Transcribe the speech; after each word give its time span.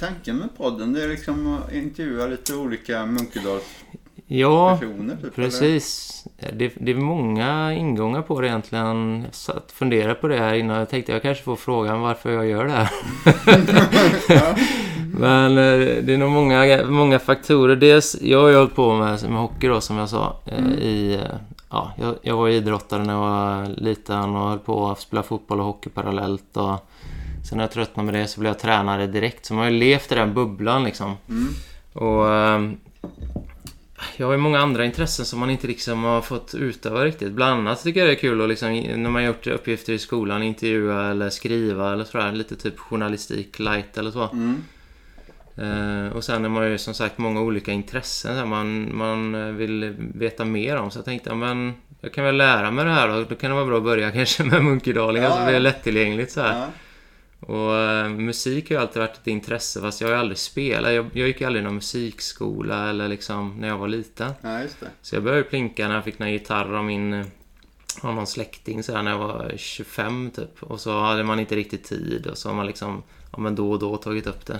tanken 0.00 0.36
med 0.36 0.48
podden? 0.56 0.92
Det 0.92 1.04
är 1.04 1.08
liksom 1.08 1.54
att 1.54 1.72
intervjua 1.72 2.26
lite 2.26 2.54
olika 2.54 3.06
Munkedalspersoner 3.06 3.60
Ja, 4.26 4.78
typ? 5.22 5.34
precis. 5.34 6.10
Det, 6.52 6.72
det 6.80 6.90
är 6.90 6.96
många 6.96 7.72
ingångar 7.74 8.22
på 8.22 8.40
det 8.40 8.46
egentligen. 8.48 9.22
Jag 9.24 9.34
satt 9.34 9.72
funderade 9.72 10.14
på 10.14 10.28
det 10.28 10.36
här 10.38 10.54
innan. 10.54 10.78
Jag 10.78 10.88
tänkte 10.88 11.12
jag 11.12 11.22
kanske 11.22 11.44
får 11.44 11.56
frågan 11.56 12.00
varför 12.00 12.32
jag 12.32 12.46
gör 12.46 12.64
det 12.64 12.70
här. 12.72 12.90
Men 15.18 15.50
eh, 15.58 16.02
det 16.04 16.14
är 16.14 16.18
nog 16.18 16.30
många, 16.30 16.84
många 16.88 17.18
faktorer. 17.18 17.76
Dels, 17.76 18.16
jag 18.22 18.40
har 18.42 18.48
ju 18.48 18.56
hållit 18.56 18.74
på 18.74 18.94
med, 18.94 19.30
med 19.30 19.40
hockey 19.40 19.68
då 19.68 19.80
som 19.80 19.96
jag 19.96 20.08
sa. 20.08 20.36
eh, 20.46 20.58
Mm. 20.58 20.72
I, 20.72 21.14
eh, 21.14 21.36
ja, 21.70 21.92
jag, 22.00 22.14
jag 22.22 22.36
var 22.36 22.48
idrottare 22.48 23.04
när 23.04 23.12
jag 23.12 23.20
var 23.20 23.66
liten 23.76 24.36
och 24.36 24.48
höll 24.48 24.58
på 24.58 24.88
att 24.90 25.00
spela 25.00 25.22
fotboll 25.22 25.60
och 25.60 25.66
hockey 25.66 25.90
parallellt. 25.90 26.56
Och 26.56 26.86
sen 27.50 27.56
när 27.56 27.64
jag 27.64 27.70
tröttnade 27.70 28.12
med 28.12 28.22
det 28.22 28.26
så 28.26 28.40
blev 28.40 28.50
jag 28.50 28.58
tränare 28.58 29.06
direkt. 29.06 29.46
Så 29.46 29.54
man 29.54 29.64
har 29.64 29.70
ju 29.70 29.78
levt 29.78 30.12
i 30.12 30.14
den 30.14 30.34
bubblan 30.34 30.84
liksom. 30.84 31.16
Mm. 31.28 31.48
Och 31.92 32.34
ehm, 32.34 32.76
jag 34.16 34.26
har 34.26 34.32
ju 34.32 34.38
många 34.38 34.58
andra 34.58 34.84
intressen 34.84 35.24
som 35.24 35.40
man 35.40 35.50
inte 35.50 35.66
liksom 35.66 36.04
har 36.04 36.20
fått 36.20 36.54
utöva 36.54 37.04
riktigt. 37.04 37.32
Bland 37.32 37.60
annat 37.60 37.82
tycker 37.82 38.00
jag 38.00 38.08
det 38.08 38.12
är 38.12 38.20
kul 38.20 38.40
att 38.40 38.48
liksom, 38.48 38.78
när 38.78 39.10
man 39.10 39.24
gjort 39.24 39.46
uppgifter 39.46 39.92
i 39.92 39.98
skolan, 39.98 40.42
intervjua 40.42 41.10
eller 41.10 41.30
skriva 41.30 41.92
eller 41.92 42.04
sådär. 42.04 42.32
Lite 42.32 42.56
typ 42.56 42.78
journalistik 42.78 43.58
light 43.58 43.98
eller 43.98 44.10
så. 44.10 44.28
Mm. 44.32 44.62
Eh, 45.56 46.12
och 46.16 46.24
sen 46.24 46.42
har 46.42 46.50
man 46.50 46.70
ju 46.70 46.78
som 46.78 46.94
sagt 46.94 47.18
många 47.18 47.40
olika 47.40 47.72
intressen 47.72 48.38
som 48.40 48.48
man, 48.48 48.96
man 48.96 49.56
vill 49.56 49.94
veta 49.98 50.44
mer 50.44 50.76
om. 50.76 50.90
Så 50.90 50.98
jag 50.98 51.04
tänkte, 51.04 51.30
ja, 51.30 51.34
men 51.34 51.74
jag 52.00 52.12
kan 52.12 52.24
väl 52.24 52.36
lära 52.36 52.70
mig 52.70 52.84
det 52.84 52.90
här 52.90 53.08
då. 53.08 53.24
Då 53.28 53.34
kan 53.34 53.50
det 53.50 53.56
vara 53.56 53.66
bra 53.66 53.76
att 53.76 53.84
börja 53.84 54.10
kanske 54.12 54.44
med 54.44 54.64
Munkedalingen 54.64 55.30
Ja, 55.30 55.44
blir 55.44 55.54
det 55.54 55.60
lättillgängligt 55.60 56.32
så 56.32 56.40
här. 56.40 56.58
Ja. 56.58 56.66
Och 57.40 57.76
eh, 57.76 58.08
musik 58.08 58.70
har 58.70 58.76
ju 58.76 58.82
alltid 58.82 59.02
varit 59.02 59.16
ett 59.16 59.26
intresse 59.26 59.80
fast 59.80 60.00
jag 60.00 60.08
har 60.08 60.14
ju 60.14 60.20
aldrig 60.20 60.38
spelat. 60.38 60.92
Jag, 60.92 61.06
jag 61.12 61.28
gick 61.28 61.40
ju 61.40 61.46
aldrig 61.46 61.64
någon 61.64 61.74
musikskola 61.74 62.90
eller 62.90 63.08
liksom 63.08 63.56
när 63.58 63.68
jag 63.68 63.78
var 63.78 63.88
liten. 63.88 64.32
ja, 64.42 64.60
just 64.62 64.80
det. 64.80 64.86
Så 65.02 65.16
jag 65.16 65.22
började 65.22 65.42
plinka 65.42 65.88
när 65.88 65.94
jag 65.94 66.04
fick 66.04 66.18
någon 66.18 66.32
gitarr 66.32 66.74
av 66.74 66.84
min 66.84 67.12
eh, 67.12 67.26
av 68.00 68.14
någon 68.14 68.26
släkting 68.26 68.82
så 68.82 68.94
här 68.96 69.02
när 69.02 69.10
jag 69.10 69.18
var 69.18 69.52
25 69.56 70.30
typ. 70.30 70.62
Och 70.62 70.80
så 70.80 71.00
hade 71.00 71.24
man 71.24 71.40
inte 71.40 71.56
riktigt 71.56 71.84
tid 71.84 72.26
och 72.26 72.38
så 72.38 72.48
har 72.48 72.56
man 72.56 72.66
liksom 72.66 73.02
ja, 73.32 73.38
men 73.38 73.54
då 73.54 73.70
och 73.72 73.78
då 73.78 73.96
tagit 73.96 74.26
upp 74.26 74.46
det. 74.46 74.58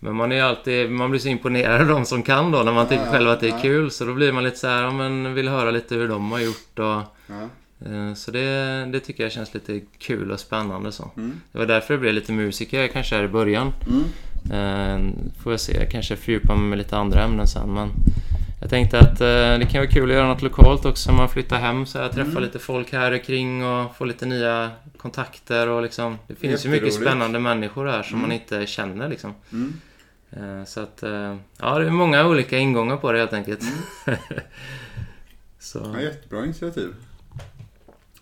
Men 0.00 0.16
man 0.16 0.32
är 0.32 0.42
alltid, 0.42 0.90
man 0.90 1.10
blir 1.10 1.20
så 1.20 1.28
imponerad 1.28 1.80
av 1.80 1.86
de 1.86 2.04
som 2.04 2.22
kan 2.22 2.50
då 2.50 2.62
när 2.62 2.72
man 2.72 2.88
tycker 2.88 3.04
Ja, 3.04 3.10
själv 3.10 3.28
att 3.30 3.40
det 3.40 3.46
är 3.46 3.50
ja. 3.50 3.58
kul. 3.62 3.90
Så 3.90 4.04
då 4.04 4.14
blir 4.14 4.32
man 4.32 4.44
lite 4.44 4.56
så 4.56 4.66
här, 4.66 4.82
ja 4.82 4.92
men 4.92 5.34
vill 5.34 5.48
höra 5.48 5.70
lite 5.70 5.94
hur 5.94 6.08
de 6.08 6.32
har 6.32 6.38
gjort 6.40 6.78
och 6.78 7.02
Ja. 7.26 7.48
Så 8.16 8.30
det, 8.30 8.84
det 8.92 9.00
tycker 9.00 9.22
jag 9.22 9.32
känns 9.32 9.54
lite 9.54 9.80
kul 9.98 10.30
och 10.30 10.40
spännande 10.40 10.92
så. 10.92 11.10
Mm. 11.16 11.40
Det 11.52 11.58
var 11.58 11.66
därför 11.66 11.94
det 11.94 12.00
blev 12.00 12.14
lite 12.14 12.32
musiker 12.32 12.86
kanske 12.88 13.16
här 13.16 13.24
i 13.24 13.28
början. 13.28 13.72
Mm. 13.86 14.04
Eh, 14.50 15.12
Får 15.42 15.52
jag 15.52 15.60
se, 15.60 15.76
jag 15.80 15.90
kanske 15.90 16.16
fördjupa 16.16 16.54
mig 16.56 16.68
med 16.68 16.78
lite 16.78 16.96
andra 16.96 17.22
ämnen 17.24 17.46
sen 17.46 17.74
men 17.74 17.88
jag 18.60 18.70
tänkte 18.70 18.98
att 18.98 19.20
eh, 19.20 19.26
det 19.58 19.66
kan 19.70 19.80
vara 19.80 19.90
kul 19.90 20.10
att 20.10 20.16
göra 20.16 20.26
något 20.28 20.42
lokalt 20.42 20.84
också 20.84 21.10
när 21.10 21.18
man 21.18 21.28
flyttar 21.28 21.58
hem 21.58 21.86
så 21.86 21.98
här, 21.98 22.08
träffa 22.08 22.30
Mm. 22.30 22.42
lite 22.42 22.58
folk 22.58 22.92
här 22.92 23.18
kring 23.18 23.64
och 23.64 23.96
få 23.96 24.04
lite 24.04 24.26
nya 24.26 24.70
kontakter 24.96 25.68
och 25.68 25.82
liksom 25.82 26.18
Det 26.26 26.34
finns 26.34 26.66
ju 26.66 26.70
mycket 26.70 26.94
spännande 26.94 27.38
människor 27.38 27.86
här 27.86 28.02
som 28.02 28.18
Mm. 28.18 28.28
man 28.28 28.32
inte 28.40 28.66
känner 28.66 29.08
liksom. 29.08 29.34
Mm. 29.52 29.72
Eh, 30.30 30.64
Så 30.64 30.80
att, 30.80 31.02
eh, 31.02 31.36
ja 31.60 31.78
det 31.78 31.86
är 31.86 31.90
många 31.90 32.26
olika 32.26 32.58
ingångar 32.58 32.96
på 32.96 33.12
det 33.12 33.18
helt 33.18 33.32
enkelt. 33.32 33.60
så. 35.58 35.92
Ja, 35.94 36.00
jättebra 36.00 36.44
initiativ. 36.44 36.94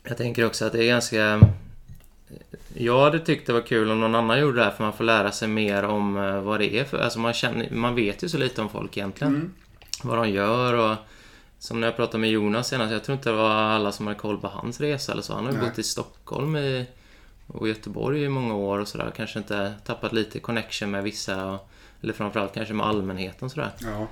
Jag 0.09 0.17
tänker 0.17 0.47
också 0.47 0.65
att 0.65 0.73
det 0.73 0.85
är 0.85 0.89
ganska... 0.89 1.41
Jag 2.75 3.01
hade 3.01 3.21
tyckt 3.21 3.47
det 3.47 3.53
var 3.53 3.61
kul 3.61 3.91
om 3.91 4.01
någon 4.01 4.15
annan 4.15 4.41
gjorde 4.41 4.59
det 4.59 4.65
här 4.65 4.71
för 4.71 4.85
man 4.85 4.93
får 4.93 5.05
lära 5.05 5.33
sig 5.33 5.49
mer 5.49 5.83
om 5.83 6.17
eh, 6.17 6.41
vad 6.41 6.61
det 6.61 6.79
är 6.79 6.85
för... 6.85 6.99
Alltså 6.99 7.19
man, 7.19 7.33
känner, 7.33 7.71
man 7.71 7.95
vet 7.95 8.25
ju 8.25 8.29
så 8.29 8.39
lite 8.39 8.63
om 8.63 8.69
folk 8.69 8.97
egentligen. 8.97 9.35
Mm. 9.35 9.53
Vad 10.03 10.19
de 10.19 10.31
gör 10.31 10.75
och... 10.75 10.97
Som 11.59 11.81
när 11.81 11.87
jag 11.87 11.97
pratade 11.97 12.19
med 12.19 12.31
Jonas 12.31 12.69
senast, 12.69 12.93
jag 12.93 13.05
tror 13.05 13.17
inte 13.17 13.31
det 13.31 13.37
var 13.37 13.51
alla 13.51 13.93
som 13.93 14.07
hade 14.07 14.19
koll 14.19 14.39
på 14.39 14.49
hans 14.49 14.81
resa 14.81 15.13
eller 15.13 15.23
så. 15.23 15.35
Han 15.35 15.47
har 15.47 15.53
ju 15.53 15.59
bott 15.59 15.79
i 15.79 15.83
Stockholm 15.83 16.57
i, 16.57 16.87
och 17.47 17.69
Göteborg 17.69 18.23
i 18.23 18.29
många 18.29 18.55
år 18.55 18.79
och 18.79 18.89
sådär. 18.89 19.13
Kanske 19.17 19.39
inte 19.39 19.75
tappat 19.85 20.13
lite 20.13 20.41
connection 20.41 20.91
med 20.91 21.03
vissa. 21.03 21.47
Och, 21.47 21.71
eller 22.03 22.13
framförallt 22.13 22.55
kanske 22.55 22.75
med 22.75 22.87
allmänheten 22.87 23.51
sådär. 23.51 23.71
Ja. 23.79 24.07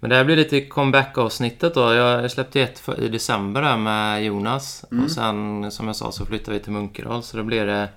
Men 0.00 0.10
det 0.10 0.16
här 0.16 0.24
blir 0.24 0.36
lite 0.36 0.60
comeback-avsnittet 0.60 1.74
då. 1.74 1.94
Jag 1.94 2.30
släppte 2.30 2.60
ett 2.60 2.78
för- 2.78 3.00
i 3.00 3.08
december 3.08 3.62
här 3.62 3.76
med 3.76 4.24
Jonas. 4.24 4.84
Mm. 4.92 5.04
Och 5.04 5.10
sen 5.10 5.70
som 5.70 5.86
jag 5.86 5.96
sa 5.96 6.12
så 6.12 6.26
flyttade 6.26 6.58
vi 6.58 6.64
till 6.64 6.72
Munkedal. 6.72 7.22
Så 7.22 7.36
då 7.36 7.42
blir 7.42 7.66
det 7.66 7.88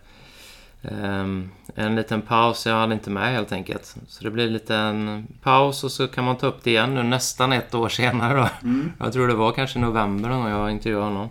ehm, 0.81 1.49
en 1.75 1.95
liten 1.95 2.21
paus. 2.21 2.65
Jag 2.65 2.75
hade 2.75 2.93
inte 2.93 3.09
med 3.09 3.31
helt 3.33 3.51
enkelt. 3.51 3.95
Så 4.07 4.23
det 4.23 4.29
blir 4.31 4.47
en 4.47 4.53
liten 4.53 5.27
paus 5.41 5.83
och 5.83 5.91
så 5.91 6.07
kan 6.07 6.23
man 6.23 6.35
ta 6.37 6.47
upp 6.47 6.63
det 6.63 6.69
igen 6.71 6.95
nu 6.95 7.03
nästan 7.03 7.53
ett 7.53 7.73
år 7.75 7.89
senare 7.99 8.37
då. 8.37 8.49
Mm. 8.67 8.91
Jag 8.99 9.13
tror 9.13 9.27
det 9.27 9.33
var 9.35 9.51
kanske 9.51 9.79
november 9.79 10.29
när 10.29 10.49
jag 10.49 10.71
intervjuade 10.71 11.05
honom. 11.05 11.29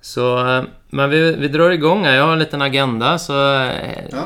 Så, 0.00 0.48
eh, 0.56 0.64
men 0.90 1.10
vi, 1.10 1.36
vi 1.36 1.48
drar 1.48 1.70
igång 1.70 2.04
här. 2.04 2.14
Jag 2.14 2.24
har 2.24 2.32
en 2.32 2.38
liten 2.38 2.62
agenda 2.62 3.18
så 3.18 3.54
eh, 3.62 4.04
Ja. 4.10 4.24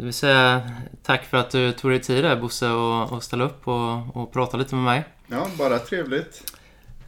vill 0.00 0.12
säga 0.12 0.60
tack 1.02 1.24
för 1.24 1.36
att 1.36 1.50
du 1.50 1.72
tog 1.72 1.90
dig 1.90 2.00
tid 2.00 2.24
där 2.24 2.36
Bosse 2.36 2.68
och, 2.68 3.12
och 3.12 3.22
ställa 3.22 3.44
upp 3.44 3.68
och, 3.68 4.16
och 4.16 4.32
prata 4.32 4.56
lite 4.56 4.74
med 4.74 4.84
mig. 4.84 5.04
ja, 5.26 5.46
bara 5.58 5.78
trevligt. 5.78 6.52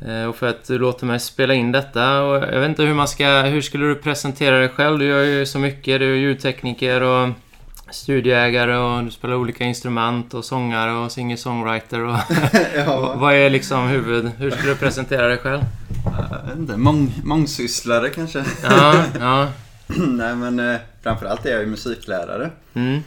Eh, 0.00 0.24
och 0.24 0.36
för 0.36 0.46
att 0.46 0.64
du 0.64 0.78
låter 0.78 1.06
mig 1.06 1.20
spela 1.20 1.54
in 1.54 1.72
detta. 1.72 2.22
Och 2.22 2.36
jag 2.36 2.60
vet 2.60 2.68
inte 2.68 2.82
hur 2.82 2.94
man 2.94 3.08
ska... 3.08 3.42
Hur 3.42 3.60
skulle 3.60 3.86
du 3.86 3.94
presentera 3.94 4.58
dig 4.58 4.68
själv? 4.68 4.98
Du 4.98 5.06
gör 5.06 5.22
ju 5.22 5.46
så 5.46 5.58
mycket. 5.58 6.00
Du 6.00 6.12
är 6.12 6.16
ljudtekniker 6.16 7.00
och 7.00 7.28
studieägare 7.90 8.76
och 8.76 9.04
du 9.04 9.10
spelar 9.10 9.34
olika 9.34 9.64
instrument 9.64 10.34
och 10.34 10.44
sångare 10.44 10.92
och 10.92 11.12
singer-songwriter 11.12 12.00
och... 12.00 12.18
ja, 12.76 13.14
vad 13.18 13.34
är 13.34 13.50
liksom 13.50 13.88
huvud... 13.88 14.30
Hur 14.38 14.50
skulle 14.50 14.72
du 14.72 14.76
presentera 14.76 15.28
dig 15.28 15.38
själv? 15.38 15.62
jag 16.04 16.48
vet 16.48 16.58
inte, 16.58 16.76
mång, 16.76 17.12
mångsysslare 17.24 18.10
kanske. 18.10 18.44
Ja, 18.62 19.04
ja. 19.20 19.48
Nej, 19.86 20.36
men 20.36 20.58
eh, 20.58 20.80
framförallt 21.02 21.46
är 21.46 21.50
jag 21.50 21.60
ju 21.60 21.66
musiklärare. 21.66 22.50
Mm, 22.74 23.00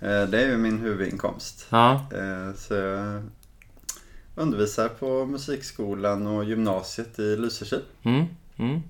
det 0.00 0.42
är 0.42 0.48
ju 0.48 0.56
min 0.56 0.78
huvudinkomst. 0.78 1.66
ja. 1.70 2.08
Eh, 2.12 2.54
så 2.54 2.74
jag 2.74 3.22
undervisar 4.34 4.88
på 4.88 5.26
musikskolan 5.26 6.26
och 6.26 6.44
gymnasiet 6.44 7.18
i 7.18 7.36
Lysekil. 7.36 7.82
Mm, 8.02 8.26
mm. 8.56 8.80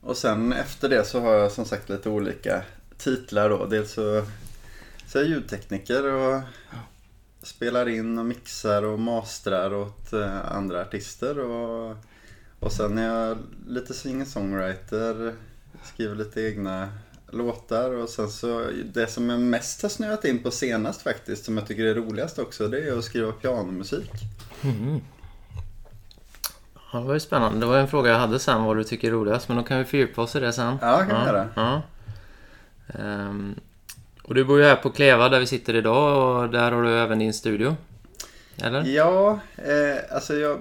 Och 0.00 0.16
sen 0.16 0.52
efter 0.52 0.88
det 0.88 1.04
så 1.04 1.20
har 1.20 1.34
jag 1.34 1.52
som 1.52 1.64
sagt 1.64 1.88
lite 1.88 2.08
olika 2.08 2.62
titlar 2.98 3.50
då. 3.50 3.66
Dels 3.66 3.92
så, 3.92 4.24
så 5.06 5.18
är 5.18 5.22
jag 5.22 5.30
ljudtekniker 5.30 6.04
och 6.04 6.42
spelar 7.42 7.88
in 7.88 8.18
och 8.18 8.26
mixar 8.26 8.82
och 8.82 8.98
mastrar 8.98 9.74
åt 9.74 10.12
eh, 10.12 10.52
andra 10.52 10.80
artister. 10.80 11.38
Och, 11.38 11.96
och 12.60 12.72
sen 12.72 12.98
är 12.98 13.14
jag 13.14 13.38
lite 13.66 13.94
singer-songwriter, 13.94 15.34
skriver 15.84 16.14
lite 16.14 16.42
egna 16.42 16.88
låtar 17.30 17.90
och 17.90 18.08
sen 18.08 18.28
så 18.28 18.70
det 18.84 19.06
som 19.06 19.30
jag 19.30 19.40
mest 19.40 19.82
har 19.82 19.88
snöat 19.88 20.24
in 20.24 20.42
på 20.42 20.50
senast 20.50 21.02
faktiskt 21.02 21.44
som 21.44 21.56
jag 21.56 21.66
tycker 21.66 21.84
är 21.84 21.94
roligast 21.94 22.38
också 22.38 22.68
det 22.68 22.88
är 22.88 22.98
att 22.98 23.04
skriva 23.04 23.32
pianomusik. 23.32 24.10
Mm. 24.64 25.00
Ja, 26.92 26.98
det 26.98 27.06
var 27.06 27.14
ju 27.14 27.20
spännande. 27.20 27.60
Det 27.60 27.66
var 27.66 27.78
en 27.78 27.88
fråga 27.88 28.10
jag 28.10 28.18
hade 28.18 28.38
sen 28.38 28.64
vad 28.64 28.76
du 28.76 28.84
tycker 28.84 29.08
är 29.08 29.12
roligast. 29.12 29.48
Men 29.48 29.56
då 29.56 29.62
kan 29.62 29.78
vi 29.78 29.84
fördjupa 29.84 30.22
oss 30.22 30.36
i 30.36 30.40
det 30.40 30.52
sen. 30.52 30.78
Ja, 30.80 30.98
kan 30.98 31.20
vi 31.20 31.26
göra. 31.26 31.48
Ja. 31.54 31.82
Ehm, 32.88 33.54
och 34.22 34.34
du 34.34 34.44
bor 34.44 34.58
ju 34.58 34.64
här 34.64 34.76
på 34.76 34.90
Kleva 34.90 35.28
där 35.28 35.40
vi 35.40 35.46
sitter 35.46 35.74
idag 35.74 36.42
och 36.42 36.50
där 36.50 36.72
har 36.72 36.82
du 36.82 36.98
även 36.98 37.18
din 37.18 37.34
studio. 37.34 37.76
Eller? 38.56 38.84
Ja, 38.84 39.40
eh, 39.56 40.14
alltså 40.14 40.34
jag 40.34 40.60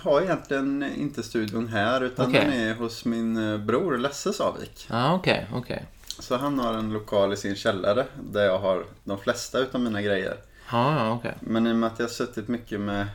har 0.00 0.22
egentligen 0.22 0.82
inte 0.96 1.22
studion 1.22 1.68
här 1.68 2.00
utan 2.00 2.26
Okej. 2.26 2.44
den 2.44 2.52
är 2.52 2.74
hos 2.74 3.04
min 3.04 3.52
eh, 3.52 3.58
bror 3.58 3.98
Lasse 3.98 4.32
Savik. 4.32 4.86
Ja, 4.90 5.14
okej, 5.14 5.46
okej. 5.54 5.84
Så 6.18 6.36
han 6.36 6.58
har 6.58 6.74
en 6.74 6.92
lokal 6.92 7.32
i 7.32 7.36
sin 7.36 7.56
källare 7.56 8.04
där 8.22 8.44
jag 8.44 8.58
har 8.58 8.84
de 9.04 9.18
flesta 9.18 9.58
utav 9.58 9.80
mina 9.80 10.02
grejer. 10.02 10.36
Ja, 10.72 10.98
ja, 10.98 11.12
okej. 11.12 11.34
Men 11.40 11.66
i 11.66 11.72
och 11.72 11.76
med 11.76 11.86
att 11.86 11.98
jag 11.98 12.06
har 12.06 12.10
suttit 12.10 12.48
mycket 12.48 12.80
med 12.80 13.06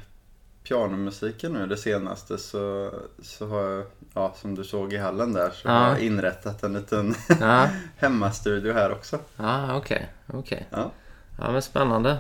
pianomusiken 0.63 1.51
nu 1.53 1.67
det 1.67 1.77
senaste 1.77 2.37
så, 2.37 2.91
så 3.21 3.47
har 3.47 3.61
jag, 3.61 3.83
ja 4.13 4.33
som 4.41 4.55
du 4.55 4.63
såg 4.63 4.93
i 4.93 4.97
hallen 4.97 5.33
där, 5.33 5.49
så 5.49 5.67
Ja. 5.67 5.71
har 5.71 5.89
jag 5.89 5.99
inrättat 5.99 6.63
en 6.63 6.73
liten 6.73 7.15
Ja, 7.39 7.67
hemmastudio 7.97 8.73
här 8.73 8.91
också. 8.91 9.19
ja 9.37 9.75
okej, 9.77 10.09
okej. 10.33 10.67
Ja. 10.69 10.91
Ja, 11.39 11.51
men 11.51 11.61
spännande. 11.61 12.17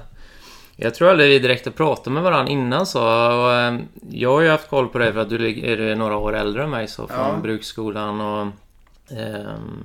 Jag 0.75 0.95
tror 0.95 1.09
aldrig 1.09 1.29
vi 1.29 1.39
direkt 1.39 1.65
har 1.65 1.71
pratat 1.71 2.13
med 2.13 2.23
varandra 2.23 2.51
innan 2.51 2.85
så. 2.85 3.01
Och, 3.43 3.53
ehm, 3.53 3.81
jag 4.11 4.31
har 4.31 4.41
ju 4.41 4.49
haft 4.49 4.69
koll 4.69 4.87
på 4.87 4.97
dig 4.97 5.13
för 5.13 5.19
att 5.19 5.29
du 5.29 5.47
är 5.91 5.95
några 5.95 6.17
år 6.17 6.35
äldre 6.35 6.63
än 6.63 6.69
mig 6.69 6.87
så 6.87 7.07
från 7.07 7.17
Ja. 7.27 7.37
bruksskolan 7.41 8.21
och 8.21 8.47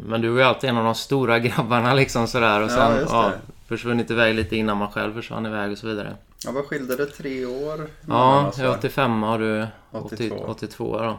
Men 0.07 0.21
du 0.21 0.29
var 0.29 0.39
ju 0.39 0.43
alltid 0.43 0.71
en 0.71 0.77
av 0.77 0.85
de 0.85 0.95
stora 0.95 1.39
grabbarna 1.49 1.95
liksom 1.95 2.27
sådär 2.27 2.61
och 2.61 2.71
Ja, 2.71 2.75
sen 2.75 2.95
det. 2.95 3.07
ja, 3.09 3.33
försvunnit 3.69 4.11
iväg 4.11 4.35
lite 4.35 4.57
innan 4.57 4.77
man 4.77 4.89
själv 4.93 5.15
försvann 5.15 5.47
iväg 5.47 5.73
och 5.73 5.79
så 5.79 5.87
vidare. 5.87 6.15
Ja, 6.45 6.53
vad 6.53 6.65
skilde 6.65 6.97
det? 6.97 7.07
Tre 7.07 7.47
år? 7.47 7.87
Ja, 8.09 8.53
jag 8.57 8.65
är 8.65 8.69
va? 8.69 8.77
85 8.79 9.25
och 9.25 9.39
du 9.39 9.67
82. 9.91 10.35
82, 10.35 10.45
82 10.49 10.99
då. 10.99 11.19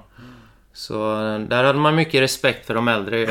Så 0.77 1.13
eh, 1.33 1.39
där 1.39 1.63
hade 1.63 1.79
man 1.79 1.95
mycket 1.95 2.21
respekt 2.21 2.65
för 2.65 2.74
de 2.74 2.88
äldre. 2.88 3.18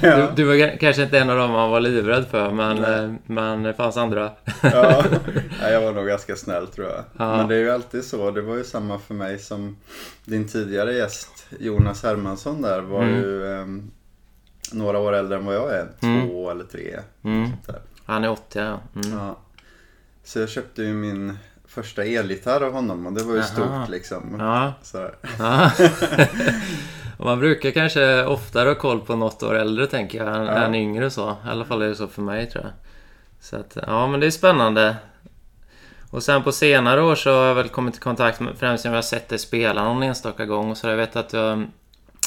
du, 0.00 0.28
du 0.36 0.44
var 0.44 0.78
kanske 0.78 1.02
inte 1.02 1.18
en 1.18 1.30
av 1.30 1.36
dem 1.36 1.50
man 1.50 1.70
var 1.70 1.80
livrädd 1.80 2.26
för 2.30 2.50
men, 2.50 2.76
Nej. 2.76 3.04
eh, 3.04 3.12
men 3.26 3.62
det 3.62 3.74
fanns 3.74 3.96
andra. 3.96 4.30
Ja, 4.62 5.04
ja, 5.62 5.70
jag 5.70 5.80
var 5.80 5.92
nog 5.92 6.06
ganska 6.06 6.36
snäll 6.36 6.66
tror 6.66 6.86
jag. 6.86 7.04
Ja. 7.18 7.36
Men 7.36 7.48
det 7.48 7.54
är 7.54 7.58
ju 7.58 7.70
alltid 7.70 8.04
så. 8.04 8.30
Det 8.30 8.42
var 8.42 8.56
ju 8.56 8.64
samma 8.64 8.98
för 8.98 9.14
mig 9.14 9.38
som 9.38 9.76
din 10.24 10.48
tidigare 10.48 10.92
gäst 10.94 11.46
Jonas 11.60 12.02
Hermansson 12.02 12.62
där 12.62 12.80
var 12.80 13.02
Mm. 13.02 13.14
ju 13.14 13.52
ehm, 13.54 13.90
några 14.72 14.98
år 14.98 15.12
äldre 15.14 15.38
än 15.38 15.46
vad 15.46 15.54
jag 15.54 15.72
är. 15.72 15.86
Två 16.00 16.06
Mm. 16.50 16.50
eller 16.50 16.64
tre. 16.64 16.96
Mm. 17.24 17.50
Han 18.04 18.24
är 18.24 18.30
80 18.30 18.58
ja. 18.58 18.80
Mm. 19.04 19.18
Ja. 19.18 19.36
Så 20.24 20.38
jag 20.38 20.48
köpte 20.48 20.82
ju 20.82 20.94
min 20.94 21.38
första 21.82 22.04
elgitarr 22.04 22.60
av 22.60 22.72
honom 22.72 23.06
och 23.06 23.12
det 23.12 23.22
var 23.22 23.32
ju 23.34 23.38
Jaha. 23.38 23.46
stort 23.46 23.88
liksom. 23.90 24.36
Ja. 24.38 24.72
Så, 24.82 25.10
Ja. 25.38 25.70
Man 27.18 27.38
brukar 27.38 27.70
kanske 27.70 28.24
oftare 28.24 28.68
ha 28.68 28.74
koll 28.74 29.00
på 29.00 29.16
något 29.16 29.42
år 29.42 29.54
äldre 29.54 29.86
tänker 29.86 30.24
jag 30.24 30.36
än, 30.36 30.46
Ja. 30.46 30.52
än 30.52 30.74
yngre 30.74 31.10
så. 31.10 31.30
I 31.30 31.48
alla 31.48 31.64
fall 31.64 31.82
är 31.82 31.88
det 31.88 31.94
så 31.94 32.06
för 32.08 32.22
mig 32.22 32.46
tror 32.50 32.64
jag. 32.64 32.72
Så 33.40 33.56
att, 33.56 33.76
ja 33.86 34.06
men 34.06 34.20
det 34.20 34.26
är 34.26 34.30
spännande. 34.30 34.96
Och 36.10 36.22
sen 36.22 36.42
på 36.42 36.52
senare 36.52 37.02
år 37.02 37.14
så 37.14 37.30
har 37.30 37.44
jag 37.46 37.54
väl 37.54 37.68
kommit 37.68 37.96
i 37.96 38.00
kontakt 38.00 38.40
med, 38.40 38.54
främst 38.58 38.84
när 38.84 38.92
jag 38.92 38.96
har 38.96 39.02
sett 39.02 39.28
dig 39.28 39.38
spela 39.38 39.84
någon 39.84 40.02
enstaka 40.02 40.44
gång. 40.44 40.70
Och 40.70 40.76
så 40.76 40.88
jag 40.88 40.96
vet 40.96 41.16
att 41.16 41.32
jag 41.32 41.66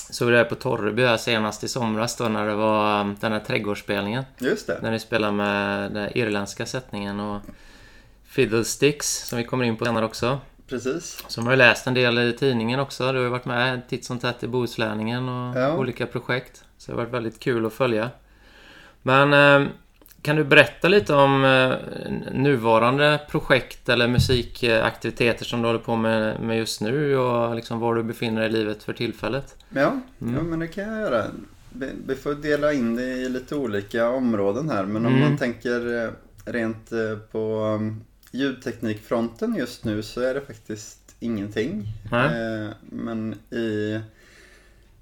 såg 0.09 0.31
det 0.31 0.43
på 0.43 0.55
Torreby 0.55 1.05
här 1.05 1.17
senast 1.17 1.63
i 1.63 1.67
somras 1.67 2.15
då 2.15 2.23
när 2.23 2.47
det 2.47 2.55
var 2.55 3.01
um, 3.01 3.15
den 3.19 3.31
här 3.31 3.39
trädgårdsspelningen. 3.39 4.23
just 4.37 4.67
det. 4.67 4.79
När 4.81 4.91
ni 4.91 4.99
spelar 4.99 5.31
med 5.31 5.91
den 5.91 6.17
irländska 6.17 6.65
sättningen 6.65 7.19
och 7.19 7.41
Fiddlesticks 8.29 9.27
som 9.27 9.37
vi 9.37 9.43
kommer 9.43 9.65
in 9.65 9.75
på 9.77 9.85
senare 9.85 10.05
också. 10.05 10.39
Precis. 10.67 11.23
Som 11.27 11.47
har 11.47 11.55
läst 11.55 11.87
en 11.87 11.93
del 11.93 12.17
i 12.19 12.33
tidningen 12.33 12.79
också. 12.79 13.11
Du 13.11 13.19
har 13.23 13.29
varit 13.29 13.45
med 13.45 13.87
titt 13.89 14.05
som 14.05 14.19
tätt 14.19 14.43
i 14.43 14.47
Bohuslänningen 14.47 15.29
och 15.29 15.57
Ja. 15.59 15.77
olika 15.77 16.05
projekt. 16.07 16.63
Så 16.77 16.91
det 16.91 16.97
har 16.97 17.03
varit 17.03 17.13
väldigt 17.13 17.39
kul 17.39 17.65
att 17.65 17.73
följa. 17.73 18.09
Men 19.01 19.33
eh, 19.33 19.67
kan 20.21 20.35
du 20.35 20.43
berätta 20.43 20.87
lite 20.87 21.13
om 21.13 21.43
eh, 21.45 22.11
nuvarande 22.33 23.19
projekt 23.29 23.89
eller 23.89 24.07
musikaktiviteter 24.07 25.45
som 25.45 25.61
du 25.61 25.67
håller 25.67 25.79
på 25.79 25.95
med, 25.95 26.57
just 26.57 26.81
nu 26.81 27.17
och 27.17 27.55
liksom 27.55 27.79
var 27.79 27.95
du 27.95 28.03
befinner 28.03 28.41
dig 28.41 28.49
i 28.49 28.53
livet 28.53 28.83
för 28.83 28.93
tillfället? 28.93 29.55
Ja, 29.69 29.99
Mm. 30.21 30.35
ja 30.35 30.41
men 30.43 30.59
det 30.59 30.67
kan 30.67 30.83
jag 30.83 30.99
göra. 31.01 31.23
Vi, 32.07 32.15
får 32.15 32.33
dela 32.33 32.73
in 32.73 32.95
det 32.95 33.03
i 33.03 33.29
lite 33.29 33.55
olika 33.55 34.09
områden 34.09 34.69
här. 34.69 34.83
Men 34.85 35.05
om 35.05 35.13
Mm. 35.15 35.29
man 35.29 35.37
tänker 35.37 36.03
eh, 36.05 36.09
rent 36.45 36.89
på 37.31 37.61
um, 37.79 38.01
ljudteknikfronten 38.31 39.55
just 39.55 39.83
nu 39.83 40.03
så 40.03 40.21
är 40.21 40.33
det 40.33 40.41
faktiskt 40.41 41.15
ingenting. 41.19 41.87
Eh, 42.31 42.69
Men 42.81 43.33
i 43.51 43.99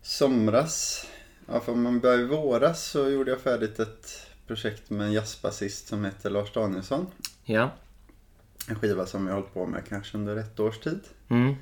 somras, 0.01 1.07
ja 1.47 1.59
för 1.59 1.71
om 1.71 1.81
man 1.81 1.99
börjar 1.99 2.19
i 2.19 2.25
våras 2.25 2.83
så 2.89 3.09
gjorde 3.09 3.31
jag 3.31 3.39
färdigt 3.39 3.79
ett 3.79 4.27
projekt 4.47 4.89
med 4.89 5.07
en 5.07 5.13
jazzbasist 5.13 5.87
som 5.87 6.05
heter 6.05 6.29
Lars 6.29 6.53
Danielsson. 6.53 7.07
Ja. 7.43 7.71
En 8.69 8.75
skiva 8.75 9.05
som 9.05 9.27
jag 9.27 9.33
har 9.33 9.41
hållit 9.41 9.53
på 9.53 9.65
med 9.65 9.85
kanske 9.89 10.17
under 10.17 10.35
ett 10.35 10.59
års 10.59 10.79
tid. 10.79 10.99
Mm. 11.29 11.55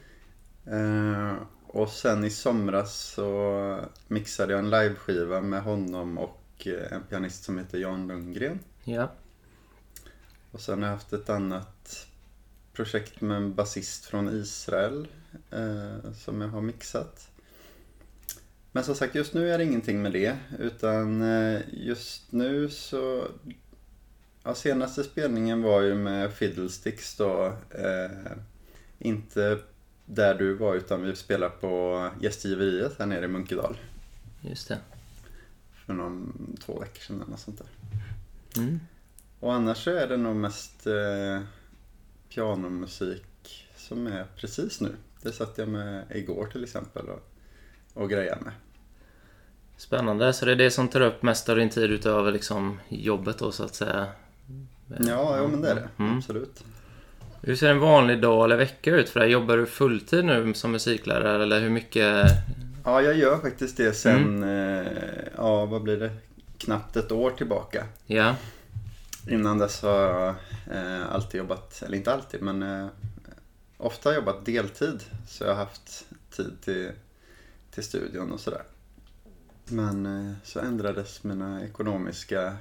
Eh, 0.66 1.34
och 1.68 1.90
sen 1.90 2.24
i 2.24 2.30
somras 2.30 2.96
så 2.96 3.80
mixade 4.08 4.54
jag 4.54 4.60
en 4.60 4.70
liveskiva 4.70 5.42
med 5.42 5.62
honom 5.62 6.18
och 6.18 6.68
eh, 6.68 6.94
en 6.94 7.02
pianist 7.10 7.44
som 7.44 7.58
heter 7.58 7.78
Jan 7.78 8.08
Lundgren. 8.08 8.60
Ja. 8.84 9.12
Och 10.56 10.62
sen 10.62 10.82
har 10.82 10.90
jag 10.90 10.96
haft 10.96 11.14
ett 11.14 11.30
annat 11.30 12.08
projekt 12.74 13.22
med 13.22 13.38
en 13.38 13.56
basist 13.56 14.06
från 14.06 14.30
Israel 14.30 15.08
eh, 15.52 16.12
som 16.14 16.42
jag 16.42 16.48
har 16.48 16.62
mixat. 16.62 17.30
Men 18.72 18.84
som 18.84 18.96
sagt, 18.96 19.16
just 19.16 19.34
nu 19.34 19.52
är 19.52 19.58
det 19.58 19.64
ingenting 19.64 20.02
med 20.02 20.12
det. 20.12 20.38
Utan 20.60 21.22
eh, 21.22 21.62
just 21.72 22.32
nu 22.32 22.70
så... 22.70 23.28
Ja, 24.44 24.56
senaste 24.56 25.04
spelningen 25.04 25.62
var 25.62 25.82
ju 25.82 25.96
med 25.96 26.34
Fiddlesticks 26.34 27.16
då. 27.16 27.58
Eh, 27.70 28.38
inte 29.00 29.60
där 30.06 30.36
du 30.36 30.54
var 30.54 30.76
utan 30.76 31.02
vi 31.04 31.16
spelade 31.16 31.56
på 31.62 32.10
gästgiveriet 32.22 33.00
här 33.00 33.06
nere 33.06 33.26
i 33.26 33.28
Munkedal. 33.28 33.78
Just 34.42 34.68
det. 34.68 34.78
För 35.86 35.94
någon, 35.94 36.58
två 36.66 36.80
veckor 36.80 37.02
sedan 37.02 37.16
eller 37.16 37.32
något 37.32 37.40
sånt 37.40 37.58
där. 37.58 37.68
Mm. 38.62 38.80
Och 39.40 39.54
annars 39.54 39.84
så 39.84 39.92
är 39.92 40.08
det 40.08 40.18
nog 40.18 40.36
mest 40.36 40.88
eh, 40.88 41.40
pianomusik 42.30 43.68
som 43.76 44.08
är 44.08 44.26
precis 44.36 44.82
nu. 44.82 44.96
Det 45.22 45.32
satt 45.32 45.58
jag 45.58 45.68
med 45.68 46.04
igår 46.10 46.46
till 46.52 46.64
exempel 46.64 47.06
och, 47.10 47.32
och 47.94 48.10
grejade 48.10 48.42
med. 48.42 48.54
Spännande. 49.78 50.34
Så 50.34 50.46
det 50.46 50.52
är 50.52 50.56
det 50.56 50.72
som 50.72 50.88
tar 50.88 51.02
upp 51.02 51.24
mest 51.24 51.50
av 51.50 51.56
din 51.56 51.70
tid 51.70 51.92
utöver 51.92 52.32
liksom 52.32 52.80
jobbet 52.90 53.38
då 53.38 53.52
så 53.52 53.64
att 53.64 53.76
säga? 53.76 54.08
Ja, 55.00 55.38
ja 55.38 55.48
men 55.48 55.62
det 55.62 55.70
är 55.70 55.76
det. 55.76 55.90
Mm. 55.98 56.18
Absolut. 56.18 56.64
Hur 57.42 57.56
ser 57.56 57.70
en 57.70 57.80
vanlig 57.80 58.22
dag 58.22 58.46
eller 58.46 58.58
vecka 58.58 58.92
ut 58.92 59.10
för 59.10 59.20
dig? 59.20 59.30
Jobbar 59.30 59.58
du 59.58 59.66
fulltid 59.66 60.26
nu 60.26 60.54
som 60.54 60.72
musiklärare 60.72 61.44
eller 61.44 61.60
hur 61.60 61.70
mycket? 61.70 62.26
Ja, 62.86 63.02
jag 63.02 63.18
gör 63.18 63.38
faktiskt 63.38 63.78
det 63.78 63.94
sen, 63.94 64.44
eh, 64.44 64.86
ja 65.38 65.66
vad 65.66 65.82
blir 65.82 65.98
det, 65.98 66.12
knappt 66.58 66.96
ett 66.96 67.12
år 67.12 67.32
tillbaka. 67.32 67.86
Ja, 68.06 68.36
Innan 69.28 69.58
dess 69.58 69.82
har 69.82 70.00
jag 70.00 70.36
eh, 70.72 71.12
alltid 71.12 71.38
jobbat, 71.38 71.84
eller 71.86 71.98
inte 71.98 72.14
alltid, 72.14 72.42
men 72.42 72.64
eh, 72.64 72.88
ofta 73.78 74.16
jobbat 74.16 74.46
deltid. 74.46 75.04
Så 75.28 75.44
jag 75.44 75.50
har 75.50 75.56
haft 75.56 76.06
tid 76.30 76.58
till, 76.62 76.92
till 77.72 77.84
studion 77.84 78.32
och 78.32 78.40
sådär. 78.40 78.62
Men 79.66 80.06
eh, 80.06 80.34
så 80.44 80.60
ändrades 80.60 81.24
mina 81.24 81.64
ekonomiska 81.64 82.58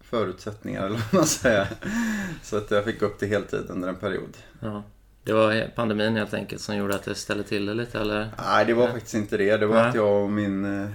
förutsättningar, 0.00 0.82
eller 0.86 0.98
vad 0.98 1.14
man 1.14 1.26
säger. 1.26 1.68
Så 2.42 2.56
att 2.56 2.70
jag 2.70 2.84
fick 2.84 3.00
gå 3.00 3.06
upp 3.06 3.18
till 3.18 3.28
heltid 3.28 3.64
under 3.68 3.88
en 3.88 3.96
period. 3.96 4.36
ja. 4.60 4.82
Det 5.24 5.32
var 5.32 5.70
pandemin 5.74 6.16
helt 6.16 6.34
enkelt 6.34 6.62
som 6.62 6.76
gjorde 6.76 6.94
att 6.94 7.02
det 7.02 7.14
ställde 7.14 7.44
till 7.44 7.66
det 7.66 7.74
lite 7.74 8.00
eller? 8.00 8.30
Nej, 8.44 8.64
det 8.66 8.74
var 8.74 8.88
faktiskt 8.88 9.14
inte 9.14 9.36
det. 9.36 9.56
Det 9.56 9.66
var 9.66 9.76
Nej. 9.76 9.88
att 9.88 9.94
jag 9.94 10.22
och 10.22 10.30
min, 10.30 10.64
eh, 10.64 10.88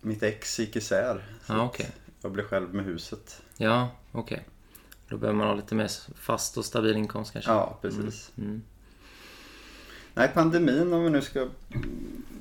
mitt 0.00 0.22
ex 0.22 0.58
gick 0.58 0.76
isär. 0.76 1.24
Så 1.46 1.52
att 1.52 1.60
okej. 1.60 1.90
Jag 2.22 2.32
blev 2.32 2.44
själv 2.44 2.74
med 2.74 2.84
huset. 2.84 3.42
Ja, 3.56 3.88
okej. 4.12 4.44
Då 5.08 5.16
behöver 5.16 5.38
man 5.38 5.46
ha 5.46 5.54
lite 5.54 5.74
mer 5.74 5.90
fast 6.14 6.56
och 6.58 6.64
stabil 6.64 6.96
inkomst 6.96 7.32
kanske? 7.32 7.50
Ja, 7.50 7.78
precis. 7.82 8.30
Mm. 8.38 8.62
Nej, 10.14 10.30
pandemin 10.34 10.92
om 10.92 11.04
vi 11.04 11.10
nu 11.10 11.22
ska 11.22 11.48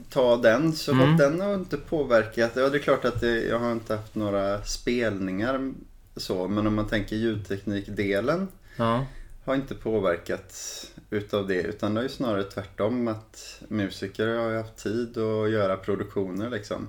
ta 0.09 0.37
den 0.37 0.73
så 0.73 0.91
Mm. 0.91 1.09
har 1.09 1.17
den 1.17 1.41
har 1.41 1.53
inte 1.55 1.77
påverkat. 1.77 2.51
Ja, 2.55 2.69
det 2.69 2.77
är 2.77 2.81
klart 2.81 3.05
att 3.05 3.21
det, 3.21 3.43
jag 3.45 3.59
har 3.59 3.71
inte 3.71 3.95
haft 3.95 4.15
några 4.15 4.63
spelningar 4.63 5.73
så, 6.15 6.47
men 6.47 6.67
om 6.67 6.75
man 6.75 6.87
tänker 6.87 7.15
ljudteknikdelen 7.15 8.47
Ja, 8.77 9.05
har 9.45 9.55
inte 9.55 9.75
påverkats 9.75 10.85
utav 11.09 11.47
det 11.47 11.61
utan 11.61 11.93
det 11.93 12.01
är 12.01 12.03
ju 12.03 12.09
snarare 12.09 12.43
tvärtom 12.43 13.07
att 13.07 13.61
musiker 13.67 14.27
har 14.27 14.55
haft 14.55 14.77
tid 14.77 15.17
att 15.17 15.49
göra 15.51 15.77
produktioner 15.77 16.49
liksom. 16.49 16.87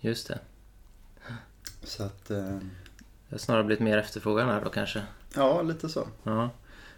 just 0.00 0.28
det. 0.28 0.38
Så 1.82 2.02
att, 2.02 2.30
eh, 2.30 2.36
Det 3.28 3.34
har 3.34 3.38
snarare 3.38 3.64
blivit 3.64 3.84
mer 3.84 3.98
efterfrågan 3.98 4.48
här 4.48 4.60
då 4.64 4.70
kanske? 4.70 5.02
ja 5.34 5.62
lite 5.62 5.88
så. 5.88 6.08
Ja. 6.22 6.50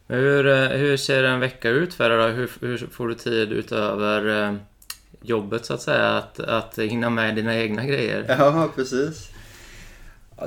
Men 0.07 0.19
hur, 0.19 0.47
eh, 0.47 0.69
hur 0.69 0.97
ser 0.97 1.25
en 1.25 1.41
vecka 1.41 1.69
ut 1.71 1.95
för 1.95 2.11
dig 2.11 2.19
då? 2.19 2.25
Hur, 2.27 2.51
hur 2.61 2.79
får 2.79 3.09
du 3.09 3.15
tid 3.15 3.53
utöver 3.53 4.45
eh, 4.49 4.55
jobbet 5.23 5.65
så 5.65 5.75
att 5.75 5.83
säga 5.83 6.17
att, 6.17 6.41
att 6.41 6.79
hinna 6.79 7.11
med 7.11 7.37
dina 7.37 7.57
egna 7.57 7.85
grejer? 7.85 8.25
Ja, 8.39 8.69
precis. 8.75 9.31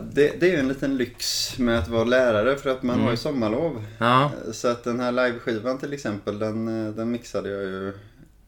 Det, 0.02 0.40
det 0.40 0.48
är 0.48 0.52
ju 0.52 0.60
en 0.60 0.68
liten 0.68 0.98
lyx 0.98 1.54
med 1.60 1.80
att 1.80 1.88
vara 1.88 2.04
lärare 2.04 2.56
för 2.56 2.70
att 2.70 2.84
man 2.84 2.94
Mm. 2.94 3.04
har 3.06 3.12
ju 3.12 3.18
sommarlov. 3.18 3.86
Ja, 4.00 4.32
Så 4.52 4.68
att 4.68 4.84
den 4.84 5.00
här 5.00 5.12
liveskivan 5.12 5.78
till 5.78 5.94
exempel, 5.94 6.40
den, 6.40 6.88
eh, 6.88 6.94
den 6.94 7.12
mixade 7.12 7.50
jag 7.50 7.64
ju 7.64 7.88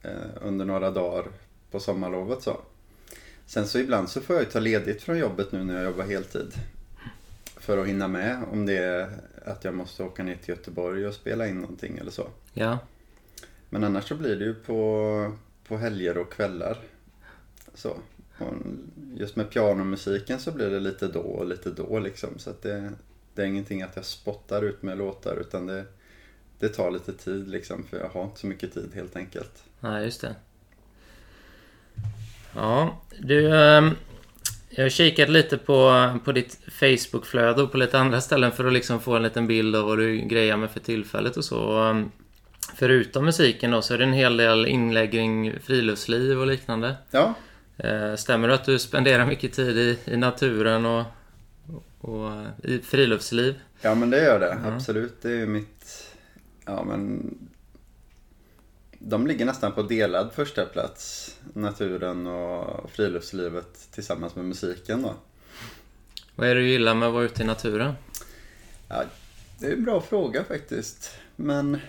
eh, 0.01 0.11
under 0.41 0.65
några 0.65 0.91
dagar 0.91 1.25
på 1.71 1.79
sommarlovet 1.79 2.41
så. 2.43 2.57
Sen 3.45 3.67
så 3.67 3.79
ibland 3.79 4.09
så 4.09 4.21
får 4.21 4.35
jag 4.35 4.45
ju 4.45 4.51
ta 4.51 4.59
ledigt 4.59 5.01
från 5.01 5.17
jobbet 5.17 5.51
nu 5.51 5.63
när 5.63 5.75
jag 5.75 5.83
jobbar 5.83 6.03
heltid. 6.03 6.53
För 7.57 7.77
att 7.77 7.87
hinna 7.87 8.07
med 8.07 8.43
om 8.51 8.65
det 8.65 8.77
är 8.77 9.09
att 9.45 9.63
jag 9.63 9.73
måste 9.73 10.03
åka 10.03 10.23
ner 10.23 10.35
till 10.35 10.49
Göteborg 10.49 11.07
och 11.07 11.13
spela 11.13 11.47
in 11.47 11.61
någonting 11.61 11.97
eller 11.97 12.11
så. 12.11 12.27
ja, 12.53 12.79
Men 13.69 13.83
annars 13.83 14.07
så 14.07 14.15
blir 14.15 14.35
det 14.35 14.45
ju 14.45 14.53
på, 14.53 15.31
på 15.67 15.77
helger 15.77 16.17
och 16.17 16.31
kvällar. 16.31 16.77
Så. 17.73 17.97
Och 18.39 18.53
just 19.15 19.35
med 19.35 19.49
pianomusiken 19.49 20.39
så 20.39 20.51
blir 20.51 20.69
det 20.69 20.79
lite 20.79 21.07
då 21.07 21.19
och 21.19 21.45
lite 21.45 21.69
då 21.69 21.99
liksom. 21.99 22.29
Så 22.39 22.49
att 22.49 22.61
det, 22.61 22.91
det 23.33 23.41
är 23.41 23.45
ingenting 23.45 23.81
att 23.81 23.95
jag 23.95 24.05
spottar 24.05 24.61
ut 24.61 24.83
med 24.83 24.97
låtar 24.97 25.35
utan 25.35 25.65
det, 25.65 25.85
det 26.59 26.69
tar 26.69 26.91
lite 26.91 27.13
tid 27.13 27.47
liksom. 27.47 27.83
För 27.83 27.97
jag 27.97 28.09
har 28.09 28.23
inte 28.23 28.39
så 28.39 28.47
mycket 28.47 28.73
tid 28.73 28.89
helt 28.93 29.15
enkelt. 29.15 29.63
nej 29.79 30.03
just 30.03 30.21
det. 30.21 30.35
Ja, 32.55 33.01
du... 33.19 33.55
ehm, 33.59 33.91
jag 34.69 34.85
har 34.85 34.89
kikat 34.89 35.29
lite 35.29 35.57
på, 35.57 36.09
på 36.25 36.31
ditt 36.31 36.57
Facebook-flöde 36.71 37.61
och 37.63 37.71
på 37.71 37.77
lite 37.77 37.99
andra 37.99 38.21
ställen 38.21 38.51
för 38.51 38.65
att 38.65 38.73
liksom 38.73 38.99
få 38.99 39.15
en 39.15 39.23
liten 39.23 39.47
bild 39.47 39.75
av 39.75 39.85
vad 39.85 39.97
du 39.97 40.17
grejar 40.17 40.57
med 40.57 40.71
för 40.71 40.79
tillfället 40.79 41.37
och 41.37 41.45
så. 41.45 41.83
Ehm, 41.83 42.11
Förutom 42.75 43.25
musiken 43.25 43.71
då 43.71 43.81
så 43.81 43.93
är 43.93 43.97
det 43.97 44.03
en 44.03 44.13
hel 44.13 44.37
del 44.37 44.65
inlägg 44.65 45.11
kring 45.11 45.53
friluftsliv 45.63 46.39
och 46.39 46.47
liknande. 46.47 46.95
Ja, 47.11 47.33
Eh, 47.77 48.15
Stämmer 48.15 48.47
det 48.47 48.53
att 48.53 48.65
du 48.65 48.79
spenderar 48.79 49.25
mycket 49.25 49.53
tid 49.53 49.77
i, 49.77 49.97
i 50.05 50.17
naturen 50.17 50.85
och, 50.85 51.03
och 52.01 52.31
eh, 52.31 52.45
i 52.71 52.79
friluftsliv? 52.79 53.55
ja 53.81 53.95
men 53.95 54.09
det 54.09 54.23
gör 54.23 54.39
det. 54.39 54.57
Absolut. 54.75 55.21
Det 55.21 55.29
är 55.31 55.35
ju 55.35 55.45
mitt... 55.45 56.07
Ja 56.65 56.83
men... 56.83 57.37
De 59.07 59.27
ligger 59.27 59.45
nästan 59.45 59.71
på 59.71 59.81
delad 59.81 60.33
första 60.33 60.65
plats 60.65 61.35
Naturen 61.53 62.27
och 62.27 62.91
friluftslivet 62.91 63.91
tillsammans 63.91 64.35
med 64.35 64.45
musiken 64.45 65.01
då. 65.01 65.13
Vad 66.35 66.47
är 66.47 66.55
det 66.55 66.61
du 66.61 66.67
gillar 66.67 66.95
med 66.95 67.07
att 67.07 67.13
vara 67.13 67.23
ute 67.23 67.43
i 67.43 67.45
naturen? 67.45 67.93
Ja, 68.87 69.03
det 69.59 69.67
är 69.67 69.73
en 69.73 69.83
bra 69.83 70.01
fråga 70.01 70.43
faktiskt. 70.43 71.11
Men 71.35 71.79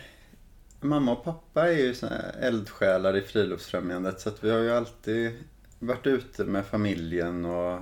mamma 0.80 1.12
och 1.12 1.24
pappa 1.24 1.68
är 1.68 1.72
ju 1.72 1.94
eldsjälar 2.40 3.16
i 3.16 3.22
friluftsfrämjandet 3.22 4.20
så 4.20 4.30
vi 4.40 4.50
har 4.50 4.58
ju 4.58 4.70
alltid 4.70 5.32
varit 5.78 6.06
ute 6.06 6.44
med 6.44 6.66
familjen 6.66 7.44
och, 7.44 7.80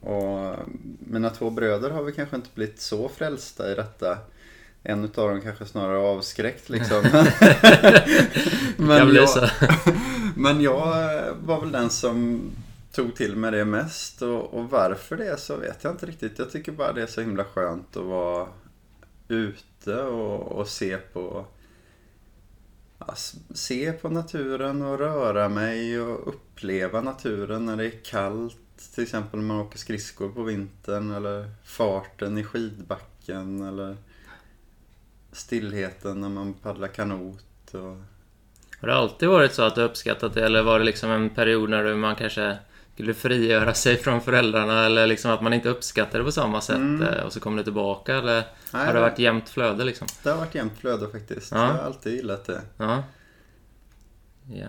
och 0.00 0.56
mina 0.98 1.30
två 1.30 1.50
bröder 1.50 1.90
har 1.90 2.02
vi 2.02 2.12
kanske 2.12 2.36
inte 2.36 2.50
blivit 2.54 2.80
så 2.80 3.08
frälsta 3.08 3.72
i 3.72 3.74
detta. 3.74 4.18
En 4.88 5.04
utav 5.04 5.28
dem 5.28 5.40
kanske 5.40 5.66
snarare 5.66 5.98
avskräckt 5.98 6.68
liksom. 6.68 7.02
Bli 8.76 9.16
jag, 9.16 9.50
men 10.36 10.60
jag 10.60 10.84
var 11.34 11.60
väl 11.60 11.72
den 11.72 11.90
som 11.90 12.50
tog 12.92 13.14
till 13.14 13.36
mig 13.36 13.50
det 13.50 13.64
mest 13.64 14.22
och, 14.22 14.54
och 14.54 14.70
varför 14.70 15.16
det 15.16 15.40
så 15.40 15.56
vet 15.56 15.84
jag 15.84 15.92
inte 15.92 16.06
riktigt. 16.06 16.38
Jag 16.38 16.50
tycker 16.50 16.72
bara 16.72 16.92
det 16.92 17.02
är 17.02 17.06
så 17.06 17.20
himla 17.20 17.44
skönt 17.44 17.96
att 17.96 18.04
vara 18.04 18.46
ute 19.28 20.02
och, 20.02 20.52
och 20.52 20.68
se 20.68 20.96
på 20.96 21.46
ja, 22.98 23.14
se 23.54 23.92
på 23.92 24.08
naturen 24.08 24.82
och 24.82 24.98
röra 24.98 25.48
mig 25.48 26.00
och 26.00 26.28
uppleva 26.28 27.00
naturen 27.00 27.66
när 27.66 27.76
det 27.76 27.86
är 27.86 28.04
kallt. 28.04 28.56
Till 28.94 29.02
exempel 29.02 29.40
när 29.40 29.46
man 29.46 29.60
åker 29.60 29.78
skridskor 29.78 30.28
på 30.28 30.42
vintern 30.42 31.10
eller 31.10 31.50
farten 31.64 32.38
i 32.38 32.44
skidbacken 32.44 33.62
eller 33.62 33.96
stillheten 35.36 36.20
när 36.20 36.28
man 36.28 36.54
paddlar 36.54 36.88
kanot. 36.88 37.44
Och... 37.72 37.96
Har 38.80 38.88
det 38.88 38.94
alltid 38.94 39.28
varit 39.28 39.54
så 39.54 39.62
att 39.62 39.74
du 39.74 39.82
uppskattat 39.82 40.34
det 40.34 40.44
eller 40.46 40.62
var 40.62 40.78
det 40.78 40.84
liksom 40.84 41.10
en 41.10 41.30
period 41.30 41.70
när 41.70 41.84
du- 41.84 41.94
man 41.94 42.14
kanske 42.16 42.58
skulle 42.94 43.14
frigöra 43.14 43.74
sig 43.74 43.96
från 43.96 44.20
föräldrarna 44.20 44.84
eller 44.86 45.06
liksom 45.06 45.30
att 45.30 45.42
man 45.42 45.52
inte 45.52 45.68
uppskattade 45.68 46.18
det 46.18 46.24
på 46.24 46.32
samma 46.32 46.60
sätt 46.60 46.76
Mm. 46.76 47.02
eh, 47.02 47.22
och 47.24 47.32
så 47.32 47.40
kom 47.40 47.56
det 47.56 47.64
tillbaka 47.64 48.16
eller 48.16 48.42
Nej, 48.72 48.86
har 48.86 48.94
det 48.94 49.00
varit 49.00 49.18
jämnt 49.18 49.48
flöde 49.48 49.84
liksom? 49.84 50.06
det 50.22 50.30
har 50.30 50.36
varit 50.38 50.54
jämnt 50.54 50.78
flöde 50.78 51.08
faktiskt. 51.10 51.52
Ja. 51.52 51.58
Jag 51.66 51.72
har 51.72 51.78
alltid 51.78 52.12
gillat 52.14 52.44
det. 52.44 52.62
Ja. 52.78 53.02
ja. 54.54 54.66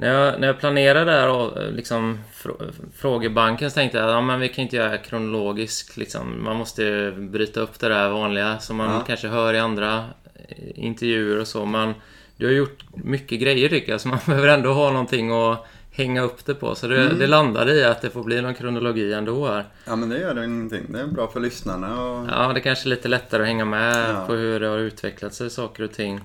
När 0.00 0.14
jag, 0.14 0.40
när 0.40 0.46
jag 0.46 0.58
planerade 0.58 1.10
där 1.12 1.28
och 1.28 1.72
liksom 1.72 2.18
frå- 2.34 2.72
frågebanken 2.96 3.70
så 3.70 3.74
tänkte 3.74 3.98
jag 3.98 4.06
att 4.06 4.12
ja, 4.12 4.20
men 4.20 4.40
vi 4.40 4.48
kan 4.48 4.62
inte 4.62 4.76
göra 4.76 4.96
kronologiskt 4.98 5.96
liksom. 5.96 6.44
Man 6.44 6.56
måste 6.56 7.12
bryta 7.18 7.60
upp 7.60 7.78
det 7.80 7.88
där 7.88 8.10
vanliga 8.10 8.58
som 8.58 8.76
man 8.76 8.88
Ja. 8.94 9.00
kanske 9.06 9.28
hör 9.28 9.54
i 9.54 9.58
andra 9.58 10.04
eh, 10.48 10.84
intervjuer 10.84 11.40
och 11.40 11.46
så. 11.46 11.64
Men 11.66 11.94
du 12.36 12.46
har 12.46 12.52
gjort 12.52 12.84
mycket 12.94 13.40
grejer 13.40 13.68
tycker 13.68 13.92
jag 13.92 14.00
så 14.00 14.08
man 14.08 14.18
behöver 14.26 14.48
ändå 14.48 14.72
ha 14.72 14.90
någonting 14.90 15.30
att 15.30 15.66
hänga 15.92 16.22
upp 16.22 16.44
det 16.44 16.54
på. 16.54 16.74
Så 16.74 16.86
det, 16.88 17.00
Mm. 17.04 17.18
det 17.18 17.26
landade 17.26 17.72
i 17.74 17.84
att 17.84 18.02
det 18.02 18.10
får 18.10 18.24
bli 18.24 18.40
någon 18.42 18.54
kronologi 18.54 19.12
ändå 19.12 19.46
här. 19.46 19.64
Ja 19.84 19.96
men 19.96 20.08
det 20.08 20.18
gör 20.18 20.34
det 20.34 20.44
ingenting. 20.44 20.82
Det 20.88 21.00
är 21.00 21.06
bra 21.06 21.26
för 21.26 21.40
lyssnarna. 21.40 22.02
Och... 22.04 22.26
Ja, 22.30 22.52
det 22.54 22.60
kanske 22.60 22.88
är 22.88 22.90
lite 22.90 23.08
lättare 23.08 23.42
att 23.42 23.48
hänga 23.48 23.64
med 23.64 24.10
Ja. 24.14 24.24
på 24.26 24.32
hur 24.34 24.60
det 24.60 24.66
har 24.68 24.78
utvecklat 24.78 25.34
sig, 25.34 25.50
saker 25.50 25.82
och 25.84 25.92
ting. 25.92 26.20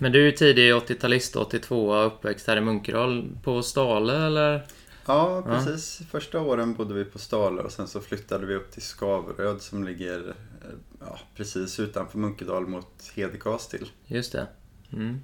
Men 0.00 0.12
du 0.12 0.20
är 0.20 0.24
ju 0.24 0.32
tidig 0.32 0.72
80-talist, 0.72 1.36
82 1.36 1.96
uppväxt 1.96 2.46
här 2.46 2.56
i 2.56 2.60
Munkedal. 2.60 3.28
På 3.42 3.62
Stale 3.62 4.26
eller? 4.26 4.66
Ja, 5.06 5.42
precis. 5.46 6.02
Första 6.10 6.40
åren 6.40 6.74
bodde 6.74 6.94
vi 6.94 7.04
på 7.04 7.18
Stale 7.18 7.62
och 7.62 7.72
sen 7.72 7.88
så 7.88 8.00
flyttade 8.00 8.46
vi 8.46 8.54
upp 8.54 8.72
till 8.72 8.82
Skaveröd 8.82 9.62
som 9.62 9.84
ligger 9.84 10.28
eh, 10.28 10.74
ja, 11.00 11.18
precis 11.36 11.80
utanför 11.80 12.18
Munkedal 12.18 12.66
mot 12.66 13.12
Hedekas 13.14 13.68
till. 13.68 13.90
Just 14.06 14.32
det. 14.32 14.46
Mm. 14.92 15.20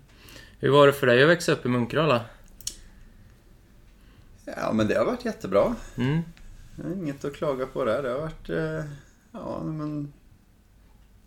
Hur 0.58 0.70
var 0.70 0.86
det 0.86 0.92
för 0.92 1.06
dig 1.06 1.22
att 1.22 1.28
växa 1.28 1.52
upp 1.52 1.66
i 1.66 1.68
Munkedal? 1.68 2.20
Ja, 4.44 4.72
men 4.72 4.88
det 4.88 4.94
har 4.94 5.04
varit 5.04 5.24
jättebra. 5.24 5.74
Mm. 5.96 6.22
Inget 6.94 7.24
att 7.24 7.34
klaga 7.34 7.66
på 7.66 7.84
där. 7.84 8.02
Det 8.02 8.10
har 8.10 8.20
varit, 8.20 8.48
eh, 8.48 8.84
ja 9.32 9.62
men... 9.62 10.12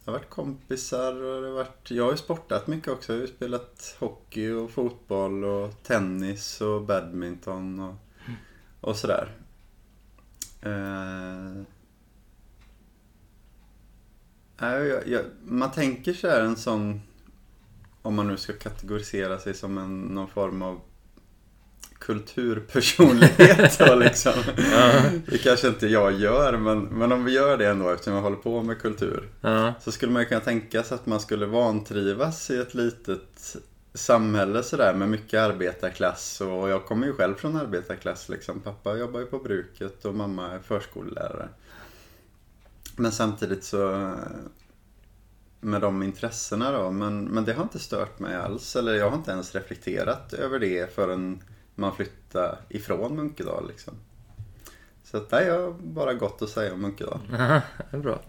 Det 0.05 0.11
har 0.11 0.17
varit 0.19 0.29
kompisar 0.29 1.23
och 1.23 1.41
det 1.41 1.47
har 1.47 1.53
varit... 1.55 1.91
Jag 1.91 2.03
har 2.03 2.11
ju 2.11 2.17
sportat 2.17 2.67
mycket 2.67 2.87
också. 2.87 3.13
Jag 3.13 3.19
har 3.19 3.27
ju 3.27 3.33
spelat 3.33 3.95
hockey 3.99 4.51
och 4.51 4.71
fotboll 4.71 5.43
och 5.43 5.83
tennis 5.83 6.61
och 6.61 6.81
badminton 6.81 7.79
och, 7.79 7.95
och 8.81 8.95
sådär. 8.95 9.35
Eh, 10.61 11.61
jag, 14.57 15.07
jag, 15.07 15.25
man 15.43 15.71
tänker 15.71 16.13
sig 16.13 16.29
här 16.31 16.41
en 16.41 16.55
sån... 16.55 17.01
Om 18.01 18.15
man 18.15 18.27
nu 18.27 18.37
ska 18.37 18.53
kategorisera 18.53 19.39
sig 19.39 19.53
som 19.53 19.77
en, 19.77 20.01
någon 20.01 20.27
form 20.27 20.61
av 20.61 20.81
kulturpersonlighet 21.99 23.79
då 23.79 23.95
liksom. 23.95 24.33
Det 25.25 25.37
kanske 25.37 25.67
inte 25.67 25.87
jag 25.87 26.13
gör, 26.13 26.57
men, 26.57 26.79
men 26.79 27.11
om 27.11 27.23
vi 27.23 27.31
gör 27.31 27.57
det 27.57 27.67
ändå 27.67 27.89
eftersom 27.89 28.13
jag 28.13 28.21
håller 28.21 28.37
på 28.37 28.63
med 28.63 28.81
kultur. 28.81 29.29
Ja. 29.41 29.73
Så 29.81 29.91
skulle 29.91 30.11
man 30.11 30.21
ju 30.21 30.27
kunna 30.27 30.41
tänka 30.41 30.83
sig 30.83 30.95
att 30.95 31.05
man 31.05 31.19
skulle 31.19 31.45
vantrivas 31.45 32.49
i 32.49 32.57
ett 32.57 32.73
litet 32.73 33.55
samhälle 33.93 34.63
sådär 34.63 34.93
med 34.93 35.09
mycket 35.09 35.39
arbetarklass. 35.39 36.41
Och 36.41 36.69
jag 36.69 36.85
kommer 36.85 37.07
ju 37.07 37.13
själv 37.13 37.35
från 37.35 37.55
arbetarklass 37.55 38.29
liksom. 38.29 38.59
Pappa 38.59 38.95
jobbar 38.95 39.19
ju 39.19 39.25
på 39.25 39.39
bruket 39.39 40.05
och 40.05 40.15
mamma 40.15 40.51
är 40.51 40.59
förskollärare. 40.59 41.49
Men 42.95 43.11
samtidigt 43.11 43.63
så 43.63 44.13
med 45.59 45.81
de 45.81 46.03
intressena 46.03 46.71
då. 46.71 46.91
Men, 46.91 47.23
men 47.25 47.45
det 47.45 47.53
har 47.53 47.63
inte 47.63 47.79
stört 47.79 48.19
mig 48.19 48.35
alls. 48.35 48.75
Eller 48.75 48.93
jag 48.93 49.09
har 49.09 49.17
inte 49.17 49.31
ens 49.31 49.55
reflekterat 49.55 50.33
över 50.33 50.59
det 50.59 50.95
förrän 50.95 51.39
man 51.75 51.95
flyttade 51.95 52.57
ifrån 52.69 53.15
Munkedal 53.15 53.67
liksom. 53.67 53.93
Så 55.03 55.17
att 55.17 55.31
nej, 55.31 55.45
jag 55.45 55.61
har 55.61 55.71
bara 55.71 56.13
gott 56.13 56.41
att 56.41 56.49
säga 56.49 56.73
om 56.73 56.81
Munkedal. 56.81 57.19
Det 57.91 57.97
är 57.97 57.97
bra. 57.97 58.21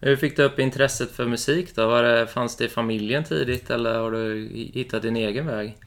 Hur 0.00 0.16
fick 0.16 0.36
du 0.36 0.42
upp 0.42 0.58
intresset 0.58 1.10
för 1.10 1.26
musik 1.26 1.74
då? 1.74 1.86
Var 1.86 2.02
det, 2.02 2.26
fanns 2.26 2.56
det 2.56 2.64
i 2.64 2.68
familjen 2.68 3.24
tidigt 3.24 3.70
eller 3.70 3.98
har 3.98 4.10
du 4.10 4.48
hittat 4.54 5.02
din 5.02 5.16
egen 5.16 5.46
väg? 5.46 5.78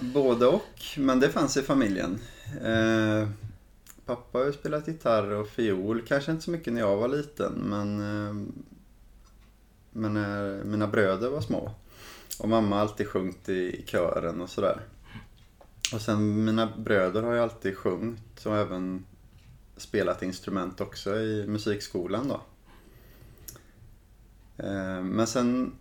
Både 0.00 0.46
och, 0.46 0.82
men 0.96 1.20
det 1.20 1.28
fanns 1.28 1.56
i 1.56 1.62
familjen. 1.62 2.18
Eh, 2.64 3.28
pappa 4.06 4.38
har 4.38 4.46
ju 4.46 4.52
spelat 4.52 4.88
gitarr 4.88 5.30
och 5.30 5.48
fiol, 5.48 6.02
kanske 6.08 6.30
inte 6.32 6.44
så 6.44 6.50
mycket 6.50 6.72
när 6.72 6.80
jag 6.80 6.96
var 6.96 7.08
liten, 7.08 7.52
men, 7.52 8.00
eh, 8.00 8.34
men 9.90 10.14
när 10.14 10.64
mina 10.64 10.86
bröder 10.86 11.30
var 11.30 11.40
små. 11.40 11.74
Och 12.38 12.48
mamma 12.48 12.76
har 12.76 12.82
alltid 12.82 13.08
sjungit 13.08 13.48
i, 13.48 13.52
i 13.52 13.84
kören 13.86 14.40
och 14.40 14.50
sådär. 14.50 14.80
Och 15.92 16.00
sen 16.00 16.44
mina 16.44 16.72
bröder 16.76 17.22
har 17.22 17.32
ju 17.32 17.40
alltid 17.40 17.76
sjungit 17.76 18.46
och 18.46 18.56
även 18.56 19.04
spelat 19.76 20.22
instrument 20.22 20.80
också 20.80 21.16
i 21.16 21.46
musikskolan 21.46 22.28
då. 22.28 22.40
Eh, 24.56 25.02
men 25.02 25.26
sen 25.26 25.72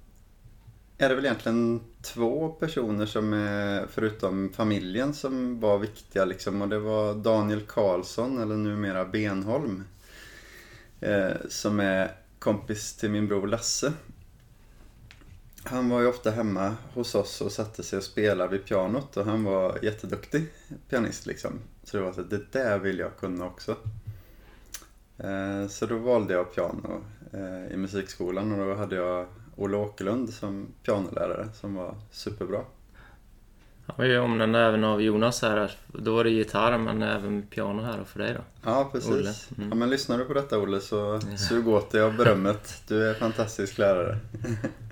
är 0.97 1.09
det 1.09 1.15
väl 1.15 1.25
egentligen 1.25 1.81
två 2.01 2.49
personer 2.49 3.05
som 3.05 3.33
är, 3.33 3.87
förutom 3.87 4.49
familjen, 4.53 5.13
som 5.13 5.59
var 5.59 5.77
viktiga 5.77 6.25
liksom. 6.25 6.61
Och 6.61 6.69
det 6.69 6.79
var 6.79 7.15
Daniel 7.15 7.61
Karlsson, 7.61 8.41
eller 8.41 8.55
numera 8.55 9.05
Benholm. 9.05 9.83
Eh, 10.99 11.31
som 11.49 11.79
är 11.79 12.11
kompis 12.39 12.93
till 12.93 13.09
min 13.09 13.27
bror 13.27 13.47
Lasse. 13.47 13.93
Han 15.67 15.89
var 15.89 16.01
ju 16.01 16.07
ofta 16.07 16.31
hemma 16.31 16.75
hos 16.93 17.15
oss 17.15 17.41
och 17.41 17.51
satte 17.51 17.83
sig 17.83 17.97
och 17.97 18.03
spelade 18.03 18.51
vid 18.51 18.65
pianot 18.65 19.17
och 19.17 19.25
han 19.25 19.43
var 19.43 19.79
jätteduktig 19.81 20.47
pianist 20.89 21.25
liksom. 21.25 21.59
Så 21.83 21.97
det 21.97 22.03
var 22.03 22.13
så 22.13 22.21
att 22.21 22.29
det 22.29 22.51
där 22.51 22.79
vill 22.79 22.99
jag 22.99 23.17
kunna 23.19 23.45
också. 23.45 23.75
Eh, 25.17 25.67
Så 25.69 25.85
då 25.85 25.97
valde 25.97 26.33
jag 26.33 26.55
piano 26.55 27.01
eh, 27.33 27.73
i 27.73 27.77
musikskolan 27.77 28.51
och 28.51 28.67
då 28.67 28.75
hade 28.75 28.95
jag 28.95 29.27
Olle 29.55 29.77
Åkerlund 29.77 30.29
som 30.29 30.67
pianolärare 30.83 31.47
som 31.53 31.75
var 31.75 31.95
superbra. 32.11 32.61
Han 33.87 33.95
var 33.97 34.05
ju 34.05 34.19
omnämnd 34.19 34.55
även 34.55 34.83
av 34.83 35.01
Jonas 35.01 35.41
här. 35.41 35.71
Då 35.87 36.15
var 36.15 36.23
det 36.23 36.29
gitarr 36.29 36.77
men 36.77 37.01
även 37.03 37.41
piano 37.41 37.81
här 37.81 37.99
och 38.01 38.07
för 38.07 38.19
dig 38.19 38.33
då. 38.33 38.41
Ja, 38.63 38.89
precis. 38.91 39.49
Mm. 39.57 39.69
Ja, 39.69 39.75
men 39.75 39.89
lyssnar 39.89 40.17
du 40.17 40.25
på 40.25 40.33
detta 40.33 40.59
Olle 40.59 40.79
så 40.81 41.19
sug 41.37 41.67
åt 41.67 41.91
dig 41.91 42.01
av 42.01 42.15
berömmet. 42.17 42.83
Du 42.87 43.05
är 43.05 43.09
en 43.09 43.19
fantastisk 43.19 43.77
lärare. 43.77 44.17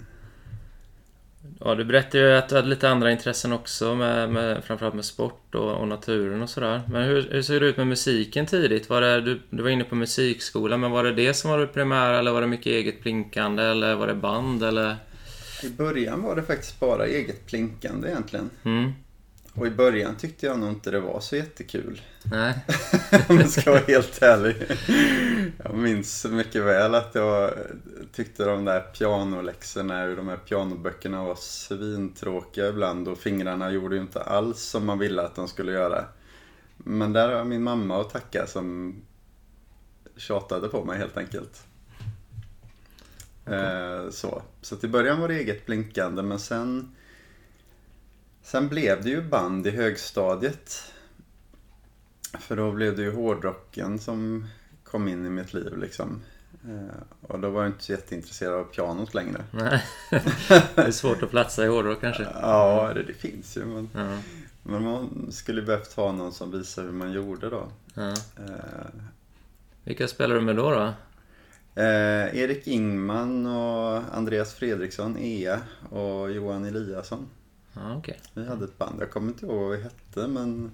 Ja, 1.66 1.76
du 1.76 1.86
berättade 1.86 2.24
ju 2.24 2.38
att 2.38 2.50
du 2.50 2.56
hade 2.56 2.68
lite 2.68 2.90
andra 2.90 3.12
intressen 3.12 3.54
också, 3.54 3.96
med, 3.96 4.30
med, 4.30 4.64
framförallt 4.64 4.96
med 4.96 5.06
sport 5.06 5.56
och, 5.56 5.72
och 5.72 5.88
naturen 5.88 6.42
och 6.42 6.50
sådär. 6.50 6.82
Men 6.90 7.04
hur, 7.04 7.30
hur 7.32 7.42
ser 7.42 7.60
det 7.60 7.66
ut 7.66 7.78
med 7.78 7.88
musiken 7.88 8.46
tidigt? 8.46 8.90
Var 8.90 9.02
det, 9.02 9.22
du, 9.22 9.42
du 9.50 9.64
var 9.64 9.70
inne 9.70 9.84
på 9.84 9.96
musikskolan, 9.96 10.80
men 10.80 10.92
var 10.92 11.04
det 11.04 11.14
det 11.14 11.34
som 11.34 11.52
var 11.52 11.60
det 11.60 11.68
primära 11.68 12.20
eller 12.20 12.32
var 12.32 12.42
det 12.42 12.48
mycket 12.48 12.66
eget 12.66 13.02
plinkande 13.02 13.64
eller 13.64 13.96
var 13.96 14.08
det 14.08 14.16
band 14.16 14.64
eller? 14.64 14.96
I 15.64 15.70
början 15.70 16.24
var 16.24 16.36
det 16.36 16.44
faktiskt 16.44 16.80
bara 16.80 17.06
eget 17.06 17.46
plinkande 17.46 18.08
egentligen. 18.08 18.50
Mm. 18.64 18.92
Och 19.56 19.68
i 19.68 19.70
början 19.70 20.16
tyckte 20.16 20.46
jag 20.46 20.60
nog 20.60 20.70
inte 20.70 20.92
det 20.92 21.00
var 21.00 21.20
så 21.20 21.36
jättekul. 21.36 22.02
Nej. 22.24 22.66
Om 23.30 23.38
jag 23.38 23.50
ska 23.50 23.72
vara 23.72 23.84
helt 23.88 24.22
ärlig. 24.22 24.56
Jag 25.64 25.76
minns 25.76 26.26
mycket 26.26 26.64
väl 26.64 26.96
att 26.96 27.16
jag 27.16 27.54
tyckte 28.14 28.46
de 28.46 28.66
där 28.66 28.80
pianoläxorna 28.82 30.06
ur 30.06 30.16
de 30.16 30.28
här 30.28 30.38
pianoböckerna 30.38 31.24
var 31.24 31.36
svintråkiga 31.36 32.68
ibland 32.68 33.08
och 33.08 33.18
fingrarna 33.18 33.72
gjorde 33.72 33.96
ju 33.96 34.02
inte 34.02 34.22
alls 34.22 34.60
som 34.60 34.86
man 34.86 35.00
ville 35.00 35.22
att 35.22 35.36
de 35.36 35.48
skulle 35.48 35.72
göra. 35.72 36.06
Men 36.78 37.14
där 37.14 37.30
har 37.30 37.36
jag 37.36 37.48
min 37.48 37.64
mamma 37.64 38.02
att 38.02 38.10
tacka 38.10 38.48
som 38.48 38.96
tjatade 40.16 40.68
på 40.68 40.86
mig 40.86 40.98
helt 40.98 41.18
enkelt. 41.18 41.64
Eh, 43.46 44.10
så. 44.10 44.42
så 44.62 44.76
till 44.76 44.90
början 44.90 45.22
var 45.22 45.28
det 45.28 45.36
eget 45.36 45.66
blinkande 45.66 46.24
men 46.24 46.40
sen 46.40 46.96
Sen 48.44 48.70
blev 48.70 49.04
det 49.04 49.10
ju 49.10 49.22
band 49.22 49.68
i 49.68 49.70
högstadiet. 49.72 50.84
För 52.40 52.56
då 52.56 52.72
blev 52.72 52.96
det 52.96 53.02
ju 53.02 53.12
hårdrocken 53.12 54.00
som 54.00 54.48
kom 54.84 55.08
in 55.08 55.26
i 55.26 55.30
mitt 55.30 55.54
liv 55.54 55.78
liksom. 55.78 56.22
Eh, 56.66 56.96
och 57.22 57.40
då 57.40 57.50
var 57.50 57.62
jag 57.64 57.70
inte 57.72 57.84
så 57.84 57.92
jätteintresserad 57.92 58.54
av 58.54 58.64
pianot 58.64 59.14
längre. 59.14 59.44
Nej. 59.52 59.84
Det 60.76 60.82
är 60.82 60.92
svårt 60.92 61.24
att 61.24 61.30
platsa 61.30 61.66
i 61.66 61.68
hårdrock 61.68 62.02
kanske. 62.02 62.24
Ja, 62.42 62.92
det, 62.96 63.04
det 63.04 63.14
finns 63.14 63.58
ju. 63.58 63.66
Men, 63.66 63.90
Ja. 63.94 64.18
men 64.64 64.84
man 64.84 65.28
skulle 65.32 65.62
behövt 65.62 65.94
ha 65.94 66.12
någon 66.12 66.32
som 66.34 66.52
visar 66.52 66.84
hur 66.84 66.92
man 66.92 67.12
gjorde 67.12 67.50
då. 67.50 67.68
Ja. 67.94 68.10
Eh, 68.12 69.02
Vilka 69.84 70.08
spelar 70.08 70.36
du 70.36 70.42
med 70.42 70.56
då? 70.56 70.72
då? 70.72 70.94
eh, 71.82 72.38
Erik 72.40 72.68
Ingman 72.68 73.46
och 73.46 74.02
Andreas 74.18 74.54
Fredriksson, 74.54 75.18
Ea 75.18 75.60
och 75.90 76.32
Johan 76.32 76.66
Eliasson. 76.66 77.28
Ja, 77.74 77.96
okej. 77.98 78.20
Vi 78.34 78.48
hade 78.48 78.66
ett 78.66 78.78
band, 78.78 79.02
jag 79.02 79.12
kommer 79.12 79.28
inte 79.28 79.46
ihåg 79.46 79.62
vad 79.62 79.78
vi 79.78 79.84
hette 79.84 80.28
men 80.28 80.72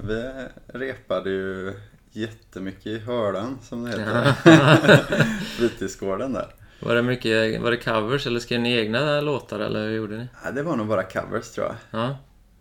vi 0.00 0.32
repade 0.66 1.30
ju 1.30 1.74
jättemycket 2.10 2.86
i 2.86 2.98
Hördan 2.98 3.58
som 3.62 3.84
det 3.84 3.90
heter. 3.90 4.32
Fritidsgården 5.44 6.32
där. 6.32 6.54
Var 6.82 6.94
det 6.94 7.02
mycket, 7.02 7.62
var 7.62 7.70
det 7.70 7.76
covers 7.76 8.26
eller 8.26 8.40
skrev 8.40 8.60
ni 8.60 8.76
egna 8.76 9.20
låtar 9.20 9.60
eller 9.60 9.88
hur 9.88 9.96
gjorde 9.96 10.16
ni? 10.16 10.28
Ja, 10.44 10.50
det 10.50 10.62
var 10.62 10.76
nog 10.76 10.86
bara 10.86 11.02
covers 11.02 11.50
tror 11.50 11.66
jag. 11.66 11.76
Ja. 11.90 12.16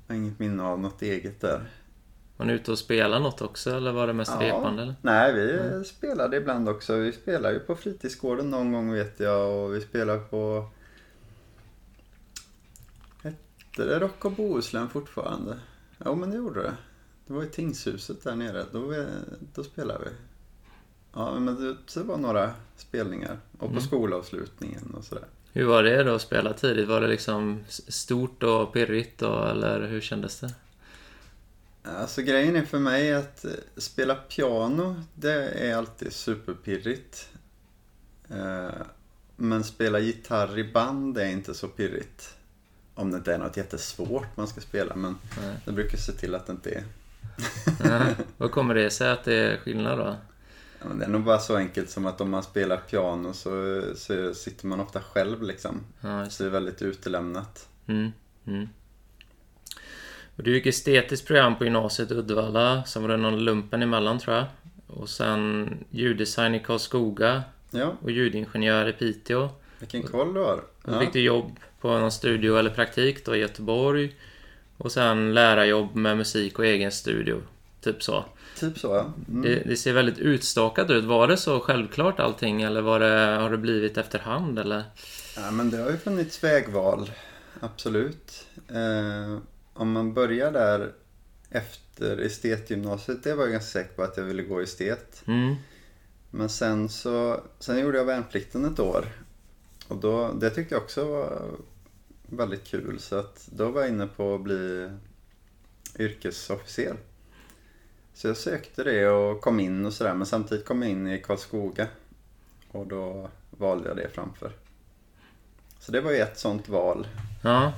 Jag 0.08 0.16
har 0.16 0.22
inget 0.22 0.40
minne 0.40 0.64
av 0.64 0.80
något 0.80 1.02
eget 1.02 1.42
där. 1.42 1.62
Var 2.38 2.46
ni 2.46 2.54
ute 2.54 2.72
och 2.72 2.78
spelade 2.78 3.24
något 3.24 3.42
också 3.42 3.76
eller 3.76 3.92
var 3.92 4.08
det 4.08 4.14
mest 4.14 4.42
repande 4.42 4.82
eller? 4.82 4.96
Nej, 5.02 5.34
vi 5.34 5.84
spelade 5.86 6.38
ibland 6.38 6.70
också. 6.70 6.96
Vi 6.96 7.12
spelar 7.12 7.52
ju 7.52 7.60
på 7.60 7.76
fritidsgården 7.76 8.50
någon 8.50 8.72
gång 8.72 8.94
vet 8.94 9.20
jag 9.20 9.50
och 9.50 9.76
vi 9.76 9.82
spelar 9.82 10.18
på... 10.18 10.70
Hette 13.80 13.92
det 13.92 14.00
Rock 14.00 14.26
och 14.26 14.32
Bohuslän 14.32 14.90
fortfarande? 14.90 15.60
Jo, 16.06 16.16
men 16.16 16.30
det 16.30 16.38
gjorde 16.38 16.62
det. 16.64 16.74
Det 17.28 17.34
var 17.34 17.44
i 17.44 17.48
tingshuset 17.48 18.24
där 18.24 18.36
nere. 18.36 18.66
Då, 18.72 19.06
då 19.54 19.64
spelade 19.64 20.00
vi. 20.06 20.12
Ja, 21.14 21.40
men 21.40 21.56
det, 21.56 21.76
det 21.94 22.04
var 22.04 22.18
några 22.18 22.52
spelningar. 22.78 23.40
Och 23.54 23.60
på 23.60 23.66
Mm. 23.66 23.82
skolavslutningen 23.82 24.94
och 24.98 25.04
sådär. 25.04 25.24
Hur 25.54 25.66
var 25.66 25.84
det 25.84 26.04
då 26.04 26.16
att 26.16 26.22
spela 26.22 26.54
tidigt? 26.54 26.88
Var 26.88 27.02
det 27.02 27.08
liksom 27.08 27.60
stort 27.68 28.44
och 28.44 28.74
pirrigt 28.74 29.20
då 29.20 29.44
eller 29.44 29.88
hur 29.88 30.02
kändes 30.02 30.40
det? 30.40 30.54
Alltså 31.84 32.22
grejen 32.22 32.56
är 32.56 32.66
för 32.66 32.80
mig 32.80 33.14
att 33.14 33.46
eh, 33.46 33.52
spela 33.78 34.16
piano, 34.16 34.96
det 35.16 35.50
är 35.50 35.76
alltid 35.76 36.14
superpirrigt. 36.14 37.30
Eh, 38.30 38.70
Men 39.36 39.64
spela 39.64 40.00
gitarr 40.00 40.60
i 40.60 40.72
band 40.72 41.18
är 41.18 41.30
inte 41.30 41.54
så 41.54 41.68
pirrigt. 41.68 42.36
Om 43.00 43.12
det 43.12 43.18
inte 43.18 43.34
är 43.34 43.38
något 43.38 43.58
jättesvårt 43.58 44.38
man 44.38 44.48
ska 44.48 44.62
spela, 44.62 44.96
men 44.96 45.18
Nej. 45.42 45.56
jag 45.66 45.74
brukar 45.76 45.98
se 45.98 46.12
till 46.12 46.36
att 46.36 46.46
det 46.48 46.52
inte 46.52 46.70
är. 46.72 46.84
Ja. 47.84 48.02
Vad 48.38 48.52
kommer 48.52 48.76
det 48.76 48.90
sig 48.90 49.10
att 49.10 49.24
det 49.24 49.34
är 49.36 49.58
skillnad 49.58 49.98
då? 49.98 50.16
Ja, 50.82 50.88
Det 50.94 51.06
är 51.06 51.10
nog 51.10 51.24
bara 51.24 51.40
så 51.40 51.56
enkelt 51.56 51.90
som 51.90 52.06
att 52.06 52.22
om 52.22 52.30
man 52.30 52.44
spelar 52.44 52.78
piano 52.78 53.34
så, 53.34 53.82
så 53.96 54.34
sitter 54.34 54.68
man 54.68 54.80
ofta 54.80 55.02
själv 55.02 55.44
liksom. 55.44 55.82
Ja, 56.02 56.30
Så 56.30 56.44
det 56.44 56.50
är 56.50 56.52
väldigt 56.52 56.82
utelämnat. 56.82 57.68
Mm, 57.88 58.12
mm. 58.48 58.70
Och 60.36 60.44
du 60.44 60.54
gick 60.54 60.66
estetiskt 60.66 61.28
program 61.28 61.58
på 61.58 61.64
gymnasiet 61.64 62.12
i 62.12 62.14
Uddevalla. 62.14 62.84
Sen 62.84 63.02
var 63.02 63.10
det 63.10 63.18
någon 63.18 63.40
lumpen 63.46 63.82
emellan 63.82 64.20
tror 64.20 64.36
jag. 64.36 64.46
Och 64.88 65.10
sen 65.10 65.70
ljuddesign 65.90 66.56
i 66.56 66.60
Karlskoga 66.60 67.44
Ja, 67.72 67.94
och 68.02 68.12
ljudingenjör 68.12 68.88
i 68.88 68.94
Piteå. 68.94 69.50
vilken 69.80 70.04
koll 70.04 70.34
du 70.34 70.40
har. 70.40 70.64
Så 70.90 70.96
Ja. 70.96 71.00
fick 71.00 71.14
du 71.14 71.22
jobb 71.22 71.60
på 71.82 71.88
någon 71.98 72.12
studio 72.12 72.58
eller 72.58 72.70
praktik 72.70 73.26
då 73.26 73.36
i 73.36 73.40
Göteborg. 73.40 74.16
Och 74.78 74.92
sen 74.92 75.34
lärarjobb 75.34 75.96
med 75.96 76.18
musik 76.18 76.60
och 76.60 76.66
egen 76.66 76.92
studio. 76.92 77.42
Typ 77.82 78.04
så. 78.04 78.26
Typ 78.60 78.80
så 78.80 78.88
ja. 78.88 79.14
Mm. 79.30 79.42
Det, 79.42 79.56
det 79.66 79.76
ser 79.76 79.94
väldigt 79.94 80.18
utstakat 80.18 80.90
ut. 80.90 81.04
Var 81.06 81.28
det 81.28 81.38
så 81.38 81.60
självklart 81.60 82.20
allting 82.20 82.62
eller 82.62 82.82
var 82.82 83.00
det, 83.00 83.38
har 83.42 83.50
det 83.50 83.58
blivit 83.58 83.98
efterhand 83.98 84.60
eller? 84.60 84.84
Ja, 85.36 85.52
men 85.52 85.70
det 85.70 85.78
har 85.78 85.92
ju 85.92 85.98
funnits 85.98 86.44
vägval. 86.44 87.12
Absolut. 87.60 88.46
Eh, 88.68 89.38
om 89.74 89.92
man 89.92 90.14
börjar 90.14 90.52
där 90.52 90.92
efter 91.50 92.18
estetgymnasiet, 92.18 93.24
det 93.24 93.34
var 93.36 93.44
jag 93.44 93.52
ganska 93.52 93.80
säker 93.80 93.96
på 93.96 94.04
att 94.04 94.18
jag 94.18 94.24
ville 94.24 94.44
gå 94.44 94.60
estet. 94.60 95.24
Mm. 95.28 95.56
Men 96.32 96.50
sen 96.50 96.90
så, 96.90 97.42
sen 97.60 97.80
gjorde 97.80 97.98
jag 97.98 98.06
värnplikten 98.06 98.66
ett 98.66 98.80
år. 98.80 99.06
Och 99.90 99.98
då, 99.98 100.32
det 100.34 100.50
tyckte 100.50 100.76
jag 100.76 100.84
också 100.84 101.06
var 101.06 101.52
väldigt 102.22 102.64
kul. 102.68 103.00
Så 103.00 103.16
att 103.16 103.50
då 103.52 103.72
var 103.72 103.82
jag 103.82 103.90
inne 103.90 104.08
på 104.08 104.36
att 104.36 104.42
bli 104.42 104.90
yrkesofficer. 106.00 106.96
Så 108.14 108.28
jag 108.28 108.38
sökte 108.38 108.84
det 108.84 109.08
och 109.10 109.42
kom 109.42 109.60
in 109.60 109.86
och 109.86 109.94
sådär. 109.94 110.14
Men 110.14 110.28
samtidigt 110.28 110.66
kom 110.66 110.82
jag 110.82 110.92
in 110.92 111.08
i 111.08 111.22
Karlskoga. 111.22 111.88
Och 112.72 112.88
då 112.88 113.30
valde 113.50 113.88
jag 113.88 113.98
det 113.98 114.10
framför. 114.14 114.52
Så 115.80 115.92
det 115.92 116.02
var 116.02 116.12
ju 116.12 116.18
ett 116.18 116.40
sånt 116.40 116.70
val. 116.70 117.08
Ja, 117.44 117.74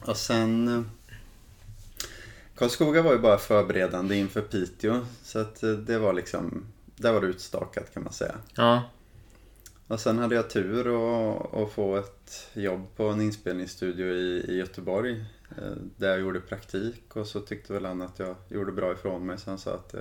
Och 0.00 0.16
sen... 0.16 0.68
eh, 0.68 0.82
Karlskoga 2.56 3.02
var 3.02 3.12
ju 3.12 3.18
bara 3.18 3.38
förberedande 3.38 4.16
inför 4.16 4.40
Piteå. 4.40 5.06
Så 5.22 5.38
att 5.38 5.62
eh, 5.62 5.70
det 5.70 5.98
var 5.98 6.12
liksom... 6.12 6.64
Där 6.96 7.12
var 7.12 7.20
det 7.20 7.26
utstakat 7.26 7.94
kan 7.94 8.04
man 8.04 8.12
säga. 8.12 8.34
ja, 8.54 8.82
och 9.88 10.00
sen 10.00 10.18
hade 10.18 10.34
jag 10.34 10.50
tur 10.50 10.80
att, 10.80 11.54
att 11.54 11.72
få 11.72 11.96
ett 11.96 12.50
jobb 12.52 12.86
på 12.96 13.04
en 13.08 13.20
inspelningsstudio 13.20 14.06
i, 14.06 14.44
i 14.48 14.56
Göteborg. 14.56 15.24
Eh, 15.58 15.72
där 15.96 16.08
jag 16.08 16.20
gjorde 16.20 16.40
praktik 16.40 17.16
och 17.16 17.26
så 17.26 17.40
tyckte 17.40 17.72
väl 17.72 17.84
han 17.84 18.02
att 18.02 18.18
jag 18.18 18.36
gjorde 18.48 18.72
bra 18.72 18.92
ifrån 18.92 19.26
mig. 19.26 19.38
Så 19.38 19.50
han 19.50 19.58
sa 19.58 19.74
att 19.74 19.94
eh, 19.94 20.00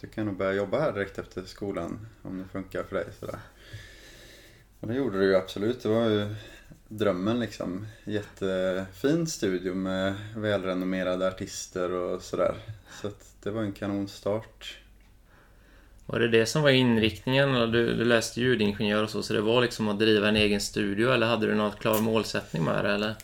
du 0.00 0.06
kan 0.06 0.26
nog 0.26 0.36
börja 0.36 0.52
jobba 0.52 0.80
här 0.80 0.92
direkt 0.92 1.18
efter 1.18 1.42
skolan 1.42 2.06
om 2.22 2.38
det 2.38 2.44
funkar 2.44 2.82
för 2.82 2.96
dig. 2.96 3.06
Sådär. 3.20 3.38
Och 4.80 4.88
det 4.88 4.94
gjorde 4.94 5.18
det 5.18 5.24
ju 5.24 5.36
absolut. 5.36 5.82
Det 5.82 5.88
var 5.88 6.08
ju 6.08 6.34
drömmen 6.88 7.40
liksom. 7.40 7.86
Jättefin 8.04 9.26
studio 9.26 9.74
med 9.74 10.14
välrenommerade 10.36 11.28
artister 11.28 11.92
och 11.92 12.22
sådär. 12.22 12.54
Så 13.00 13.08
att 13.08 13.34
det 13.42 13.50
var 13.50 13.62
en 13.62 13.72
kanonstart. 13.72 14.78
Var 16.10 16.18
det 16.20 16.28
det 16.28 16.46
som 16.46 16.62
var 16.62 16.70
inriktningen? 16.70 17.54
Eller 17.54 17.66
du, 17.66 17.94
du 17.94 18.04
läste 18.04 18.40
ljudingenjör 18.40 19.02
och 19.02 19.10
så, 19.10 19.22
så 19.22 19.32
det 19.32 19.40
var 19.40 19.60
liksom 19.62 19.88
att 19.88 19.98
driva 19.98 20.28
en 20.28 20.36
egen 20.36 20.60
studio 20.60 21.12
eller 21.12 21.26
hade 21.26 21.46
du 21.46 21.54
något 21.54 21.78
klar 21.78 22.00
målsättning 22.00 22.64
med 22.64 22.84
det 22.84 22.90
eller? 22.92 23.14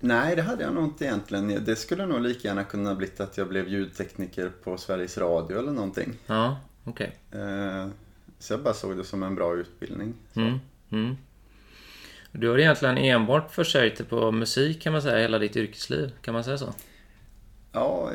Nej, 0.00 0.36
det 0.36 0.42
hade 0.42 0.62
jag 0.64 0.74
nog 0.74 0.84
inte 0.84 1.04
egentligen. 1.04 1.64
Det 1.64 1.76
skulle 1.76 2.06
nog 2.06 2.20
lika 2.20 2.48
gärna 2.48 2.64
kunna 2.64 2.94
blivit 2.94 3.20
att 3.20 3.36
jag 3.38 3.48
blev 3.48 3.68
ljudtekniker 3.68 4.50
på 4.64 4.78
Sveriges 4.78 5.18
Radio 5.18 5.58
eller 5.58 5.72
någonting. 5.72 6.12
Ja, 6.26 6.60
okej. 6.84 7.12
Eh, 7.32 7.86
Så 8.38 8.52
jag 8.52 8.60
bara 8.62 8.74
såg 8.74 8.96
det 8.96 9.04
som 9.04 9.22
en 9.22 9.34
bra 9.34 9.54
utbildning. 9.56 10.14
Mm, 10.34 10.58
mm. 10.90 11.16
Du 12.32 12.48
har 12.48 12.58
egentligen 12.58 12.98
enbart 12.98 13.54
försörjt 13.54 13.96
dig 13.96 14.06
på 14.06 14.32
musik 14.32 14.82
kan 14.82 14.92
man 14.92 15.02
säga, 15.02 15.18
hela 15.18 15.38
ditt 15.38 15.56
yrkesliv. 15.56 16.12
Kan 16.22 16.34
man 16.34 16.44
säga 16.44 16.58
så? 16.58 16.74
Ja, 17.72 18.10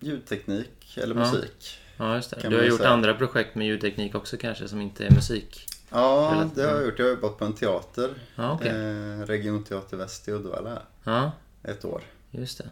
ljudteknik 0.00 0.98
eller 1.02 1.14
musik. 1.14 1.78
Ja, 2.02 2.14
just 2.16 2.30
det. 2.30 2.48
Du 2.48 2.56
har 2.56 2.64
gjort 2.64 2.78
säga. 2.78 2.90
andra 2.90 3.14
projekt 3.14 3.54
med 3.54 3.66
ljudteknik 3.66 4.14
också 4.14 4.36
kanske, 4.36 4.68
som 4.68 4.80
inte 4.80 5.06
är 5.06 5.10
musik? 5.10 5.66
Ja, 5.90 6.32
Eller- 6.34 6.50
det 6.54 6.62
har 6.62 6.76
jag 6.76 6.84
gjort. 6.84 6.98
Jag 6.98 7.06
har 7.06 7.10
jobbat 7.10 7.38
på 7.38 7.44
en 7.44 7.52
teater. 7.54 8.10
Ja, 8.36 8.52
okej. 8.52 8.68
Eh, 8.70 9.26
Regionteater 9.26 9.96
Väst 9.96 10.28
i 10.28 10.32
Uddevalla. 10.32 10.82
Ja, 11.04 11.32
Ett 11.62 11.84
år. 11.84 12.02
just 12.30 12.58
det. 12.58 12.64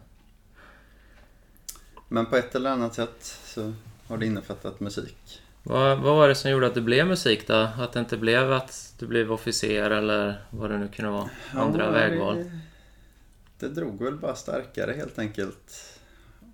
Men 2.08 2.26
på 2.26 2.36
ett 2.36 2.54
eller 2.54 2.70
annat 2.70 2.94
sätt 2.94 3.38
så 3.44 3.72
har 4.08 4.18
det 4.18 4.26
innefattat 4.26 4.80
musik. 4.80 5.42
Vad, 5.62 5.98
vad 5.98 6.16
var 6.16 6.28
det 6.28 6.34
som 6.34 6.50
gjorde 6.50 6.66
att 6.66 6.74
det 6.74 6.80
blev 6.80 7.06
musik 7.06 7.46
då? 7.46 7.54
Att 7.78 7.92
det 7.92 8.00
inte 8.00 8.16
blev 8.16 8.52
att 8.52 8.94
du 8.98 9.06
blev 9.06 9.32
officer 9.32 9.90
eller 9.90 10.44
vad 10.50 10.70
det 10.70 10.78
nu 10.78 10.88
kunde 10.88 11.10
vara? 11.10 11.30
Andra 11.54 11.84
Ja, 11.84 11.90
vägval? 11.90 12.36
Det, 12.36 13.68
det 13.68 13.74
drog 13.74 14.02
väl 14.04 14.16
bara 14.16 14.34
starkare 14.34 14.92
helt 14.92 15.18
enkelt. 15.18 15.96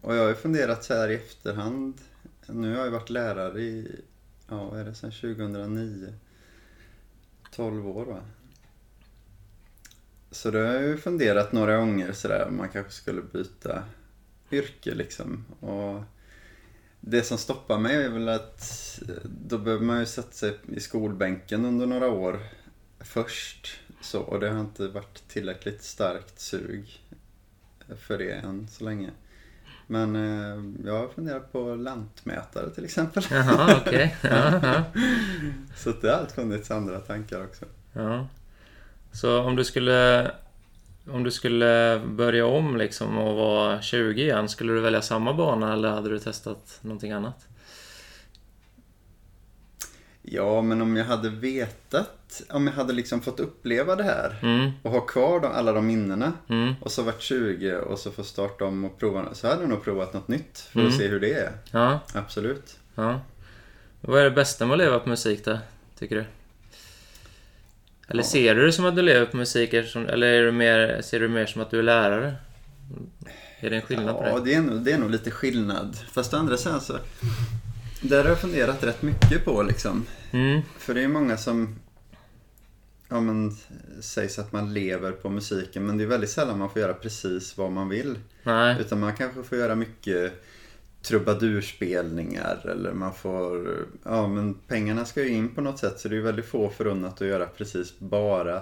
Och 0.03 0.15
jag 0.17 0.23
har 0.23 0.29
ju 0.29 0.35
funderat 0.35 0.85
så 0.85 0.95
här 0.95 1.09
i 1.09 1.15
efterhand. 1.15 1.95
Nu 2.49 2.77
har 2.77 2.85
jag 2.85 2.91
varit 2.91 3.11
lärare 3.11 3.61
i, 3.61 4.01
ja 4.49 4.65
vad 4.65 4.81
är 4.81 4.85
det, 4.85 4.95
sedan 4.95 5.11
2009. 5.11 6.15
12 7.51 7.89
år 7.89 8.05
va? 8.05 8.21
Så 10.31 10.51
då 10.51 10.59
har 10.59 10.65
jag 10.65 10.83
ju 10.83 10.97
funderat 10.97 11.53
några 11.53 11.77
gånger 11.77 12.13
sådär 12.13 12.47
om 12.49 12.57
man 12.57 12.69
kanske 12.69 12.93
skulle 12.93 13.23
byta 13.23 13.85
yrke 14.51 14.95
liksom. 14.95 15.45
Och 15.61 16.03
det 17.01 17.23
som 17.23 17.39
stoppar 17.39 17.79
mig 17.79 17.97
är 17.97 18.09
väl 18.09 18.29
att 18.29 18.99
då 19.25 19.59
behöver 19.59 19.85
man 19.85 20.01
ju 20.01 20.07
sätta 20.07 20.33
sig 20.33 20.59
i 20.67 20.81
skolbänken 20.81 21.65
under 21.65 21.87
några 21.87 22.09
år 22.09 22.41
först. 23.01 23.81
Så, 24.01 24.21
och 24.21 24.41
det 24.41 24.49
har 24.49 24.61
inte 24.61 24.89
varit 24.89 25.29
tillräckligt 25.29 25.83
starkt 25.83 26.41
sug 26.41 27.01
för 27.99 28.19
det 28.19 28.33
än 28.33 28.69
så 28.69 28.85
länge. 28.85 29.11
Men 29.87 30.17
eh, 30.17 30.87
jag 30.87 30.99
har 30.99 31.09
funderat 31.09 31.53
på 31.53 31.75
lantmätare 31.75 32.71
till 32.71 32.85
exempel. 32.85 33.23
Jaha, 33.31 33.81
okej. 33.87 34.17
Ja. 34.23 34.85
Så 35.77 35.93
det 36.01 36.09
har 36.09 36.19
allt 36.19 36.33
funnits 36.33 36.71
andra 36.71 36.99
tankar 36.99 37.45
också. 37.45 37.65
Ja. 37.93 38.27
Så 39.13 39.41
om 39.41 39.57
du 39.57 39.65
skulle 39.65 40.31
om 41.11 41.25
du 41.25 41.31
skulle 41.31 42.03
börja 42.07 42.47
om 42.47 42.77
liksom 42.77 43.19
och 43.19 43.37
vara 43.37 43.83
20 43.83 44.23
igen, 44.23 44.49
skulle 44.49 44.73
du 44.73 44.81
välja 44.81 45.03
samma 45.03 45.35
bana 45.35 45.73
eller 45.73 45.89
hade 45.89 46.09
du 46.09 46.19
testat 46.19 46.79
någonting 46.83 47.13
annat? 47.13 47.47
Ja, 50.29 50.63
men 50.63 50.83
om 50.83 50.97
jag 50.97 51.05
hade 51.05 51.29
vetat, 51.29 52.43
om 52.51 52.67
jag 52.67 52.75
hade 52.75 52.93
liksom 52.93 53.21
fått 53.21 53.41
uppleva 53.41 53.97
det 53.97 54.03
här 54.05 54.37
Mm, 54.43 54.71
och 54.83 54.91
ha 54.91 55.01
kvar 55.01 55.41
de, 55.41 55.47
alla 55.53 55.73
de 55.73 55.87
minnena 55.87 56.33
mm, 56.49 56.75
och 56.81 56.93
så 56.93 57.03
varit 57.03 57.23
20 57.23 57.77
och 57.77 57.99
så 57.99 58.11
få 58.11 58.25
starta 58.25 58.65
om 58.65 58.85
och 58.85 58.99
prova, 58.99 59.35
så 59.35 59.49
hade 59.49 59.61
jag 59.61 59.69
nog 59.71 59.85
provat 59.85 60.13
något 60.15 60.29
nytt 60.29 60.59
för 60.59 60.81
Mm. 60.81 60.93
att 60.93 60.99
se 60.99 61.09
hur 61.09 61.21
det 61.21 61.33
är. 61.33 61.53
ja, 61.71 62.01
Absolut. 62.15 62.79
ja. 62.95 63.21
Vad 64.01 64.21
är 64.21 64.25
det 64.25 64.31
bästa 64.31 64.67
med 64.67 64.73
att 64.75 64.79
leva 64.79 64.99
på 64.99 65.09
musik 65.09 65.45
då, 65.45 65.59
tycker 65.99 66.17
du? 66.17 66.25
Eller 68.09 68.23
Ja. 68.23 68.29
ser 68.29 68.55
du 68.55 68.67
det 68.67 68.73
som 68.73 68.85
att 68.87 68.97
du 68.97 69.03
lever 69.03 69.27
på 69.27 69.37
musik 69.37 69.73
eller 69.75 70.27
är 70.27 70.43
du 70.45 70.53
mer, 70.53 71.01
ser 71.03 71.21
du 71.21 71.29
det 71.29 71.35
mer 71.35 71.47
som 71.47 71.63
att 71.63 71.71
du 71.71 71.79
är 71.79 71.83
lärare? 71.83 72.35
Är 73.61 73.71
det 73.71 73.77
en 73.77 73.83
skillnad 73.83 74.17
på 74.19 74.25
Ja, 74.27 74.39
det? 74.39 74.45
det 74.45 74.55
är, 74.55 74.61
nog, 74.61 74.81
det 74.85 74.93
är 74.93 74.99
nog 74.99 75.11
lite 75.11 75.31
skillnad. 75.31 75.97
Fast 76.13 76.35
å 76.35 76.37
andra 76.37 76.57
sidan 76.57 76.81
så, 76.81 76.99
där 78.01 78.23
har 78.23 78.29
jag 78.29 78.41
funderat 78.41 78.85
rätt 78.85 79.03
mycket 79.03 79.45
på 79.45 79.63
liksom. 79.63 80.07
Mm, 80.31 80.63
För 80.79 80.95
det 80.95 81.03
är 81.03 81.09
många 81.09 81.37
som 81.37 81.77
ja, 83.09 83.21
men, 83.21 83.57
sägs 84.01 84.39
att 84.39 84.53
man 84.53 84.75
lever 84.75 85.13
på 85.13 85.29
musiken 85.31 85.87
men 85.87 85.99
det 85.99 86.05
är 86.05 86.09
väldigt 86.09 86.31
sällan 86.31 86.59
man 86.59 86.71
får 86.71 86.83
göra 86.83 86.95
precis 86.95 87.57
vad 87.59 87.73
man 87.73 87.89
vill. 87.89 88.19
nej, 88.43 88.77
Utan 88.81 89.01
man 89.01 89.17
kanske 89.17 89.43
får 89.43 89.59
göra 89.59 89.75
mycket 89.75 90.43
trubadurspelningar 91.03 92.67
eller 92.71 92.93
man 92.93 93.15
får, 93.15 93.77
ja 94.05 94.29
men 94.29 94.55
pengarna 94.55 95.05
ska 95.05 95.23
ju 95.23 95.29
in 95.29 95.55
på 95.55 95.61
något 95.61 95.79
sätt 95.79 96.01
så 96.01 96.09
det 96.09 96.17
är 96.17 96.21
väldigt 96.21 96.47
få 96.47 96.71
förunnat 96.71 97.21
att 97.23 97.29
göra 97.29 97.47
precis 97.47 97.99
bara 97.99 98.61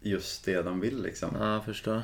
just 0.00 0.44
det 0.44 0.62
de 0.62 0.80
vill 0.80 1.02
liksom. 1.02 1.28
ja, 1.40 1.52
jag 1.54 1.64
förstår. 1.64 2.02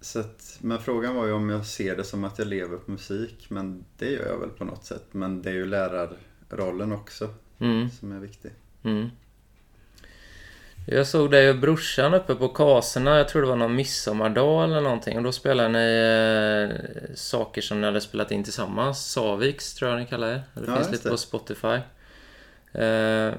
Så 0.00 0.20
att, 0.20 0.58
men 0.60 0.78
frågan 0.78 1.14
var 1.14 1.26
ju 1.26 1.32
om 1.32 1.50
jag 1.50 1.66
ser 1.66 1.96
det 1.96 2.04
som 2.04 2.24
att 2.24 2.38
jag 2.38 2.48
lever 2.48 2.76
på 2.76 2.90
musik 2.90 3.46
men 3.48 3.84
det 3.98 4.10
gör 4.10 4.26
jag 4.26 4.38
väl 4.38 4.48
på 4.48 4.64
något 4.64 4.84
sätt. 4.84 5.04
Men 5.12 5.42
det 5.42 5.50
är 5.50 5.54
ju 5.54 5.64
lärarrollen 5.66 6.92
också 6.92 7.28
Mm. 7.58 7.90
som 7.90 8.12
är 8.12 8.18
viktig. 8.18 8.50
Mm. 8.82 9.08
Jag 10.86 11.06
såg 11.06 11.30
dig 11.30 11.50
och 11.50 11.56
brorsan 11.58 12.14
uppe 12.14 12.34
på 12.34 12.48
Kaserna, 12.48 13.16
jag 13.18 13.28
tror 13.28 13.42
det 13.42 13.48
var 13.48 13.56
någon 13.56 13.74
midsommardag 13.74 14.64
eller 14.64 14.80
någonting. 14.80 15.16
Och 15.16 15.22
då 15.22 15.32
spelade 15.32 15.68
ni 15.68 16.70
eh, 16.70 17.14
saker 17.14 17.62
som 17.62 17.80
ni 17.80 17.86
hade 17.86 18.00
spelat 18.00 18.30
in 18.30 18.44
tillsammans. 18.44 19.10
Saviks 19.12 19.74
tror 19.74 19.90
jag 19.90 20.00
ni 20.00 20.06
kallar 20.06 20.28
det. 20.28 20.42
Det 20.54 20.64
Ja, 20.66 20.76
finns 20.76 20.90
lite 20.90 21.02
det. 21.04 21.10
på 21.10 21.16
Spotify. 21.16 21.78
Eh, 22.72 23.32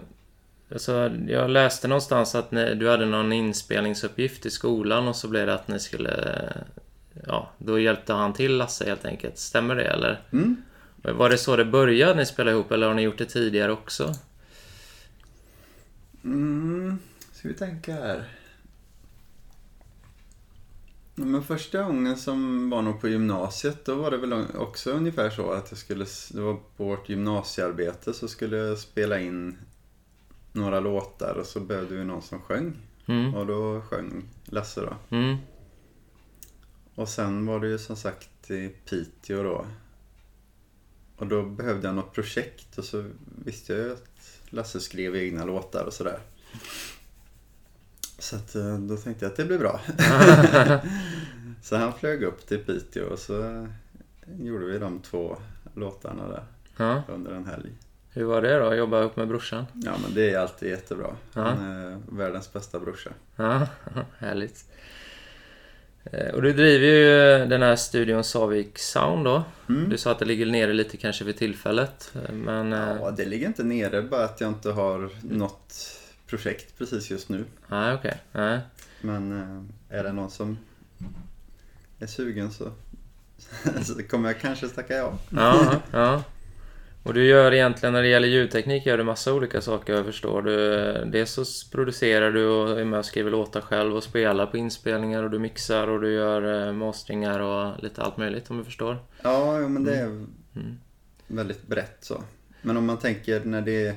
alltså, 0.71 1.12
jag 1.27 1.49
läste 1.49 1.88
någonstans 1.88 2.36
att 2.36 2.51
ni, 2.51 2.75
du 2.75 2.89
hade 2.89 3.05
någon 3.05 3.34
inspelningsuppgift 3.34 4.45
i 4.45 4.49
skolan 4.49 5.07
och 5.07 5.15
så 5.15 5.27
blev 5.27 5.45
det 5.47 5.53
att 5.53 5.67
ni 5.67 5.79
skulle... 5.79 6.43
Ja, 7.27 7.51
då 7.57 7.79
hjälpte 7.79 8.13
han 8.13 8.34
till 8.34 8.57
Lasse 8.57 8.86
helt 8.86 9.05
enkelt. 9.05 9.38
Stämmer 9.38 9.75
det 9.75 9.84
eller? 9.84 10.21
Mm. 10.31 10.62
Var 11.01 11.29
det 11.29 11.38
så 11.38 11.55
det 11.55 11.65
började 11.65 12.15
ni 12.15 12.25
spelade 12.25 12.51
ihop 12.51 12.71
eller 12.71 12.88
har 12.88 12.93
ni 12.93 13.01
gjort 13.01 13.17
det 13.17 13.25
tidigare 13.25 13.71
också? 13.71 14.13
Mm, 16.23 16.99
ska 17.34 17.47
vi 17.47 17.53
tänka 17.53 17.93
här. 17.93 18.23
Men 21.15 21.43
första 21.43 21.84
gången 21.84 22.17
som 22.17 22.69
var 22.69 22.81
nog 22.81 23.01
på 23.01 23.10
gymnasiet, 23.10 23.86
då 23.86 23.95
var 23.95 24.12
det 24.12 24.17
väl 24.17 24.45
också 24.55 24.91
ungefär 24.91 25.29
så 25.29 25.51
att 25.51 25.67
jag 25.71 25.77
skulle, 25.77 26.05
det 26.31 26.41
var 26.41 26.57
på 26.77 26.84
vårt 26.84 27.10
gymnasiearbete 27.10 28.13
så 28.13 28.27
skulle 28.27 28.57
jag 28.57 28.77
spela 28.77 29.19
in 29.19 29.57
några 30.51 30.79
låtar 30.79 31.33
och 31.35 31.45
så 31.45 31.59
behövde 31.59 31.95
vi 31.95 32.03
någon 32.03 32.21
som 32.21 32.41
sjöng. 32.41 32.73
Mm. 33.05 33.35
Och 33.35 33.45
då 33.47 33.81
sjöng 33.81 34.23
Lasse 34.45 34.81
då. 34.81 35.15
Mm. 35.17 35.37
Och 36.95 37.09
sen 37.09 37.45
var 37.45 37.59
det 37.59 37.67
ju 37.67 37.77
som 37.77 37.95
sagt 37.95 38.51
i 38.51 38.69
Piteå 38.85 39.43
då. 39.43 39.65
Och 41.17 41.27
då 41.27 41.43
behövde 41.43 41.87
jag 41.87 41.95
något 41.95 42.13
projekt 42.13 42.77
och 42.77 42.83
så 42.85 43.05
visste 43.45 43.73
jag 43.73 43.81
ju 43.81 43.93
att 43.93 44.41
Lasse 44.49 44.79
skrev 44.79 45.15
egna 45.15 45.45
låtar 45.45 45.85
och 45.85 45.93
sådär. 45.93 46.19
Så 48.19 48.35
att, 48.35 48.55
eh, 48.55 48.77
då 48.77 48.97
tänkte 48.97 49.25
jag 49.25 49.31
att 49.31 49.37
det 49.37 49.45
blir 49.45 49.59
bra. 49.59 49.81
så 51.63 51.75
han 51.75 51.93
flög 51.93 52.23
upp 52.23 52.47
till 52.47 52.59
Piteå 52.65 53.05
och 53.07 53.19
så 53.19 53.67
gjorde 54.39 54.65
vi 54.65 54.79
de 54.79 54.99
två 54.99 55.37
låtarna 55.75 56.27
där 56.27 56.43
Ja. 56.77 57.03
under 57.07 57.31
en 57.31 57.45
helg. 57.45 57.69
Hur 58.13 58.24
var 58.24 58.41
det 58.41 58.60
då, 58.60 58.65
att 58.65 58.78
jobba 58.78 59.00
upp 59.00 59.15
med 59.15 59.28
brorsan? 59.28 59.65
Ja 59.74 59.91
men 60.04 60.13
det 60.13 60.30
är 60.30 60.39
alltid 60.39 60.69
jättebra. 60.69 61.08
Ja. 61.34 61.41
Han 61.41 61.65
är 61.65 61.97
världens 62.12 62.54
bästa 62.54 62.80
brorsa. 62.80 63.10
Ja, 63.36 63.67
härligt. 64.17 64.65
Eh, 66.04 66.34
Och 66.34 66.41
du 66.41 66.54
driver 66.54 66.88
ju 66.88 67.45
den 67.45 67.62
här 67.62 67.76
studion 67.76 68.24
Savik 68.24 68.80
Sound 68.80 69.26
då. 69.26 69.43
Mm. 69.69 69.89
Du 69.89 69.97
sa 69.97 70.12
att 70.12 70.19
det 70.19 70.26
ligger 70.26 70.45
nere 70.45 70.74
lite 70.74 70.97
kanske 70.97 71.26
för 71.26 71.32
tillfället. 71.32 72.12
eh, 72.28 72.34
Men... 72.34 72.74
eh, 72.74 72.80
Ja, 73.02 73.12
det 73.12 73.26
ligger 73.26 73.47
inte 73.47 73.63
nere, 73.63 74.02
bara 74.02 74.24
att 74.26 74.41
jag 74.41 74.50
inte 74.50 74.71
har 74.71 75.10
något 75.24 75.74
projekt 76.28 76.78
precis 76.78 77.10
just 77.12 77.30
nu. 77.30 77.45
Nej, 77.67 77.93
okej. 77.93 78.17
Nej. 78.32 78.60
Men 79.02 79.32
eh, 79.89 79.97
är 80.00 80.04
det 80.04 80.12
någon 80.13 80.32
som 80.32 80.58
är 82.00 82.08
sugen 82.08 82.52
så, 82.52 82.71
så 83.84 84.04
kommer 84.04 84.30
jag 84.30 84.39
kanske 84.39 84.67
tacka 84.67 84.95
ja. 84.95 85.13
Ja, 85.30 85.76
ja. 85.91 86.24
Och 87.03 87.13
du 87.13 87.25
gör 87.25 87.53
egentligen, 87.53 87.93
när 87.93 88.01
det 88.01 88.07
gäller 88.07 88.27
ljudteknik, 88.27 88.85
gör 88.85 88.97
du 88.97 89.03
massa 89.03 89.33
olika 89.33 89.61
saker 89.61 89.93
jag 89.93 90.05
förstår. 90.05 90.41
Du, 90.41 91.11
dels 91.11 91.31
så 91.31 91.43
producerar 91.71 92.31
du 92.31 92.45
och 92.47 92.79
är 92.79 92.85
med 92.85 92.99
och 92.99 93.05
skriver 93.05 93.31
låtar 93.31 93.61
själv 93.61 93.95
och 93.95 94.03
spelar 94.03 94.45
på 94.45 94.57
inspelningar 94.57 95.23
och 95.23 95.29
du 95.31 95.39
mixar 95.39 95.87
och 95.87 96.01
du 96.01 96.11
gör 96.13 96.67
eh, 96.67 96.73
masteringar 96.73 97.39
och 97.39 97.83
lite 97.83 98.01
allt 98.01 98.17
möjligt 98.17 98.49
om 98.49 98.57
du 98.57 98.63
förstår. 98.63 98.97
Ja, 99.23 99.59
jo, 99.59 99.69
men 99.69 99.83
det 99.83 99.95
är 99.95 100.05
Mm. 100.55 100.77
väldigt 101.27 101.67
brett 101.67 101.97
så. 102.01 102.23
Men 102.61 102.77
om 102.77 102.85
man 102.85 102.97
tänker 102.97 103.41
när 103.45 103.61
det 103.61 103.85
är 103.87 103.95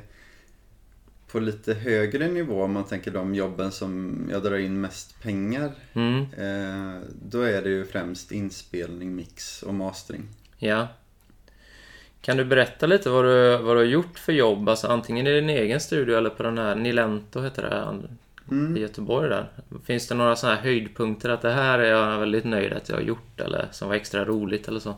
på 1.33 1.41
lite 1.41 1.75
högre 1.75 2.29
nivå, 2.29 2.63
om 2.65 2.73
man 2.73 2.85
tänker 2.85 3.11
de 3.11 3.35
jobben 3.35 3.73
som 3.73 4.21
jag 4.33 4.43
drar 4.43 4.57
in 4.57 4.81
mest 4.81 5.23
pengar, 5.23 5.73
Mm, 5.93 6.21
eh, 6.21 7.01
då 7.31 7.41
är 7.41 7.63
det 7.63 7.69
ju 7.69 7.85
främst 7.85 8.33
inspelning, 8.33 9.15
mix 9.17 9.63
och 9.63 9.75
mastering. 9.75 10.23
ja. 10.59 10.89
Kan 12.25 12.37
du 12.37 12.45
berätta 12.45 12.87
lite 12.87 13.11
vad 13.11 13.25
du, 13.25 13.57
vad 13.57 13.77
du 13.77 13.81
har 13.81 13.85
gjort 13.87 14.19
för 14.19 14.33
jobb? 14.33 14.69
Alltså 14.69 14.87
antingen 14.87 15.27
i 15.27 15.33
din 15.33 15.51
egen 15.51 15.81
studio 15.81 16.17
eller 16.19 16.31
på 16.31 16.43
den 16.43 16.59
här 16.59 16.75
Nilento 16.75 17.41
heter 17.43 17.63
det 17.63 18.09
Mm. 18.51 18.77
i 18.77 18.81
Göteborg 18.81 19.29
där. 19.29 19.49
Finns 19.85 20.09
det 20.09 20.15
några 20.15 20.37
sådana 20.37 20.57
här 20.57 20.63
höjdpunkter 20.63 21.29
att 21.29 21.43
det 21.43 21.51
här 21.51 21.79
är 21.79 21.91
jag 21.91 22.19
väldigt 22.19 22.45
nöjd 22.45 22.73
att 22.73 22.89
jag 22.89 22.97
har 22.97 23.03
gjort 23.03 23.41
eller 23.41 23.69
som 23.73 23.89
var 23.89 23.95
extra 23.95 24.25
roligt 24.25 24.69
eller 24.69 24.81
så? 24.81 24.95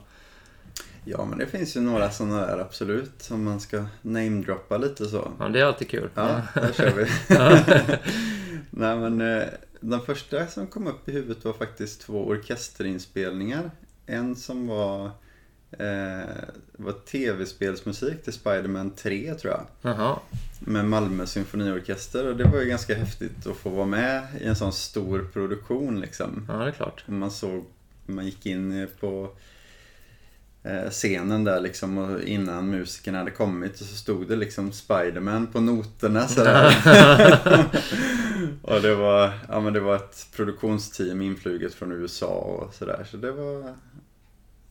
Ja, 1.04 1.24
men 1.24 1.38
det 1.38 1.46
finns 1.46 1.76
ju 1.76 1.80
några 1.80 2.10
sådana 2.10 2.46
där 2.46 2.58
absolut, 2.58 3.28
om 3.30 3.44
man 3.44 3.60
ska 3.60 3.84
namedroppa 4.02 4.78
lite 4.78 5.06
så. 5.06 5.32
Ja, 5.38 5.48
det 5.48 5.60
är 5.60 5.64
alltid 5.64 5.88
kul. 5.90 6.08
Ja, 6.14 6.42
då 6.54 6.72
kör 6.72 6.90
vi. 6.90 7.06
Nej 8.70 8.96
men 8.96 9.20
eh, 9.20 9.44
den 9.80 10.00
första 10.00 10.46
som 10.46 10.66
kom 10.66 10.86
upp 10.86 11.08
i 11.08 11.12
huvudet 11.12 11.44
var 11.44 11.52
faktiskt 11.52 12.00
två 12.00 12.26
orkesterinspelningar. 12.26 13.70
En 14.06 14.36
som 14.36 14.66
var, 14.66 15.10
eh, 15.70 16.44
var 16.72 16.92
tv-spelsmusik 16.92 18.24
till 18.24 18.32
Spider-Man 18.32 18.90
3 18.90 19.34
tror 19.34 19.52
jag. 19.52 19.66
Jaha. 19.82 20.18
Med 20.60 20.84
Malmö 20.84 21.26
symfoniorkester 21.26 22.26
och 22.26 22.36
det 22.36 22.44
var 22.44 22.60
ju 22.60 22.66
ganska 22.66 22.94
häftigt 22.94 23.46
att 23.46 23.56
få 23.56 23.70
vara 23.70 23.86
med 23.86 24.22
i 24.40 24.44
en 24.44 24.56
sån 24.56 24.72
stor 24.72 25.28
produktion 25.32 26.00
liksom. 26.00 26.46
Ja, 26.48 26.54
det 26.54 26.68
är 26.68 26.72
klart. 26.72 27.04
Man 27.06 27.30
såg, 27.30 27.64
man 28.06 28.24
gick 28.24 28.46
in 28.46 28.88
på 29.00 29.30
eh, 30.62 30.90
scenen 30.90 31.44
där 31.44 31.60
liksom 31.60 31.98
och 31.98 32.22
innan 32.22 32.70
musikerna 32.70 33.18
hade 33.18 33.30
kommit 33.30 33.80
och 33.80 33.86
så 33.86 33.96
stod 33.96 34.28
det 34.28 34.36
liksom 34.36 34.72
Spiderman 34.72 35.46
på 35.46 35.60
noterna 35.60 36.28
sådär. 36.28 36.76
och 38.62 38.82
det 38.82 38.94
var, 38.94 39.32
ja, 39.48 39.60
men 39.60 39.72
det 39.72 39.80
var 39.80 39.96
ett 39.96 40.28
produktionsteam 40.36 41.22
influget 41.22 41.74
från 41.74 41.92
USA 41.92 42.26
och 42.26 42.74
sådär. 42.74 43.06
Så 43.10 43.16
det 43.16 43.32
var 43.32 43.74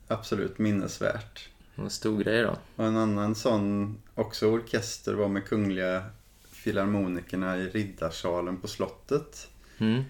absolut 0.08 0.58
minnesvärt. 0.58 1.50
En 1.76 1.90
stor 1.90 2.24
grej 2.24 2.42
då. 2.42 2.58
Och 2.76 2.86
en 2.86 2.98
annan 2.98 3.36
sån, 3.36 3.98
också 4.16 4.48
orkester, 4.48 5.14
var 5.14 5.28
med 5.28 5.46
Kungliga 5.46 6.04
Filharmonikerna 6.52 7.58
i 7.58 7.70
Riddarsalen 7.70 8.58
på 8.58 8.68
slottet. 8.68 9.48
Mm. 9.78 10.04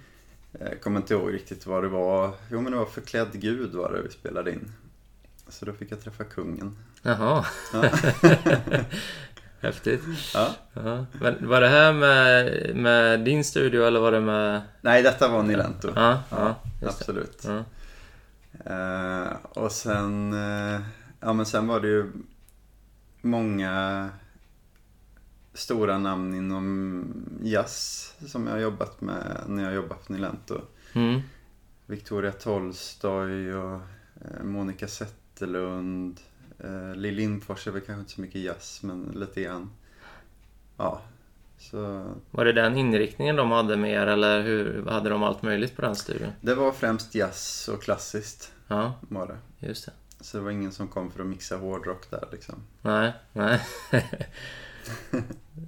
Jag 0.59 0.81
kommer 0.81 0.99
inte 0.99 1.13
ihåg 1.13 1.33
riktigt 1.33 1.65
vad 1.65 1.83
det 1.83 1.89
var. 1.89 2.31
Jo 2.51 2.61
men 2.61 2.71
det 2.71 2.77
var 2.77 2.85
Förklädd 2.85 3.27
Gud 3.33 3.71
var 3.73 3.93
det 3.93 4.01
vi 4.01 4.09
spelade 4.09 4.51
in. 4.51 4.71
Så 5.47 5.65
då 5.65 5.73
fick 5.73 5.91
jag 5.91 6.03
träffa 6.03 6.23
kungen. 6.23 6.77
Jaha. 7.01 7.45
Ja. 7.73 7.83
Häftigt. 9.59 10.01
Ja. 10.33 10.55
Ja. 10.73 11.05
Men 11.11 11.47
var 11.47 11.61
det 11.61 11.67
här 11.67 11.93
med, 11.93 12.75
med 12.75 13.19
din 13.19 13.43
studio 13.43 13.83
eller 13.83 13.99
var 13.99 14.11
det 14.11 14.21
med... 14.21 14.61
Nej, 14.81 15.03
detta 15.03 15.27
var 15.27 15.43
Nilento. 15.43 15.91
Ja, 15.95 16.23
ja, 16.29 16.55
det. 16.79 16.87
Absolut. 16.87 17.47
Eh, 18.65 19.33
och 19.43 19.71
sen, 19.71 20.33
eh, 20.33 20.81
ja 21.19 21.33
men 21.33 21.45
sen 21.45 21.67
var 21.67 21.79
det 21.79 21.87
ju 21.87 22.11
många 23.21 24.09
stora 25.53 25.97
namn 25.97 26.35
inom 26.35 27.05
jazz 27.43 28.13
som 28.27 28.47
jag 28.47 28.53
har 28.53 28.59
jobbat 28.59 29.01
med 29.01 29.43
när 29.47 29.63
jag 29.63 29.73
jobbat 29.73 30.07
på 30.07 30.13
Nilento. 30.13 30.61
Mm. 30.93 31.21
Victoria 31.85 32.31
Tolstoy 32.31 33.53
och 33.53 33.81
eh, 34.21 34.43
Monica 34.43 34.87
Zetterlund. 34.87 36.19
Lill 36.95 37.15
Lindfors 37.15 37.67
är 37.67 37.71
väl 37.71 37.81
kanske 37.81 37.99
inte 37.99 38.11
så 38.11 38.21
mycket 38.21 38.41
jazz, 38.41 38.83
men 38.83 39.03
lite 39.03 39.41
grann. 39.41 39.69
Ja, 40.77 41.01
så 41.57 42.05
Var 42.31 42.45
det 42.45 42.51
den 42.53 42.77
inriktningen 42.77 43.35
de 43.35 43.51
hade 43.51 43.77
med 43.77 43.91
er 43.93 44.07
eller 44.07 44.41
hur 44.41 44.85
hade 44.89 45.09
de 45.09 45.23
allt 45.23 45.41
möjligt 45.41 45.75
på 45.75 45.81
den 45.81 45.95
studion? 45.95 46.31
det 46.41 46.55
var 46.55 46.71
främst 46.71 47.15
jazz 47.15 47.67
och 47.73 47.83
klassiskt 47.83 48.51
Ja, 48.67 48.93
var 49.01 49.27
det. 49.27 49.67
just 49.67 49.85
det. 49.85 49.91
Så 50.21 50.37
det 50.37 50.43
var 50.43 50.51
ingen 50.51 50.71
som 50.71 50.87
kom 50.87 51.11
för 51.11 51.19
att 51.21 51.27
mixa 51.27 51.57
hårdrock 51.57 52.09
där 52.11 52.27
liksom. 52.31 52.55
Nej, 52.81 53.13
nej. 53.33 53.59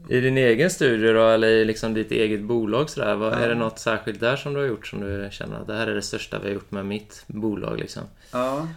I 0.10 0.20
din 0.22 0.38
egen 0.38 0.70
studio 0.70 1.14
då, 1.14 1.28
eller 1.30 1.48
i 1.48 1.66
liksom 1.66 1.94
ditt 1.94 2.12
eget 2.12 2.42
bolag 2.42 2.90
sådär, 2.90 3.16
vad, 3.16 3.34
är 3.34 3.50
det 3.50 3.56
något 3.56 3.80
särskilt 3.80 4.20
där 4.20 4.36
som 4.36 4.54
du 4.54 4.60
har 4.60 4.68
gjort 4.68 4.88
som 4.88 5.00
du 5.02 5.28
känner 5.32 5.60
att 5.60 5.68
det 5.68 5.74
här 5.76 5.88
är 5.88 5.96
det 5.96 6.02
största 6.02 6.40
vi 6.40 6.46
har 6.48 6.54
gjort 6.54 6.72
med 6.72 6.86
mitt 6.86 7.24
bolag 7.28 7.80
liksom? 7.80 8.04
Ja, 8.32 8.68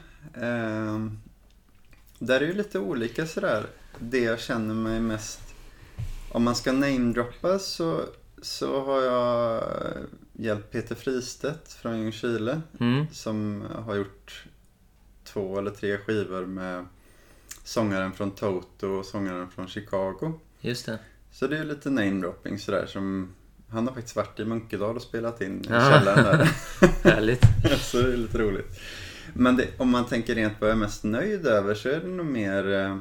ehm, 0.41 1.19
där 2.19 2.41
är 2.41 2.45
ju 2.47 2.53
lite 2.53 2.79
olika 2.79 3.27
sådär. 3.27 3.65
Det 3.99 4.21
jag 4.21 4.41
känner 4.41 4.75
mig 4.75 5.01
mest... 5.01 5.50
Om 6.33 6.43
man 6.45 6.55
ska 6.55 6.73
namedroppa 6.73 7.59
så, 7.59 8.05
så 8.43 8.85
har 8.85 9.03
jag 9.03 9.63
hjälpt 10.33 10.71
Peter 10.73 10.95
Fristedt 10.95 11.73
från 11.73 11.99
Ljungskile 12.01 12.61
Mm, 12.81 13.07
som 13.13 13.65
har 13.85 13.95
gjort 13.95 14.45
två 15.25 15.59
eller 15.59 15.71
tre 15.71 15.99
skivor 15.99 16.47
med 16.47 16.87
sångaren 17.65 18.13
från 18.13 18.31
Toto 18.31 18.87
och 18.89 19.05
sångaren 19.07 19.51
från 19.51 19.69
Chicago. 19.69 20.33
just 20.61 20.87
det. 20.87 20.99
Så 21.33 21.47
det 21.47 21.59
är 21.59 21.65
lite 21.65 21.91
namedropping 21.91 22.59
sådär 22.59 22.87
som... 22.87 23.29
Han 23.69 23.87
har 23.89 23.95
faktiskt 23.95 24.17
varit 24.17 24.41
i 24.41 24.45
Munkedal 24.45 24.97
och 24.97 25.03
spelat 25.03 25.41
in 25.41 25.61
i 25.61 25.67
Ja. 25.69 25.91
källaren 25.91 26.25
där. 26.25 26.49
Härligt. 27.11 27.43
så 27.81 27.97
det 28.03 28.13
är 28.13 28.17
lite 28.17 28.39
roligt. 28.39 28.81
Men 29.35 29.57
det, 29.57 29.67
om 29.79 29.91
man 29.91 30.07
tänker 30.07 30.35
rent 30.35 30.53
vad 30.61 30.71
jag 30.71 30.77
är 30.77 30.81
mest 30.81 31.05
nöjd 31.05 31.47
över 31.47 31.75
så 31.75 31.89
är 31.89 32.01
det 32.01 32.09
nog 32.09 32.27
mer 32.27 32.73
eh, 32.73 32.99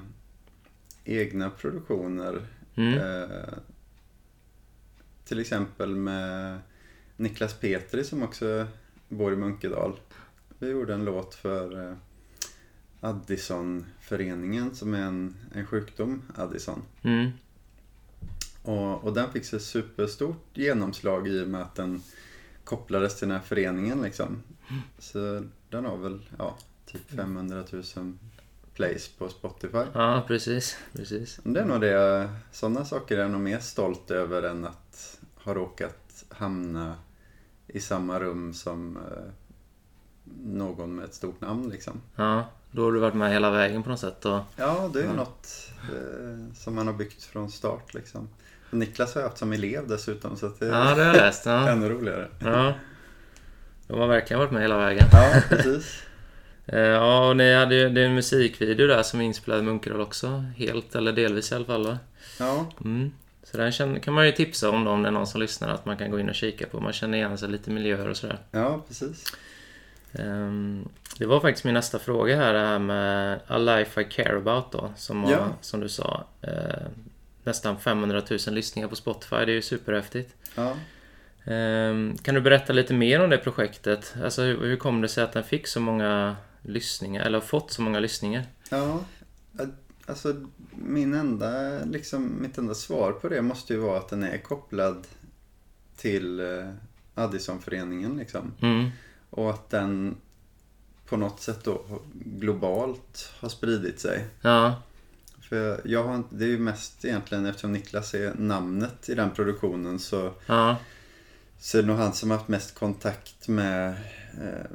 egna 1.06 1.50
produktioner. 1.50 2.42
Mm. 2.80 3.00
Eh, 3.00 3.54
till 5.26 5.40
exempel 5.40 5.96
med 5.96 6.60
Niklas 7.18 7.54
Petri 7.54 8.04
som 8.04 8.24
också 8.24 8.68
bor 9.10 9.34
i 9.34 9.36
Munkedal. 9.36 10.00
Vi 10.60 10.70
gjorde 10.70 10.94
en 10.94 11.06
låt 11.06 11.36
för 11.36 11.88
eh, 11.88 11.96
Addison-föreningen 13.02 14.76
som 14.76 14.94
är 14.94 15.02
en, 15.02 15.36
en 15.54 15.66
sjukdom, 15.66 16.22
Addison. 16.36 16.82
Mm. 17.02 17.30
Och, 18.64 19.04
och 19.04 19.14
den 19.14 19.32
fick 19.32 19.46
så 19.46 19.60
superstort 19.60 20.46
genomslag 20.54 21.28
i 21.28 21.44
och 21.44 21.48
med 21.48 21.62
att 21.62 21.76
den 21.76 22.02
kopplades 22.64 23.20
till 23.20 23.28
den 23.28 23.38
här 23.38 23.44
föreningen 23.44 24.02
liksom. 24.02 24.44
Så 25.00 25.44
den 25.70 25.86
har 25.86 25.98
väl, 25.98 26.30
ja, 26.38 26.58
typ 26.86 27.10
500 27.10 27.64
000 27.96 28.18
plays 28.80 29.08
på 29.08 29.30
Spotify. 29.30 29.84
Ja, 29.94 30.24
precis. 30.28 30.78
precis. 30.94 31.40
Det 31.44 31.60
är 31.60 31.66
nog 31.66 31.82
det, 31.82 32.30
sådana 32.52 32.86
saker 32.86 33.18
är 33.18 33.22
jag 33.22 33.32
nog 33.32 33.42
mer 33.42 33.60
stolt 33.60 34.12
över 34.12 34.44
än 34.44 34.66
att 34.66 35.20
ha 35.36 35.54
råkat 35.54 36.24
hamna 36.30 36.96
i 37.68 37.80
samma 37.80 38.20
rum 38.20 38.54
som 38.54 38.98
eh, 38.98 39.32
någon 40.44 40.96
med 40.96 41.06
ett 41.06 41.14
stort 41.14 41.42
namn 41.42 41.70
liksom. 41.70 42.02
Ja, 42.16 42.46
då 42.72 42.84
har 42.84 42.92
du 42.92 43.00
varit 43.00 43.14
med 43.14 43.32
hela 43.32 43.52
vägen 43.52 43.84
på 43.84 43.90
något 43.90 44.00
sätt 44.00 44.26
och... 44.26 44.40
Ja, 44.56 44.90
det 44.94 45.00
är 45.00 45.04
ju 45.04 45.10
Ja. 45.10 45.16
något 45.16 45.48
eh, 45.82 46.54
som 46.56 46.76
man 46.76 46.88
har 46.88 46.94
byggt 46.94 47.24
från 47.24 47.52
start 47.52 47.94
liksom. 47.94 48.30
Och 48.72 48.78
Niklas 48.78 49.14
har 49.16 49.22
jag 49.22 49.28
haft 49.30 49.40
som 49.40 49.54
elev 49.54 49.88
dessutom 49.88 50.38
så 50.38 50.48
det 50.60 50.66
är 50.66 50.70
Ja, 50.70 50.96
det 50.96 51.04
har 51.04 51.14
jag 51.14 51.16
läst. 51.16 51.46
Ja. 51.46 51.70
ännu 51.70 51.90
roligare. 51.90 52.28
ja. 52.40 52.74
De 53.88 54.00
har 54.00 54.08
verkligen 54.08 54.40
varit 54.40 54.52
med 54.52 54.62
hela 54.62 54.78
vägen. 54.78 55.06
Ja, 55.12 55.42
precis. 55.50 56.02
Eh, 56.74 56.80
Ja, 56.80 57.30
och 57.30 57.38
ni 57.38 57.54
hade 57.54 57.76
ju 57.76 57.90
det 57.90 58.02
är 58.02 58.06
en 58.06 58.16
musikvideo 58.16 58.88
där 58.88 59.04
som 59.04 59.22
är 59.22 59.26
inspelad 59.26 59.60
i 59.60 59.64
Munkedal 59.64 60.02
också. 60.02 60.44
Helt 60.58 60.96
eller 60.96 61.12
delvis 61.12 61.52
i 61.52 61.56
alla 61.56 61.66
fall 61.66 61.88
va? 61.88 61.98
Ja, 62.40 62.66
Mm. 62.82 63.12
Så 63.44 63.58
den 63.58 64.00
kan 64.00 64.14
man 64.14 64.26
ju 64.26 64.32
tipsa 64.32 64.70
om 64.70 64.84
då, 64.84 64.92
om 64.92 65.02
det 65.04 65.10
är 65.10 65.12
någon 65.12 65.28
som 65.28 65.42
lyssnar 65.42 65.70
att 65.70 65.86
man 65.86 65.98
kan 65.98 66.12
gå 66.12 66.20
in 66.20 66.30
och 66.30 66.36
kika 66.36 66.66
på. 66.68 66.80
Man 66.80 66.94
känner 66.94 67.18
igen 67.18 67.38
sig 67.38 67.50
lite 67.50 67.72
miljöer 67.72 68.08
och 68.10 68.18
sådär. 68.18 68.38
ja 68.52 68.82
precis. 68.88 69.24
Ehm, 70.14 70.90
Det 71.20 71.26
var 71.26 71.40
faktiskt 71.40 71.66
min 71.66 71.74
nästa 71.74 72.00
fråga 72.00 72.36
här, 72.36 72.54
det 72.54 72.60
här 72.60 72.80
med 72.80 73.40
A 73.48 73.58
Life 73.58 74.02
I 74.02 74.04
Care 74.04 74.38
About 74.38 74.72
då. 74.72 74.94
Som, 74.98 75.24
har, 75.24 75.32
Ja. 75.32 75.48
som 75.62 75.80
du 75.80 75.90
sa, 75.90 76.24
eh, 76.42 76.88
nästan 77.44 77.80
500 77.80 78.22
000 78.30 78.40
lyssningar 78.56 78.88
på 78.88 78.96
Spotify. 78.96 79.36
Det 79.36 79.42
är 79.52 79.56
ju 79.56 79.62
superhäftigt. 79.62 80.36
Ja. 80.56 80.74
Ehm, 81.54 82.18
Kan 82.24 82.36
du 82.36 82.42
berätta 82.42 82.74
lite 82.74 82.94
mer 82.94 83.24
om 83.24 83.30
det 83.30 83.38
projektet? 83.38 84.16
Alltså 84.24 84.42
hur, 84.42 84.62
hur 84.62 84.76
kom 84.78 85.02
det 85.02 85.08
sig 85.08 85.24
att 85.24 85.34
den 85.34 85.44
fick 85.44 85.68
så 85.68 85.80
många 85.80 86.36
lyssningar, 86.62 87.26
eller 87.26 87.40
har 87.40 87.46
fått 87.46 87.72
så 87.72 87.82
många 87.82 88.00
lyssningar? 88.00 88.46
Ja, 88.70 89.04
alltså 90.06 90.46
min 90.72 91.14
enda, 91.14 91.80
liksom, 91.86 92.42
mitt 92.42 92.58
enda 92.58 92.76
svar 92.76 93.12
på 93.12 93.30
det 93.30 93.42
måste 93.42 93.74
ju 93.74 93.80
vara 93.80 93.98
att 93.98 94.10
den 94.10 94.24
är 94.24 94.38
kopplad 94.38 95.08
till 95.96 96.40
eh, 96.40 96.70
Addisonföreningen 97.16 98.18
liksom. 98.18 98.54
Mm. 98.62 98.90
Och 99.30 99.50
att 99.50 99.70
den 99.70 100.16
på 101.06 101.18
något 101.18 101.42
sätt 101.42 101.64
då 101.64 102.02
globalt 102.14 103.32
har 103.40 103.50
spridit 103.50 104.00
sig. 104.00 104.26
Ja, 104.42 104.82
För 105.42 105.82
jag 105.86 106.04
har 106.04 106.24
det 106.30 106.46
är 106.46 106.50
ju 106.50 106.60
mest 106.60 107.06
egentligen 107.06 107.46
eftersom 107.46 107.72
Niklas 107.72 108.14
är 108.14 108.34
namnet 108.34 109.10
i 109.10 109.16
den 109.16 109.32
produktionen 109.32 110.00
så, 110.00 110.34
ja, 110.46 110.76
så 111.60 111.78
är 111.78 111.82
det 111.82 111.88
nog 111.88 111.98
han 111.98 112.14
som 112.14 112.32
har 112.32 112.38
haft 112.38 112.50
mest 112.50 112.76
kontakt 112.76 113.48
med 113.48 113.90
eh, 114.42 114.66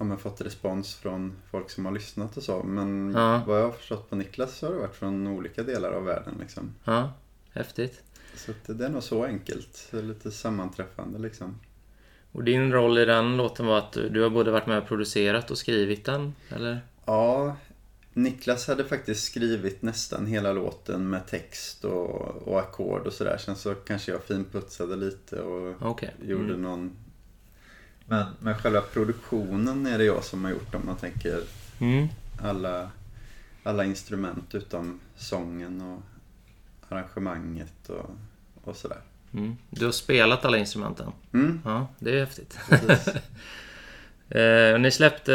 ja, 0.00 0.04
men 0.04 0.18
fått 0.18 0.40
respons 0.40 0.94
från 0.94 1.32
folk 1.50 1.70
som 1.70 1.84
har 1.86 1.92
lyssnat 1.92 2.36
och 2.36 2.42
så. 2.42 2.62
Men 2.62 3.12
Ja. 3.16 3.42
vad 3.46 3.58
jag 3.60 3.64
har 3.64 3.72
förstått 3.72 4.10
på 4.10 4.16
Niklas 4.16 4.58
så 4.58 4.66
har 4.66 4.72
det 4.74 4.80
varit 4.80 4.94
från 4.96 5.26
olika 5.26 5.62
delar 5.62 5.92
av 5.92 6.04
världen 6.04 6.34
liksom. 6.40 6.74
ja. 6.84 7.12
Häftigt. 7.52 8.02
Så 8.36 8.50
att 8.50 8.78
det 8.78 8.84
är 8.84 8.88
nog 8.88 9.02
så 9.02 9.24
enkelt. 9.24 9.88
Det 9.90 10.02
lite 10.02 10.30
sammanträffande 10.30 11.18
liksom. 11.18 11.54
Och 12.32 12.44
din 12.44 12.72
roll 12.72 12.98
i 12.98 13.04
den 13.04 13.36
låten 13.36 13.66
var 13.66 13.78
att 13.78 13.92
du, 13.92 14.22
har 14.22 14.30
både 14.30 14.50
varit 14.50 14.66
med 14.66 14.78
och 14.78 14.88
producerat 14.88 15.50
och 15.50 15.58
skrivit 15.58 16.04
den, 16.04 16.34
eller? 16.48 16.80
Ja, 17.04 17.56
Niklas 18.12 18.68
hade 18.68 18.84
faktiskt 18.84 19.24
skrivit 19.24 19.82
nästan 19.82 20.26
hela 20.26 20.52
låten 20.52 21.10
med 21.10 21.26
text 21.26 21.84
och, 21.84 22.10
och 22.48 22.58
ackord 22.60 23.06
och 23.06 23.12
sådär. 23.12 23.36
Sen 23.38 23.56
så 23.56 23.74
kanske 23.74 24.12
jag 24.12 24.22
finputsade 24.24 24.96
lite 24.96 25.40
och 25.40 25.76
gjorde 26.22 26.44
Mm. 26.44 26.62
någon... 26.62 26.96
Men, 28.10 28.26
men 28.38 28.54
själva 28.58 28.80
produktionen 28.80 29.86
är 29.86 29.98
det 29.98 30.04
jag 30.04 30.24
som 30.24 30.44
har 30.44 30.50
gjort 30.50 30.74
om 30.74 30.82
man 30.86 30.96
tänker 30.96 31.40
Mm. 31.80 32.08
alla, 32.42 32.90
alla 33.62 33.84
instrument 33.84 34.54
utom 34.54 35.00
sången 35.16 35.80
och 35.82 36.02
arrangemanget 36.88 37.88
och, 37.88 38.10
och 38.64 38.76
sådär. 38.76 38.98
Mm. 39.32 39.56
Du 39.70 39.84
har 39.84 39.92
spelat 39.92 40.44
alla 40.44 40.58
instrumenten? 40.58 41.12
Mm, 41.32 41.60
Ja, 41.64 41.86
det 41.98 42.10
är 42.16 42.20
häftigt. 42.20 42.58
Eh, 44.32 44.78
ni 44.78 44.90
släppte 44.90 45.32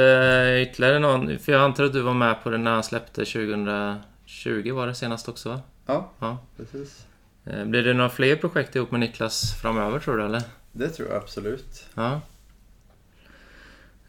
ytterligare 0.69 0.99
någon, 0.99 1.39
för 1.39 1.51
jag 1.51 1.61
antar 1.61 1.83
att 1.83 1.93
du 1.93 2.01
var 2.01 2.13
med 2.13 2.43
på 2.43 2.49
den 2.49 2.63
när 2.63 2.71
han 2.73 2.83
släppte 2.83 3.25
2020 3.25 4.71
var 4.73 4.87
det 4.87 4.95
senast 4.95 5.29
också 5.29 5.49
va? 5.49 5.61
Ja, 5.85 6.11
Ja. 6.19 6.37
precis. 6.57 7.05
Eh, 7.45 7.65
blir 7.65 7.83
det 7.83 7.93
några 7.93 8.09
fler 8.09 8.35
projekt 8.35 8.75
ihop 8.75 8.91
med 8.91 8.99
Niklas 8.99 9.53
framöver 9.61 9.99
tror 9.99 10.17
du 10.17 10.25
eller? 10.25 10.41
Det 10.71 10.89
tror 10.89 11.07
jag 11.09 11.17
absolut. 11.17 11.85
Ja. 11.95 12.21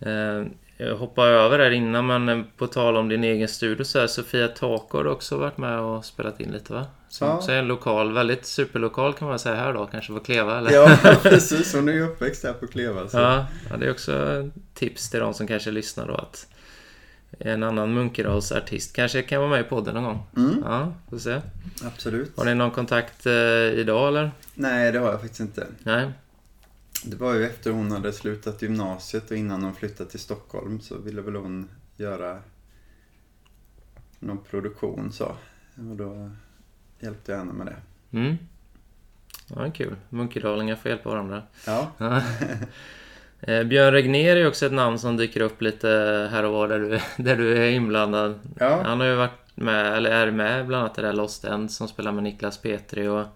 Eh, 0.00 0.42
jag 0.78 0.96
hoppade 0.96 1.30
över 1.30 1.58
där 1.58 1.70
innan 1.70 2.06
men 2.06 2.28
eh, 2.28 2.42
på 2.56 2.66
tal 2.66 2.96
om 2.96 3.08
din 3.08 3.24
egen 3.24 3.48
studio 3.48 3.84
så 3.84 3.98
här, 4.00 4.06
Sofia 4.06 4.48
Taco 4.48 4.98
har 4.98 5.06
också 5.06 5.36
varit 5.36 5.58
med 5.58 5.78
och 5.80 6.04
spelat 6.04 6.40
in 6.40 6.50
lite 6.52 6.72
va? 6.72 6.86
Som 7.08 7.28
Ja. 7.28 7.34
också 7.36 7.52
är 7.52 7.56
en 7.56 7.66
lokal, 7.68 8.12
väldigt 8.12 8.46
superlokal 8.46 9.12
kan 9.14 9.28
man 9.28 9.38
säga 9.38 9.54
här 9.54 9.72
då, 9.72 9.86
kanske 9.86 10.12
på 10.12 10.20
Kleva 10.20 10.58
eller? 10.58 10.70
Ja, 10.72 10.96
precis. 11.22 11.74
Hon 11.74 11.88
är 11.88 11.92
ju 11.92 12.02
uppväxt 12.02 12.44
här 12.44 12.52
på 12.52 12.66
Kleva. 12.66 13.08
Så. 13.08 13.16
Ja, 13.18 13.46
ja, 13.70 13.76
det 13.76 13.86
är 13.86 13.90
också 13.90 14.44
tips 14.74 15.10
till 15.10 15.20
de 15.20 15.34
som 15.34 15.46
kanske 15.46 15.70
lyssnar 15.70 16.06
då 16.06 16.14
att 16.14 16.46
en 17.38 17.62
annan 17.62 17.94
Munkedalsartist 17.94 18.96
kanske 18.96 19.22
kan 19.22 19.40
vara 19.40 19.50
med 19.50 19.60
i 19.60 19.64
podden 19.64 19.94
någon 19.94 20.04
gång. 20.04 20.26
Mm, 20.36 20.62
Ja, 20.64 20.92
får 21.10 21.18
se. 21.18 21.40
absolut. 21.86 22.32
Har 22.36 22.44
ni 22.44 22.54
någon 22.54 22.70
kontakt 22.70 23.26
eh, 23.26 23.32
idag 23.80 24.08
eller? 24.08 24.30
Nej, 24.54 24.92
det 24.92 24.98
har 24.98 25.10
jag 25.10 25.20
faktiskt 25.20 25.40
inte. 25.40 25.66
Nej? 25.82 26.10
Det 27.04 27.16
var 27.16 27.34
ju 27.34 27.46
efter 27.46 27.70
hon 27.70 27.92
hade 27.92 28.12
slutat 28.12 28.62
gymnasiet 28.62 29.30
och 29.30 29.36
innan 29.36 29.62
hon 29.62 29.74
flyttade 29.74 30.10
till 30.10 30.20
Stockholm 30.20 30.80
så 30.80 30.98
ville 30.98 31.20
väl 31.22 31.36
hon 31.36 31.68
göra 31.96 32.38
någon 34.18 34.38
produktion 34.38 35.12
så. 35.12 35.24
Och 35.74 35.96
då 35.96 36.30
hjälpte 37.00 37.32
jag 37.32 37.38
henne 37.38 37.52
med 37.52 37.66
det. 37.66 37.76
Mm. 38.18 38.36
Ja, 39.46 39.70
kul. 39.70 39.96
Munkedalingar 40.08 40.76
får 40.76 40.90
hjälpa 40.90 41.10
varandra. 41.10 41.42
Ja, 41.66 41.92
Ja. 41.98 42.22
Eh, 43.40 43.64
Björn 43.64 43.92
Regnér 43.92 44.36
är 44.36 44.48
också 44.48 44.66
ett 44.66 44.72
namn 44.72 44.98
som 44.98 45.16
dyker 45.16 45.40
upp 45.40 45.62
lite 45.62 45.88
här 46.32 46.44
och 46.44 46.52
var 46.52 46.68
där 46.68 46.78
du, 46.78 47.00
där 47.22 47.36
du 47.36 47.56
är 47.58 47.70
inblandad. 47.70 48.40
ja, 48.58 48.82
Han 48.82 49.00
har 49.00 49.06
ju 49.06 49.14
varit 49.14 49.30
med, 49.54 49.92
eller 49.96 50.10
är 50.10 50.30
med 50.30 50.66
bland 50.66 50.84
annat 50.84 50.98
i 50.98 51.00
det 51.00 51.06
där 51.06 51.14
Lost 51.14 51.44
End 51.44 51.70
som 51.70 51.88
spelar 51.88 52.12
med 52.12 52.22
Niklas 52.22 52.58
Petri 52.58 53.08
och 53.08 53.26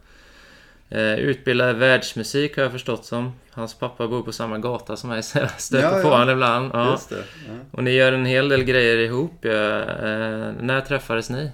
eh, 0.90 1.14
utbildar 1.14 1.74
världsmusik 1.74 2.56
har 2.56 2.62
jag 2.62 2.72
förstått 2.72 3.04
som. 3.04 3.32
Hans 3.50 3.74
pappa 3.74 4.08
bor 4.08 4.22
på 4.22 4.32
samma 4.32 4.58
gata 4.58 4.96
som 4.96 5.10
mig 5.10 5.22
så 5.22 5.38
jag 5.38 5.60
stöter 5.60 5.96
Ja, 5.96 6.02
på 6.02 6.08
ja. 6.08 6.12
honom 6.18 6.30
ibland. 6.30 6.70
Ja. 6.74 6.90
just 6.90 7.08
det. 7.08 7.24
Ja. 7.48 7.52
Och 7.70 7.84
ni 7.84 7.90
gör 7.90 8.12
en 8.12 8.24
hel 8.26 8.48
del 8.48 8.64
grejer 8.64 8.96
ihop. 8.98 9.32
Ja. 9.40 9.50
Eh, 9.50 10.52
när 10.60 10.80
träffades 10.80 11.30
ni? 11.30 11.50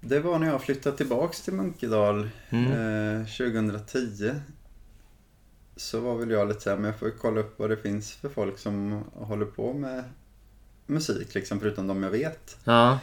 Det 0.00 0.20
var 0.20 0.38
när 0.38 0.46
jag 0.46 0.62
flyttade 0.62 0.96
tillbaks 0.96 1.40
till 1.42 1.52
Munkedal 1.52 2.28
Mm. 2.50 3.20
eh, 3.20 3.26
2010. 3.26 4.30
Så 5.76 6.00
var 6.00 6.14
väl 6.16 6.30
jag 6.30 6.48
lite 6.48 6.60
såhär, 6.60 6.76
men 6.76 6.84
jag 6.90 6.98
får 6.98 7.10
kolla 7.20 7.40
upp 7.40 7.54
vad 7.58 7.70
det 7.70 7.76
finns 7.76 8.12
för 8.12 8.28
folk 8.28 8.58
som 8.58 9.04
håller 9.14 9.46
på 9.46 9.72
med 9.72 10.04
musik 10.86 11.34
liksom, 11.34 11.60
förutom 11.60 11.86
de 11.86 12.02
jag 12.02 12.10
vet. 12.10 12.56
Ja, 12.64 12.98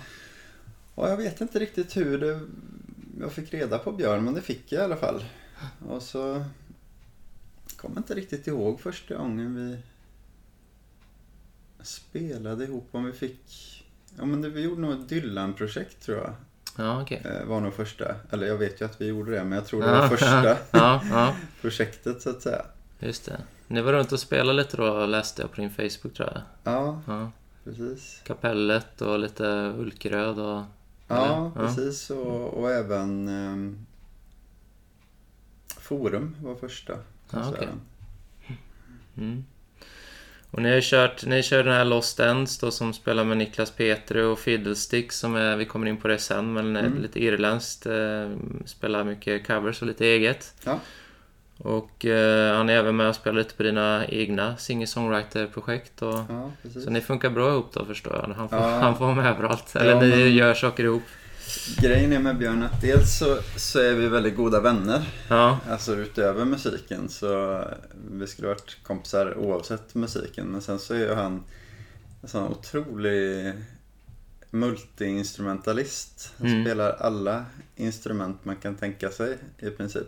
Och 0.96 1.10
jag 1.10 1.18
vet 1.18 1.42
inte 1.42 1.60
riktigt 1.60 1.98
hur 1.98 2.18
det, 2.18 2.40
jag 3.20 3.32
fick 3.32 3.54
reda 3.54 3.80
på 3.80 3.92
Björn, 3.92 4.24
men 4.26 4.34
det 4.34 4.42
fick 4.42 4.72
jag 4.72 4.82
i 4.82 4.84
alla 4.84 4.96
fall. 4.96 5.24
Och 5.88 6.02
så 6.02 6.44
kommer 7.78 7.98
inte 7.98 8.14
riktigt 8.14 8.48
ihåg 8.48 8.80
första 8.80 9.16
gången 9.16 9.56
vi 9.56 9.78
spelade 11.84 12.64
ihop, 12.64 12.88
om 12.92 13.06
vi 13.06 13.12
fick... 13.12 13.40
Ja 14.18 14.26
men 14.26 14.42
det, 14.42 14.50
vi 14.50 14.62
gjorde 14.62 14.82
nog 14.82 14.92
ett 14.94 15.10
Dylan-projekt 15.10 16.02
tror 16.06 16.18
jag. 16.18 16.34
ja 16.78 17.02
okej. 17.02 17.22
Eh, 17.26 17.46
var 17.46 17.62
nog 17.62 17.74
första, 17.74 18.16
eller 18.32 18.48
jag 18.48 18.58
vet 18.58 18.82
ju 18.82 18.86
att 18.86 19.02
vi 19.02 19.06
gjorde 19.08 19.32
det, 19.32 19.44
men 19.44 19.52
jag 19.58 19.68
tror 19.68 19.82
det 19.82 19.92
var 19.92 20.08
första 20.08 20.58
Ja, 20.72 21.36
projektet 21.62 22.22
så 22.22 22.30
att 22.30 22.42
säga. 22.42 22.66
just 23.00 23.26
det. 23.26 23.42
Ni 23.68 23.82
var 23.82 23.94
runt 23.94 24.12
och 24.12 24.20
spelade 24.20 24.54
lite 24.54 24.78
då, 24.78 25.06
läste 25.06 25.42
jag 25.42 25.52
på 25.52 25.62
din 25.62 25.70
Facebook 25.70 26.14
tror 26.14 26.30
jag. 26.34 26.42
Ja, 26.64 27.02
Ja. 27.08 27.32
precis. 27.64 28.22
Kapellet 28.24 29.02
och 29.02 29.20
lite 29.20 29.74
Ulkröd 29.78 30.40
och... 30.40 30.62
Ja? 31.08 31.52
Ja. 31.56 31.62
precis. 31.62 32.10
Och, 32.10 32.54
och 32.54 32.72
även 32.72 33.28
ehm, 33.28 33.86
Forum 35.78 36.36
var 36.42 36.56
första 36.56 36.94
konserten. 37.32 37.70
okej. 38.48 38.58
Mm. 39.18 39.44
Och 40.52 40.62
ni 40.62 40.74
har 40.74 40.82
kört, 40.82 41.26
ni 41.26 41.44
kör 41.44 41.64
den 41.64 41.74
här 41.74 41.86
Lost 41.86 42.20
Ends 42.20 42.60
då 42.60 42.72
som 42.72 42.94
spelar 42.94 43.24
med 43.24 43.38
Niklas 43.38 43.72
Petri 43.72 44.22
och 44.22 44.40
Fiddlesticks 44.40 45.20
som 45.20 45.36
är, 45.36 45.58
vi 45.58 45.66
kommer 45.66 45.88
in 45.88 45.98
på 45.98 46.08
det 46.08 46.18
sen, 46.20 46.54
men 46.54 46.76
Mm. 46.76 47.02
lite 47.02 47.24
irländskt. 47.24 47.86
Eh, 47.86 48.32
spelar 48.66 49.04
mycket 49.04 49.48
covers 49.48 49.82
och 49.82 49.88
lite 49.88 50.06
eget. 50.06 50.54
Ja. 50.64 50.80
Och 51.58 52.06
eh, 52.06 52.56
han 52.58 52.70
är 52.70 52.74
även 52.74 52.96
med 52.96 53.08
och 53.10 53.16
spelar 53.16 53.38
lite 53.38 53.54
på 53.56 53.64
dina 53.64 54.06
egna 54.08 54.56
singer-songwriter-projekt. 54.58 56.02
Och, 56.02 56.20
Ja. 56.30 56.52
Så 56.84 56.90
ni 56.90 57.02
funkar 57.02 57.30
bra 57.30 57.50
ihop 57.52 57.74
då 57.74 57.86
förstår 57.86 58.14
jag. 58.16 58.34
Han 58.34 58.50
får, 58.50 58.60
Ja. 58.60 58.70
han 58.80 58.98
får 58.98 59.06
vara 59.06 59.16
med 59.16 59.26
överallt. 59.32 59.76
Eller 59.76 59.92
Ja, 59.92 60.02
ni 60.02 60.10
men- 60.10 60.34
gör 60.36 60.54
saker 60.54 60.84
ihop. 60.84 61.04
Grejen 61.78 62.14
är 62.14 62.20
med 62.20 62.38
Björn 62.38 62.64
att 62.64 62.82
dels 62.82 63.18
så, 63.20 63.38
så 63.58 63.80
är 63.80 63.94
vi 63.94 64.08
väldigt 64.08 64.36
goda 64.36 64.60
vänner. 64.60 65.02
Ja, 65.30 65.60
Alltså 65.70 65.96
utöver 65.96 66.46
musiken 66.46 67.10
så 67.10 67.62
vi 68.12 68.28
skulle 68.28 68.48
varit 68.48 68.78
kompisar 68.84 69.38
oavsett 69.38 69.96
musiken. 69.96 70.48
Men 70.48 70.62
sen 70.62 70.80
så 70.80 70.94
är 70.94 70.98
ju 71.00 71.14
han 71.14 71.44
en 72.22 72.28
sån 72.30 72.52
otrolig 72.52 73.54
multiinstrumentalist. 74.52 76.34
Han 76.38 76.48
Mm. 76.48 76.64
spelar 76.66 76.92
alla 76.92 77.46
instrument 77.76 78.46
man 78.46 78.56
kan 78.56 78.76
tänka 78.76 79.10
sig 79.10 79.38
i 79.60 79.70
princip. 79.70 80.08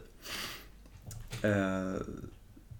Eh, 1.45 2.01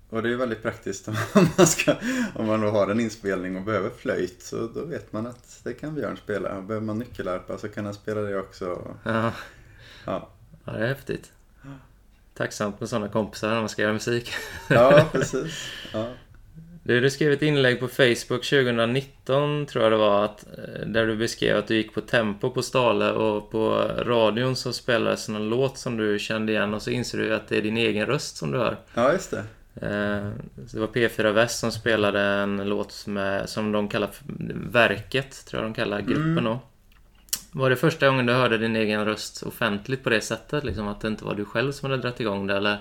och 0.09 0.23
det 0.23 0.31
är 0.31 0.35
väldigt 0.35 0.61
praktiskt 0.61 1.07
om 1.33 1.47
man, 1.57 1.67
ska, 1.67 1.95
om 2.35 2.47
man 2.47 2.61
då 2.61 2.69
har 2.69 2.87
en 2.87 2.99
inspelning 2.99 3.55
och 3.57 3.63
behöver 3.63 3.89
flöjt 3.89 4.43
så 4.43 4.67
då 4.67 4.85
vet 4.85 5.13
man 5.13 5.27
att 5.27 5.59
det 5.63 5.73
kan 5.73 5.95
Björn 5.95 6.17
spela. 6.17 6.57
Och 6.57 6.63
behöver 6.63 6.85
man 6.85 6.99
nyckelharpa 6.99 7.57
så 7.57 7.69
kan 7.69 7.85
han 7.85 7.93
spela 7.93 8.21
det 8.21 8.39
också. 8.39 8.95
ja. 9.03 9.31
Ja, 10.05 10.29
ja 10.65 10.71
det 10.71 10.83
är 10.83 10.87
häftigt. 10.87 11.31
Tacksamt 12.33 12.79
med 12.79 12.89
sådana 12.89 13.09
kompisar 13.09 13.49
när 13.49 13.59
man 13.59 13.69
ska 13.69 13.81
göra 13.81 13.93
musik. 13.93 14.33
ja 14.69 15.09
precis. 15.11 15.69
Ja. 15.93 16.13
Du, 16.87 16.99
du 17.01 17.09
skrev 17.09 17.31
ett 17.31 17.41
inlägg 17.41 17.79
på 17.79 17.87
Facebook 17.87 18.45
2019 18.45 19.65
tror 19.65 19.83
jag 19.83 19.91
det 19.93 19.97
var, 19.97 20.25
att, 20.25 20.45
eh, 20.57 20.85
där 20.87 21.05
du 21.07 21.15
beskrev 21.15 21.57
att 21.57 21.67
du 21.67 21.75
gick 21.75 21.93
på 21.93 22.01
Tempo 22.01 22.49
på 22.49 22.61
Stale 22.61 23.11
och 23.11 23.51
på 23.51 23.69
radion 23.99 24.55
så 24.55 24.73
spelades 24.73 25.29
någon 25.29 25.49
låt 25.49 25.77
som 25.77 25.97
du 25.97 26.19
kände 26.19 26.51
igen 26.51 26.73
och 26.73 26.81
så 26.81 26.89
inser 26.89 27.17
du 27.17 27.33
att 27.35 27.47
det 27.47 27.57
är 27.57 27.61
din 27.61 27.77
egen 27.77 28.05
röst 28.05 28.37
som 28.37 28.51
du 28.51 28.57
hör. 28.57 28.77
ja, 28.93 29.13
just 29.13 29.31
det. 29.31 29.43
Eh, 29.81 30.29
så 30.67 30.77
Det 30.77 30.79
var 30.79 30.87
P4 30.87 31.31
Väst 31.31 31.59
som 31.59 31.71
spelade 31.71 32.21
en 32.21 32.57
låt 32.69 33.07
med, 33.07 33.49
som 33.49 33.71
de 33.71 33.87
kallar 33.89 34.09
Verket, 34.71 35.45
tror 35.45 35.61
jag 35.63 35.71
de 35.71 35.75
kallar 35.75 36.01
gruppen 36.01 36.31
Mm. 36.31 36.43
då. 36.43 36.59
Var 37.51 37.69
det 37.69 37.75
första 37.75 38.07
gången 38.07 38.25
du 38.25 38.33
hörde 38.33 38.57
din 38.57 38.75
egen 38.75 39.05
röst 39.05 39.43
offentligt 39.43 40.03
på 40.03 40.09
det 40.09 40.21
sättet? 40.21 40.63
Liksom 40.63 40.87
att 40.87 41.01
det 41.01 41.07
inte 41.07 41.25
var 41.25 41.35
du 41.35 41.45
själv 41.45 41.71
som 41.71 41.89
hade 41.89 42.01
dragit 42.01 42.19
igång 42.19 42.47
det 42.47 42.57
eller? 42.57 42.77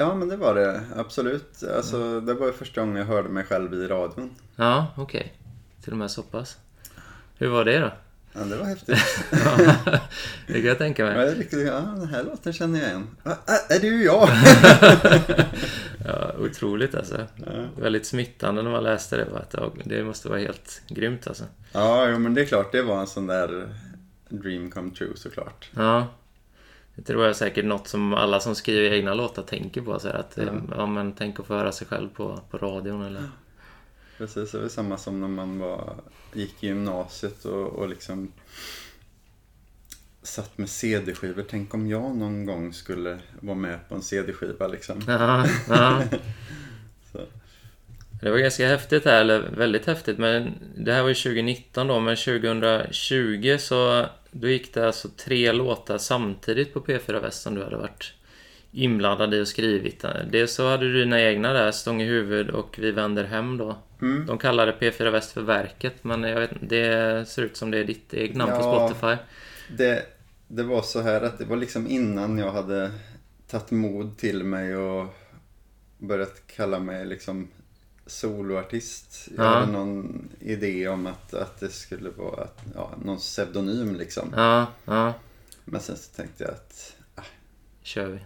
Ja, 0.00 0.14
men 0.14 0.28
det 0.28 0.36
var 0.36 0.54
det. 0.54 0.80
Absolut. 0.96 1.62
Alltså, 1.76 2.20
det 2.20 2.34
var 2.34 2.52
första 2.52 2.80
gången 2.80 2.96
jag 2.96 3.04
hörde 3.04 3.28
mig 3.28 3.44
själv 3.44 3.74
i 3.74 3.86
radion. 3.86 4.30
Ja, 4.56 4.86
okej. 4.96 5.34
Till 5.82 5.92
och 5.92 5.98
med 5.98 6.10
så 6.10 6.22
pass. 6.22 6.56
Hur 7.38 7.48
var 7.48 7.64
det 7.64 7.78
då? 7.78 7.90
Ja, 8.32 8.40
det 8.40 8.56
var 8.56 8.64
häftigt. 8.64 8.98
det 10.46 10.52
kan 10.52 10.64
jag 10.64 10.78
tänka 10.78 11.06
Ja, 11.06 11.12
mig. 11.12 11.26
jag 11.28 11.38
riktigt, 11.38 11.66
ja, 11.66 11.72
den 11.80 12.08
här 12.08 12.24
låten 12.24 12.52
känner 12.52 12.78
jag 12.80 12.88
igen. 12.88 13.06
Ä- 13.24 13.74
Är 13.74 13.80
det 13.80 13.86
ju 13.86 14.04
jag? 14.04 14.28
Ja, 16.06 16.32
otroligt 16.38 16.94
alltså. 16.94 17.26
Ja, 17.36 17.52
Väldigt 17.76 18.06
smittande 18.06 18.62
när 18.62 18.70
man 18.70 18.82
läste 18.82 19.16
det. 19.16 19.26
Att, 19.36 19.54
ja, 19.54 19.72
det 19.84 20.04
måste 20.04 20.28
vara 20.28 20.38
helt 20.38 20.82
grymt 20.88 21.26
alltså. 21.26 21.44
ja 21.72 22.08
jo, 22.08 22.18
men 22.18 22.34
det 22.34 22.40
är 22.40 22.44
klart. 22.44 22.72
Det 22.72 22.82
var 22.82 23.00
en 23.00 23.06
sån 23.06 23.26
där 23.26 23.68
dream 24.28 24.70
come 24.70 24.90
true 24.90 25.16
såklart. 25.16 25.70
Ja. 25.76 26.06
Det 26.98 27.04
tror 27.04 27.22
jag 27.22 27.30
är 27.30 27.34
säkert 27.34 27.64
något 27.64 27.88
som 27.88 28.14
alla 28.14 28.40
som 28.40 28.54
skriver 28.54 28.92
egna 28.96 29.14
låtar 29.14 29.42
tänker 29.42 29.82
på. 29.82 29.98
Så 29.98 30.08
att, 30.08 30.32
Ja. 30.36 30.44
ja. 30.44 30.52
ja, 30.76 30.86
men 30.86 31.12
tänk 31.12 31.40
att 31.40 31.46
få 31.46 31.54
höra 31.54 31.72
sig 31.72 31.86
själv 31.86 32.08
på, 32.08 32.40
på 32.50 32.58
radion 32.58 33.02
eller... 33.02 33.22
Precis, 34.18 34.50
det 34.50 34.58
var 34.58 34.68
samma 34.68 34.96
som 34.96 35.20
när 35.20 35.28
man 35.28 35.58
var, 35.58 35.94
gick 36.32 36.64
i 36.64 36.66
gymnasiet 36.66 37.44
och, 37.44 37.66
och 37.66 37.88
liksom 37.88 38.32
satt 40.22 40.58
med 40.58 40.68
CD-skivor. 40.68 41.44
Tänk 41.50 41.74
om 41.74 41.88
jag 41.88 42.16
någon 42.16 42.46
gång 42.46 42.72
skulle 42.72 43.18
vara 43.40 43.56
med 43.56 43.88
på 43.88 43.94
en 43.94 44.02
CD-skiva 44.02 44.66
liksom. 44.66 45.02
Ja, 45.06 45.46
ja. 45.68 46.02
Det 48.22 48.30
var 48.30 48.38
ganska 48.38 48.68
häftigt 48.68 49.04
här, 49.04 49.20
eller 49.20 49.40
väldigt 49.40 49.86
häftigt, 49.86 50.18
men 50.18 50.54
det 50.76 50.92
här 50.92 51.02
var 51.02 51.08
ju 51.08 51.14
2019 51.14 51.86
då, 51.86 52.00
men 52.00 52.16
2020 52.16 53.56
så 53.58 54.06
då 54.40 54.48
gick 54.48 54.74
det 54.74 54.86
alltså 54.86 55.08
tre 55.08 55.52
låtar 55.52 55.98
samtidigt 55.98 56.74
på 56.74 56.80
P4 56.80 57.20
Väst 57.20 57.42
som 57.42 57.54
du 57.54 57.64
hade 57.64 57.76
varit 57.76 58.14
inblandad 58.72 59.34
i 59.34 59.40
och 59.42 59.48
skrivit. 59.48 60.04
Dels 60.30 60.52
så 60.54 60.68
hade 60.68 60.92
du 60.92 61.00
dina 61.00 61.20
egna 61.20 61.52
där, 61.52 61.72
Stång 61.72 62.02
i 62.02 62.04
huvud 62.04 62.50
och 62.50 62.78
Vi 62.78 62.90
vänder 62.90 63.24
hem 63.24 63.56
då. 63.56 63.78
Mm. 64.00 64.26
De 64.26 64.38
kallade 64.38 64.72
P4 64.72 65.10
Väst 65.10 65.32
för 65.32 65.40
Verket, 65.40 66.04
men 66.04 66.22
jag 66.22 66.40
vet, 66.40 66.50
det 66.60 67.28
ser 67.28 67.42
ut 67.42 67.56
som 67.56 67.70
det 67.70 67.78
är 67.78 67.84
ditt 67.84 68.12
eget 68.12 68.36
namn 68.36 68.52
på 68.52 68.58
Ja. 68.58 68.88
Spotify. 68.88 69.22
Det, 69.76 70.06
det 70.48 70.62
var 70.62 70.82
så 70.82 71.00
här 71.00 71.20
att 71.20 71.38
det 71.38 71.44
var 71.44 71.56
liksom 71.56 71.86
innan 71.86 72.38
jag 72.38 72.52
hade 72.52 72.90
tagit 73.50 73.70
mod 73.70 74.18
till 74.18 74.44
mig 74.44 74.76
och 74.76 75.14
börjat 75.98 76.42
kalla 76.46 76.78
mig 76.78 77.06
liksom 77.06 77.48
soloartist. 78.08 79.28
Jag 79.36 79.46
Ja. 79.46 79.50
hade 79.50 79.72
någon 79.72 80.28
idé 80.40 80.88
om 80.88 81.06
att, 81.06 81.34
att 81.34 81.60
det 81.60 81.68
skulle 81.68 82.10
vara 82.10 82.42
att, 82.42 82.62
ja, 82.74 82.90
någon 83.04 83.18
pseudonym 83.18 83.94
liksom. 83.96 84.28
Men 85.64 85.80
sen 85.80 85.96
så 85.96 86.16
tänkte 86.16 86.44
jag 86.44 86.52
att, 86.52 86.96
kör 87.82 88.06
vi. 88.08 88.18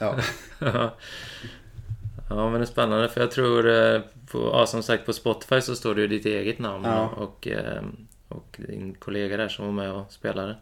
ja, 0.00 0.16
ja, 2.28 2.50
men 2.50 2.52
det 2.52 2.60
är 2.60 2.64
spännande 2.64 3.08
för 3.08 3.20
jag 3.20 3.30
tror, 3.30 3.68
eh, 3.70 4.00
på, 4.30 4.38
ja, 4.52 4.66
som 4.66 4.82
sagt 4.82 5.06
på 5.06 5.12
Spotify 5.12 5.60
så 5.60 5.76
står 5.76 5.94
det 5.94 6.00
ju 6.00 6.06
ditt 6.08 6.26
eget 6.26 6.58
namn 6.58 6.84
Ja. 6.84 7.08
och, 7.08 7.48
eh, 7.48 7.82
och 8.28 8.60
din 8.68 8.94
kollega 8.94 9.36
där 9.36 9.48
som 9.48 9.64
var 9.66 9.72
med 9.72 9.92
och 9.92 10.12
spelade. 10.12 10.56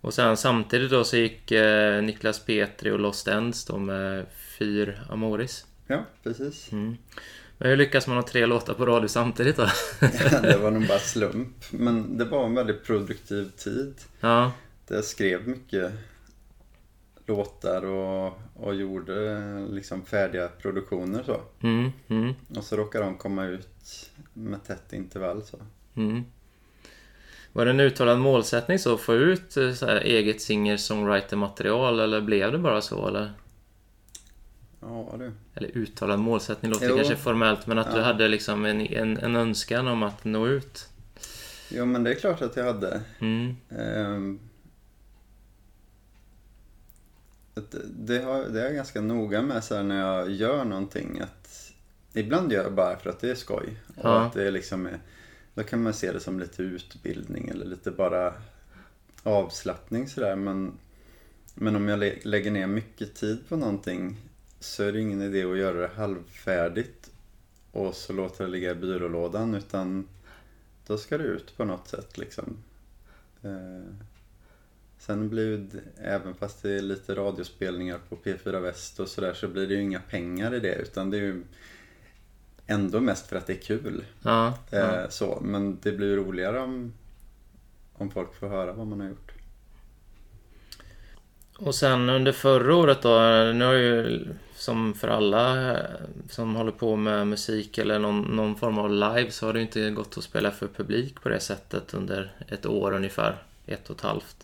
Och 0.00 0.14
sen 0.14 0.36
samtidigt 0.36 0.90
då 0.90 1.04
så 1.04 1.16
gick 1.16 1.50
eh, 1.52 2.02
Niklas 2.02 2.44
Petri 2.44 2.90
och 2.90 2.98
Lost 2.98 3.28
Ends 3.28 3.64
då 3.64 3.78
med 3.78 4.26
Fyr 4.58 5.00
Amoris. 5.10 5.66
Ja, 5.86 6.04
precis. 6.22 6.72
Mm. 6.72 6.96
Men 7.58 7.68
hur 7.70 7.76
lyckas 7.76 8.06
man 8.06 8.16
ha 8.16 8.22
tre 8.22 8.46
låtar 8.46 8.74
på 8.74 8.86
radio 8.86 9.08
samtidigt 9.08 9.56
då? 9.56 9.66
Ja, 10.00 10.40
det 10.40 10.56
var 10.56 10.70
nog 10.70 10.86
bara 10.88 10.98
slump. 10.98 11.64
Men 11.70 12.18
det 12.18 12.24
var 12.24 12.44
en 12.44 12.54
väldigt 12.54 12.84
produktiv 12.84 13.50
tid. 13.56 13.94
Ja, 14.20 14.52
jag 14.88 15.04
skrev 15.04 15.48
mycket 15.48 15.92
låtar 17.26 17.84
och, 17.84 18.38
och 18.54 18.74
gjorde 18.74 19.40
liksom 19.70 20.04
färdiga 20.04 20.48
produktioner 20.48 21.22
så. 21.22 21.40
mm, 21.62 21.92
mm, 22.08 22.34
Och 22.56 22.64
så 22.64 22.76
råkade 22.76 23.04
de 23.04 23.16
komma 23.16 23.44
ut 23.46 24.10
med 24.32 24.64
tätt 24.64 24.92
intervall 24.92 25.42
så. 25.42 25.56
mm. 25.96 26.24
Var 27.52 27.64
det 27.64 27.70
en 27.70 27.80
uttalad 27.80 28.18
målsättning 28.18 28.78
så 28.78 28.94
att 28.94 29.00
få 29.00 29.14
ut 29.14 29.56
eh, 29.56 29.72
så 29.72 29.88
eget 29.88 30.40
singer-songwriter-material 30.40 32.00
eller 32.00 32.20
blev 32.20 32.52
det 32.52 32.58
bara 32.58 32.80
så 32.80 33.08
eller? 33.08 33.32
Ja 34.88 35.14
du. 35.18 35.32
Eller 35.54 35.76
uttalad 35.76 36.18
målsättning 36.18 36.70
låter 36.72 36.88
Jo. 36.88 36.96
kanske 36.96 37.16
formellt 37.16 37.66
men 37.66 37.78
att 37.78 37.90
du 37.92 37.98
Ja. 37.98 38.04
hade 38.04 38.28
liksom 38.28 38.64
en, 38.64 38.80
en, 38.80 39.18
en 39.18 39.36
önskan 39.36 39.88
om 39.88 40.02
att 40.02 40.24
nå 40.24 40.46
ut. 40.46 40.88
Jo 41.70 41.84
men 41.86 42.04
det 42.04 42.10
är 42.10 42.14
klart 42.14 42.42
att 42.42 42.56
jag 42.56 42.64
hade. 42.64 43.00
Mm, 43.20 43.56
Ehm, 43.68 44.40
det, 47.84 48.18
har, 48.18 48.44
det 48.44 48.60
är 48.60 48.64
jag 48.64 48.74
ganska 48.74 49.00
noga 49.00 49.42
med 49.42 49.64
så 49.64 49.82
när 49.82 50.00
jag 50.00 50.30
gör 50.30 50.64
någonting. 50.64 51.20
Att 51.20 51.72
ibland 52.12 52.52
gör 52.52 52.62
jag 52.62 52.74
bara 52.74 52.96
för 52.98 53.10
att 53.10 53.20
det 53.20 53.30
är 53.30 53.34
skoj. 53.34 53.76
Och 53.96 54.04
Ja. 54.04 54.20
att 54.26 54.32
det 54.32 54.46
är 54.46 54.50
liksom 54.50 54.86
är, 54.86 54.98
då 55.54 55.62
kan 55.62 55.82
man 55.82 55.94
se 55.94 56.12
det 56.12 56.20
som 56.20 56.40
lite 56.40 56.62
utbildning 56.62 57.48
eller 57.48 57.66
lite 57.66 57.90
bara 57.90 58.34
avslappning 59.22 60.08
sådär. 60.08 60.36
Men, 60.36 60.72
men 61.54 61.76
om 61.76 61.88
jag 61.88 61.98
lä- 61.98 62.18
lägger 62.24 62.50
ner 62.50 62.66
mycket 62.66 63.14
tid 63.14 63.48
på 63.48 63.56
någonting 63.56 64.16
så 64.66 64.82
är 64.82 64.92
det 64.92 65.00
ingen 65.00 65.22
idé 65.22 65.44
att 65.44 65.58
göra 65.58 65.80
det 65.80 65.90
halvfärdigt 65.96 67.10
och 67.72 67.94
så 67.94 68.12
låter 68.12 68.44
det 68.44 68.50
ligga 68.50 68.70
i 68.70 68.74
byrålådan 68.74 69.54
utan 69.54 70.08
då 70.86 70.98
ska 70.98 71.18
det 71.18 71.24
ut 71.24 71.56
på 71.56 71.64
något 71.64 71.88
sätt 71.88 72.18
liksom. 72.18 72.56
Eh, 73.42 73.92
sen 74.98 75.28
blir 75.28 75.46
ju, 75.46 75.56
d- 75.58 75.78
även 76.02 76.34
fast 76.34 76.62
det 76.62 76.70
är 76.72 76.82
lite 76.82 77.14
radiospelningar 77.14 77.98
på 78.08 78.16
P4 78.16 78.60
Väst 78.60 79.00
och 79.00 79.08
sådär 79.08 79.34
så 79.34 79.48
blir 79.48 79.66
det 79.66 79.74
ju 79.74 79.82
inga 79.82 80.00
pengar 80.00 80.54
i 80.54 80.60
det 80.60 80.74
utan 80.74 81.10
det 81.10 81.16
är 81.16 81.22
ju 81.22 81.42
ändå 82.66 83.00
mest 83.00 83.26
för 83.26 83.36
att 83.36 83.46
det 83.46 83.52
är 83.52 83.62
kul. 83.62 84.04
ja, 84.22 84.58
ja. 84.70 84.78
Eh, 84.78 85.08
så, 85.08 85.40
men 85.44 85.78
det 85.82 85.92
blir 85.92 86.16
roligare 86.16 86.60
om, 86.60 86.92
om 87.92 88.10
folk 88.10 88.34
får 88.34 88.48
höra 88.48 88.72
vad 88.72 88.86
man 88.86 89.00
har 89.00 89.08
gjort. 89.08 89.25
Och 91.58 91.74
sen 91.74 92.10
under 92.10 92.32
förra 92.32 92.74
året 92.74 93.02
då, 93.02 93.18
nu 93.54 93.64
har 93.64 93.72
ju 93.72 94.24
som 94.56 94.94
för 94.94 95.08
alla 95.08 95.72
eh, 95.72 95.84
som 96.30 96.56
håller 96.56 96.72
på 96.72 96.96
med 96.96 97.26
musik 97.26 97.78
eller 97.78 97.98
någon, 97.98 98.22
någon 98.22 98.56
form 98.56 98.78
av 98.78 98.90
live 98.90 99.30
så 99.30 99.46
har 99.46 99.52
det 99.52 99.60
inte 99.60 99.90
gått 99.90 100.18
att 100.18 100.24
spela 100.24 100.50
för 100.50 100.66
publik 100.66 101.20
på 101.22 101.28
det 101.28 101.40
sättet 101.40 101.94
under 101.94 102.32
ett 102.48 102.66
år 102.66 102.94
ungefär. 102.94 103.36
Ett 103.66 103.90
och 103.90 103.96
ett 103.96 104.02
halvt. 104.02 104.36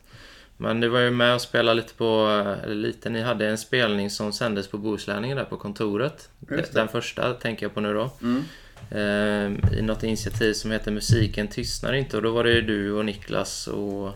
Men 0.57 0.81
du 0.81 0.89
var 0.89 1.01
ju 1.01 1.11
med 1.11 1.35
och 1.35 1.41
spelade 1.41 1.75
lite 1.75 1.95
på, 1.95 2.29
eh, 2.41 2.65
eller 2.65 2.75
lite, 2.75 3.11
ni 3.11 3.23
hade 3.23 3.47
en 3.47 3.59
spelning 3.59 4.11
som 4.11 4.33
sändes 4.33 4.69
på 4.69 4.79
Bohuslänningen 4.79 5.37
där 5.37 5.45
på 5.45 5.57
kontoret. 5.57 6.29
Den 6.73 6.89
första 6.89 7.35
tänker 7.35 7.67
jag 7.67 7.75
på 7.75 7.81
nu 7.81 7.95
då. 7.95 8.11
Mm. 8.23 8.45
Eh, 8.91 9.79
I 9.79 9.83
något 9.83 10.03
initiativ 10.03 10.53
som 10.53 10.71
heter 10.71 10.91
Musiken 10.91 11.49
tystnar 11.49 11.93
inte 11.93 12.17
och 12.17 12.23
då 12.23 12.31
var 12.31 12.45
det 12.45 12.53
ju 12.53 12.63
du 12.63 12.93
och 12.93 13.05
Niklas 13.05 13.67
och 13.67 14.11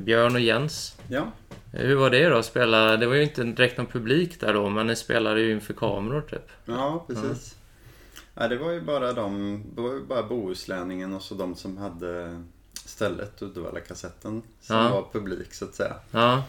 Björn 0.00 0.34
och 0.34 0.40
Jens. 0.40 0.96
Ja, 1.08 1.32
Hur 1.72 1.94
var 1.96 2.10
det 2.10 2.28
då 2.28 2.36
att 2.38 2.46
spela? 2.46 2.96
Det 2.96 3.06
var 3.06 3.14
ju 3.14 3.22
inte 3.22 3.44
direkt 3.44 3.76
någon 3.78 3.86
publik 3.86 4.40
där 4.40 4.54
då, 4.54 4.68
men 4.70 4.86
ni 4.86 4.96
spelade 4.96 5.40
ju 5.40 5.52
inför 5.52 5.74
kameror 5.74 6.20
typ. 6.20 6.48
ja 6.64 7.04
precis. 7.06 7.56
Ja, 8.34 8.48
det 8.48 8.56
var 8.56 8.70
ju 8.70 8.80
bara 8.80 9.12
de, 9.12 9.62
det 9.74 9.80
var 9.82 9.92
ju 9.94 10.02
bara 10.04 10.22
Bohuslänningen 10.22 11.12
och 11.14 11.22
så 11.22 11.34
de 11.34 11.54
som 11.56 11.76
hade 11.76 12.42
stället, 12.74 13.42
Uddevalla-kassetten, 13.42 14.42
som 14.60 14.76
Ja. 14.76 14.88
var 14.90 15.08
publik 15.12 15.54
så 15.54 15.64
att 15.64 15.74
säga. 15.74 15.94
Ja, 16.10 16.44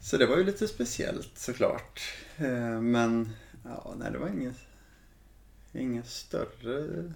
Så 0.00 0.16
det 0.16 0.26
var 0.26 0.36
ju 0.36 0.44
lite 0.44 0.68
speciellt 0.68 1.30
såklart. 1.34 2.00
Eh, 2.36 2.80
Men 2.80 3.32
ja, 3.64 3.94
nej, 3.98 4.12
det 4.12 4.18
var 4.18 4.28
ingen, 4.28 4.54
ingen 5.72 6.04
större 6.04 7.12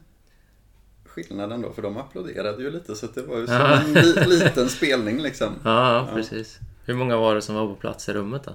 skillnad 1.25 1.53
ändå 1.53 1.73
för 1.73 1.83
de 1.83 1.97
applåderade 1.97 2.63
ju 2.63 2.71
lite 2.71 2.95
så 2.95 3.07
att 3.07 3.15
det 3.15 3.23
var 3.23 3.39
ju 3.39 3.47
som 3.47 3.57
en 3.57 3.93
li, 3.93 4.27
liten 4.27 4.69
spelning 4.69 5.23
liksom. 5.23 5.55
ja, 5.65 5.95
ja 5.95 6.09
precis. 6.15 6.59
Hur 6.85 6.95
många 6.95 7.17
var 7.17 7.35
det 7.35 7.43
som 7.43 7.55
var 7.55 7.67
på 7.67 7.75
plats 7.75 8.09
i 8.09 8.13
rummet 8.13 8.45
då? 8.45 8.55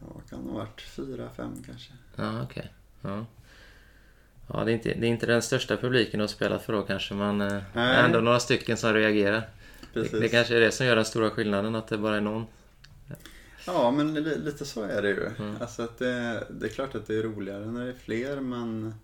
Ja, 0.00 0.20
kan 0.30 0.38
ha 0.38 0.58
varit 0.58 0.80
fyra, 0.80 1.28
fem 1.36 1.62
kanske. 1.66 1.92
Ja, 2.16 2.42
okej. 2.42 2.72
Ja. 3.02 3.26
Ja, 4.52 4.64
det 4.64 4.70
är, 4.70 4.74
inte, 4.74 4.94
det 4.94 5.06
är 5.06 5.10
inte 5.10 5.26
den 5.26 5.42
största 5.42 5.76
publiken 5.76 6.20
har 6.20 6.26
spelat 6.26 6.62
för 6.62 6.72
då 6.72 6.82
kanske, 6.82 7.14
men 7.14 7.40
eh, 7.40 7.62
Nej. 7.72 7.96
ändå 8.04 8.20
några 8.20 8.40
stycken 8.40 8.76
som 8.76 8.94
reagerar. 8.94 9.48
Det, 9.92 10.20
det 10.20 10.28
kanske 10.28 10.56
är 10.56 10.60
det 10.60 10.70
som 10.70 10.86
gör 10.86 10.96
den 10.96 11.04
stora 11.04 11.30
skillnaden, 11.30 11.74
att 11.74 11.88
det 11.88 11.98
bara 11.98 12.16
är 12.16 12.20
någon. 12.20 12.46
Ja, 13.66 13.90
men 13.90 14.14
li, 14.14 14.38
lite 14.38 14.64
så 14.64 14.82
är 14.82 15.02
det 15.02 15.08
ju. 15.08 15.26
Mm. 15.38 15.56
Alltså 15.60 15.82
att 15.82 15.98
det, 15.98 16.44
det 16.50 16.66
är 16.66 16.70
klart 16.70 16.94
att 16.94 17.06
det 17.06 17.18
är 17.18 17.22
roligare 17.22 17.66
när 17.66 17.84
det 17.84 17.90
är 17.90 17.94
fler, 18.04 18.40
men 18.40 18.94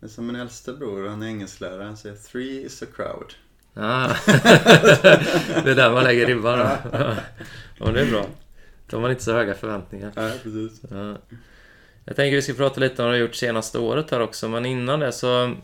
det 0.00 0.06
är 0.06 0.10
som 0.10 0.26
min 0.26 0.36
äldste 0.36 0.72
bror, 0.72 1.08
han 1.08 1.22
är 1.22 1.26
engelsklärare, 1.26 1.82
han 1.84 1.96
säger 1.96 2.16
three 2.16 2.64
is 2.66 2.82
a 2.82 2.86
crowd. 2.96 3.34
Ja. 3.74 4.10
det 5.64 5.70
är 5.70 5.74
där 5.74 5.92
man 5.92 6.04
lägger 6.04 6.26
ribban 6.26 6.58
då. 6.58 6.68
Ja, 7.78 7.90
det 7.92 8.00
är 8.00 8.10
bra. 8.10 8.26
Då 8.86 8.96
har 8.96 9.02
man 9.02 9.10
inte 9.10 9.22
så 9.24 9.32
höga 9.32 9.54
förväntningar. 9.54 10.12
Ja, 10.16 10.30
precis. 10.42 10.80
Ja. 10.90 11.16
Jag 12.04 12.16
tänker 12.16 12.36
vi 12.36 12.42
ska 12.42 12.52
prata 12.54 12.80
lite 12.80 13.02
om 13.02 13.06
vad 13.06 13.14
du 13.14 13.18
har 13.18 13.26
gjort 13.26 13.34
senaste 13.34 13.78
året 13.78 14.10
här 14.10 14.20
också, 14.20 14.48
men 14.48 14.66
innan 14.66 15.00
det 15.00 15.12
så 15.12 15.54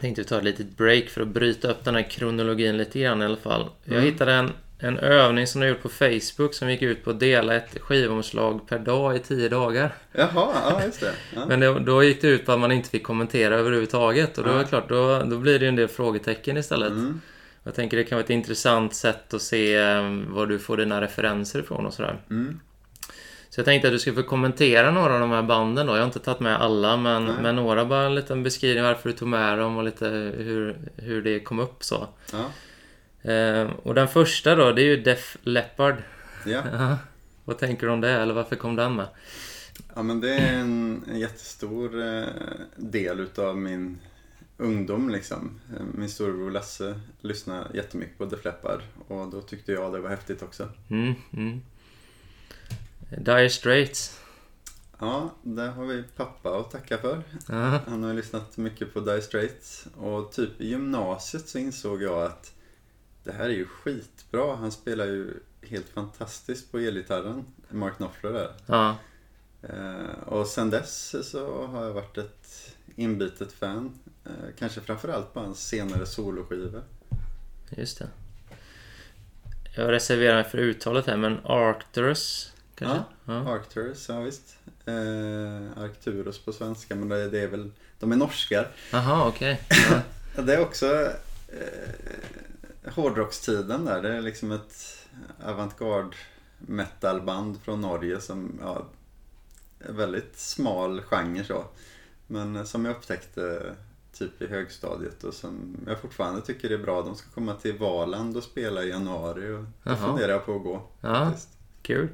tänkte 0.00 0.22
vi 0.22 0.28
ta 0.28 0.38
ett 0.38 0.44
litet 0.44 0.76
break 0.76 1.04
för 1.08 1.20
att 1.20 1.28
bryta 1.28 1.70
upp 1.70 1.84
den 1.84 1.94
här 1.94 2.10
kronologin 2.10 2.76
lite 2.76 3.00
grann 3.00 3.22
i 3.22 3.24
alla 3.24 3.36
fall. 3.36 3.70
Jag 3.84 3.92
Mm. 3.98 4.04
hittade 4.12 4.32
en, 4.32 4.52
en 4.80 4.98
övning 4.98 5.46
som 5.46 5.60
du 5.60 5.66
har 5.66 5.74
gjort 5.74 5.82
på 5.82 5.88
Facebook 5.88 6.54
som 6.54 6.70
gick 6.70 6.82
ut 6.82 7.04
på 7.04 7.10
att 7.10 7.20
dela 7.20 7.54
ett 7.54 7.78
skivomslag 7.80 8.68
per 8.68 8.78
dag 8.78 9.16
i 9.16 9.18
tio 9.18 9.48
dagar. 9.48 9.94
Jaha, 10.12 10.28
ja 10.70 10.80
just 10.84 11.00
det. 11.00 11.12
Ja. 11.34 11.46
Men 11.48 11.60
då, 11.60 11.78
då 11.78 12.02
gick 12.04 12.20
det 12.20 12.28
ut 12.28 12.46
på 12.46 12.52
att 12.52 12.60
man 12.60 12.72
inte 12.72 12.90
fick 12.90 13.02
kommentera 13.02 13.54
överhuvudtaget 13.56 14.38
och 14.38 14.44
då 14.44 14.50
är 14.50 14.54
det 14.54 14.60
Ja. 14.60 14.66
klart, 14.66 14.88
då, 14.88 15.22
då 15.22 15.38
blir 15.38 15.58
det 15.58 15.64
ju 15.64 15.68
en 15.68 15.76
del 15.76 15.88
frågetecken 15.88 16.56
istället. 16.56 16.88
Mm. 16.90 17.20
Jag 17.62 17.74
tänker 17.74 17.96
det 17.96 18.04
kan 18.04 18.16
vara 18.16 18.24
ett 18.24 18.30
intressant 18.30 18.94
sätt 18.94 19.34
att 19.34 19.42
se 19.42 19.74
eh, 19.76 20.02
var 20.28 20.46
du 20.46 20.58
får 20.58 20.76
dina 20.76 21.00
referenser 21.00 21.58
ifrån 21.58 21.86
och 21.86 21.94
sådär. 21.94 22.20
Mm. 22.30 22.60
Så 23.50 23.60
jag 23.60 23.64
tänkte 23.64 23.88
att 23.88 23.94
du 23.94 23.98
skulle 23.98 24.16
få 24.16 24.22
kommentera 24.22 24.90
några 24.90 25.14
av 25.14 25.20
de 25.20 25.30
här 25.30 25.42
banden 25.42 25.86
då. 25.86 25.92
Jag 25.92 25.98
har 26.00 26.06
inte 26.06 26.18
tagit 26.18 26.40
med 26.40 26.60
alla, 26.60 26.96
men, 26.96 27.24
Nej. 27.24 27.34
men 27.42 27.56
några 27.56 27.84
bara 27.84 28.06
en 28.06 28.14
liten 28.14 28.42
beskrivning 28.42 28.84
varför 28.84 29.08
du 29.08 29.14
tog 29.14 29.28
med 29.28 29.58
dem 29.58 29.76
och 29.76 29.84
lite 29.84 30.08
hur, 30.38 30.76
hur 30.96 31.22
det 31.22 31.40
kom 31.40 31.58
upp 31.58 31.84
så. 31.84 32.08
Ja. 32.32 32.44
Eh, 33.22 33.70
och 33.82 33.94
den 33.94 34.08
första 34.08 34.54
då, 34.54 34.72
det 34.72 34.82
är 34.82 34.86
ju 34.86 35.02
Def 35.02 35.36
Leppard. 35.42 35.94
Ja. 36.46 36.98
Vad 37.44 37.58
tänker 37.58 37.86
du 37.86 37.92
om 37.92 38.00
det, 38.00 38.10
eller 38.10 38.34
varför 38.34 38.56
kom 38.56 38.76
den 38.76 38.96
med? 38.96 39.06
ja, 39.94 40.02
men 40.02 40.20
det 40.20 40.34
är 40.34 40.58
en, 40.58 41.04
en 41.10 41.18
jättestor 41.20 42.06
eh, 42.06 42.24
del 42.76 43.20
utav 43.20 43.56
min 43.56 43.98
ungdom 44.56 45.08
liksom. 45.10 45.60
Eh, 45.76 45.82
Min 45.94 46.08
storebror 46.08 46.50
Lasse 46.50 47.00
lyssnade 47.20 47.76
jättemycket 47.76 48.18
på 48.18 48.24
Def 48.24 48.44
Leppard 48.44 48.80
och 49.08 49.28
då 49.30 49.40
tyckte 49.42 49.72
jag 49.72 49.92
det 49.92 49.98
var 50.00 50.10
häftigt 50.10 50.42
också. 50.42 50.68
Mm, 50.90 51.14
mm. 51.32 51.60
Dire 53.18 53.50
Straits. 53.50 54.20
Ja, 54.98 55.30
där 55.42 55.68
har 55.68 55.84
vi 55.86 56.02
pappa 56.16 56.58
att 56.58 56.70
tacka 56.70 56.98
för. 56.98 57.22
Ja, 57.48 57.80
Han 57.86 58.02
har 58.02 58.14
lyssnat 58.14 58.56
mycket 58.56 58.94
på 58.94 59.00
Dire 59.00 59.22
Straits 59.22 59.86
och 59.96 60.32
typ 60.32 60.60
i 60.60 60.68
gymnasiet 60.68 61.48
så 61.48 61.58
insåg 61.58 62.02
jag 62.02 62.22
att 62.22 62.52
det 63.24 63.32
här 63.32 63.44
är 63.44 63.48
ju 63.54 63.66
skitbra. 63.66 64.56
Han 64.56 64.72
spelar 64.72 65.04
ju 65.06 65.34
helt 65.62 65.88
fantastiskt 65.88 66.72
på 66.72 66.78
elgitarren, 66.78 67.44
Mark 67.68 67.96
Knopfler 67.96 68.32
där. 68.32 68.52
ja, 68.66 68.96
Eh, 69.62 70.22
och 70.26 70.46
sen 70.46 70.70
dess 70.70 71.14
så 71.30 71.66
har 71.66 71.84
jag 71.84 71.92
varit 71.92 72.18
ett 72.18 72.74
inbitet 72.96 73.52
fan. 73.52 73.98
Eh, 74.24 74.30
kanske 74.58 74.80
framförallt 74.80 75.34
på 75.34 75.40
hans 75.40 75.68
senare 75.68 76.06
soloskivor. 76.06 76.82
just 77.70 77.98
det. 77.98 78.08
Jag 79.76 79.90
reserverar 79.92 80.34
mig 80.34 80.44
för 80.50 80.58
uttalet 80.58 81.06
här, 81.06 81.16
men 81.16 81.38
Arcturus 81.44 82.52
kanske? 82.74 83.02
Ja. 83.24 83.32
Arcturus, 83.54 84.08
ja 84.08 84.20
visst. 84.20 84.56
Eh, 84.84 85.82
Arcturus 85.82 86.38
på 86.38 86.52
svenska, 86.52 86.94
men 86.94 87.08
det, 87.08 87.28
det 87.30 87.40
är 87.40 87.48
väl, 87.48 87.70
de 87.98 88.12
är 88.12 88.16
norskar. 88.16 88.68
Jaha, 88.92 89.28
okej. 89.28 89.60
Ja. 89.70 90.00
Ja, 90.36 90.42
Det 90.42 90.54
är 90.54 90.60
också 90.60 90.86
eh, 91.48 91.92
hårdrockstiden 92.86 93.84
där. 93.84 94.02
Det 94.02 94.16
är 94.16 94.20
liksom 94.20 94.52
ett 94.52 95.06
avantgarde 95.44 96.16
metalband 96.58 97.60
från 97.62 97.80
Norge 97.80 98.20
som, 98.20 98.58
ja, 98.62 98.86
en 99.78 99.96
väldigt 99.96 100.38
smal 100.38 101.00
genre 101.02 101.44
så. 101.44 101.64
Men 102.26 102.66
som 102.66 102.84
jag 102.84 102.96
upptäckte 102.96 103.74
typ 104.12 104.42
i 104.42 104.46
högstadiet 104.46 105.24
och 105.24 105.34
som 105.34 105.76
jag 105.86 106.00
fortfarande 106.00 106.40
tycker 106.40 106.70
är 106.70 106.78
bra. 106.78 107.02
De 107.02 107.14
ska 107.14 107.30
komma 107.30 107.54
till 107.54 107.78
Valand 107.78 108.36
och 108.36 108.42
spela 108.42 108.82
i 108.82 108.88
januari 108.88 109.52
och 109.52 109.62
det 109.62 109.70
Jaha. 109.82 109.96
funderar 109.96 110.32
jag 110.32 110.46
på 110.46 110.56
att 110.56 110.62
gå. 110.62 110.82
Ja, 111.00 111.32
kul. 111.82 112.08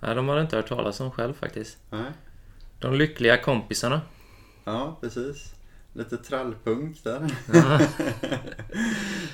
Ja, 0.00 0.14
de 0.14 0.28
har 0.28 0.40
inte 0.40 0.56
hört 0.56 0.68
talas 0.68 1.00
om 1.00 1.10
själv 1.10 1.34
faktiskt. 1.34 1.78
Nej. 1.90 2.12
De 2.78 2.94
lyckliga 2.94 3.42
kompisarna. 3.42 4.00
Ja, 4.64 4.96
precis. 5.00 5.53
Lite 5.96 6.16
trallpunk 6.16 7.04
där. 7.04 7.36
Ja, 7.52 7.80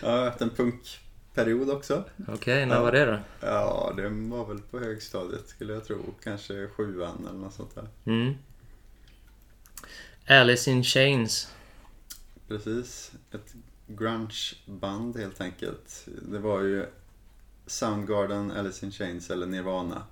jag 0.03 0.09
har 0.11 0.25
haft 0.25 0.41
en 0.41 0.51
punkperiod 0.51 1.71
också. 1.71 2.05
Okej, 2.29 2.67
när 2.67 2.75
Ja. 2.75 2.83
var 2.83 2.93
det 2.93 3.05
då? 3.05 3.19
Ja, 3.41 3.93
det 3.97 4.09
var 4.09 4.47
väl 4.47 4.59
på 4.59 4.79
högstadiet 4.79 5.49
skulle 5.49 5.73
jag 5.73 5.85
tro. 5.85 6.15
Kanske 6.25 6.69
sjuan 6.69 7.27
eller 7.31 7.39
något 7.39 7.55
sånt 7.55 7.75
där. 7.75 7.89
Mm. 8.05 8.35
Alice 10.29 10.71
in 10.71 10.85
Chains. 10.85 11.53
Precis. 12.49 13.13
Ett 13.33 13.55
grunge-band 13.87 15.17
helt 15.17 15.41
enkelt. 15.41 16.07
Det 16.23 16.39
var 16.39 16.61
ju 16.63 16.87
Soundgarden, 17.67 18.51
Alice 18.51 18.87
in 18.87 18.93
Chains 18.93 19.31
eller 19.31 19.47
Nirvana. 19.47 20.03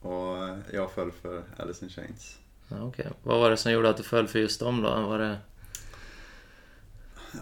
Och 0.00 0.36
jag 0.72 0.90
föll 0.94 1.12
för 1.12 1.42
Alice 1.56 1.84
in 1.84 1.90
Chains. 1.90 2.38
Ja, 2.70 2.82
okej. 2.82 3.06
Vad 3.22 3.40
var 3.40 3.50
det 3.50 3.56
som 3.56 3.72
gjorde 3.72 3.88
att 3.90 3.96
du 3.96 4.02
föll 4.02 4.28
för 4.28 4.38
just 4.38 4.60
dem 4.60 4.82
då? 4.82 4.88
Var 4.88 5.18
det... 5.18 5.38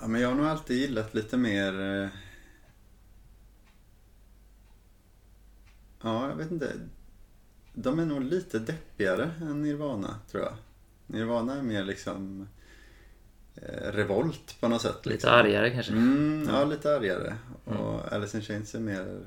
Ja, 0.01 0.09
men 0.09 0.21
jag 0.21 0.29
har 0.29 0.35
nog 0.37 0.47
alltid 0.47 0.77
gillat 0.79 1.15
lite 1.15 1.37
mer... 1.37 2.03
eh, 2.03 2.09
Ja, 6.03 6.29
jag 6.29 6.37
vet 6.37 6.51
inte. 6.51 6.73
De 7.75 7.99
är 7.99 8.07
nog 8.07 8.23
lite 8.25 8.59
deppigare 8.59 9.31
än 9.41 9.63
Nirvana, 9.63 10.17
tror 10.31 10.43
jag. 10.43 10.55
Nirvana 11.07 11.55
är 11.59 11.63
mer 11.63 11.85
liksom 11.85 12.49
eh, 13.55 13.93
revolt 13.93 14.57
på 14.61 14.69
något 14.69 14.83
sätt. 14.83 14.97
Lite 15.07 15.11
liksom. 15.11 15.31
argare 15.31 15.71
kanske? 15.71 15.93
Mm, 15.93 16.49
ja, 16.53 16.65
lite 16.65 16.97
argare. 16.97 17.37
Och 17.65 18.13
Alice 18.13 18.37
in 18.37 18.43
Chains 18.43 18.75
är 18.75 18.81
mer 18.81 19.21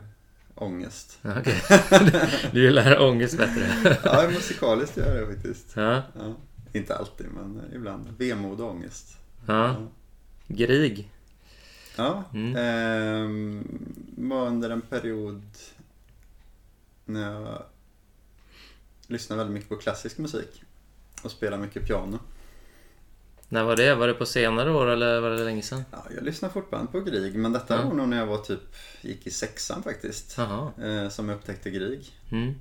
ångest. 0.56 1.20
Ja, 1.22 1.34
Okej. 1.40 1.62
Du 2.52 2.62
gillar 2.64 3.00
ångest 3.02 3.38
bättre? 3.38 3.98
Ja, 4.04 4.30
musikaliskt 4.34 4.98
gör 4.98 5.16
jag 5.18 5.28
det 5.30 5.34
faktiskt. 5.36 5.68
Ja. 5.76 6.02
Ja, 6.16 6.36
inte 6.74 6.96
alltid, 6.96 7.28
men 7.32 7.62
ibland. 7.76 8.08
Vemod 8.18 8.62
och 8.62 8.70
ångest. 8.70 9.18
ja. 9.48 9.76
Grig. 10.48 11.10
Ja, 11.96 12.24
Mm. 12.34 12.56
ehm, 12.56 13.68
var 14.18 14.48
under 14.48 14.70
en 14.70 14.82
period 14.82 15.42
när 17.06 17.32
jag 17.32 17.64
lyssnade 19.08 19.38
väldigt 19.40 19.54
mycket 19.54 19.70
på 19.70 19.76
klassisk 19.76 20.18
musik 20.18 20.64
och 21.24 21.32
spelade 21.32 21.62
mycket 21.64 21.88
piano. 21.88 22.20
När 23.52 23.64
var 23.64 23.76
det? 23.76 23.96
Var 23.96 24.08
det 24.08 24.14
på 24.14 24.26
senare 24.26 24.72
år 24.72 24.88
eller 24.88 25.20
var 25.22 25.30
det 25.30 25.44
länge 25.44 25.62
sedan? 25.62 25.84
Ja, 25.92 26.06
jag 26.16 26.24
lyssnar 26.24 26.50
fortfarande 26.50 26.92
på 26.92 27.00
Grieg, 27.02 27.36
men 27.36 27.54
detta 27.54 27.76
Ja. 27.76 27.82
var 27.88 27.94
nog 27.94 28.08
när 28.10 28.18
jag 28.18 28.26
var 28.28 28.38
typ, 28.38 28.60
gick 29.02 29.28
i 29.28 29.32
sexan 29.32 29.84
faktiskt, 29.84 30.38
eh, 30.38 31.10
som 31.10 31.30
jag 31.30 31.36
upptäckte 31.36 31.70
Grieg. 31.70 32.10
Mm. 32.32 32.54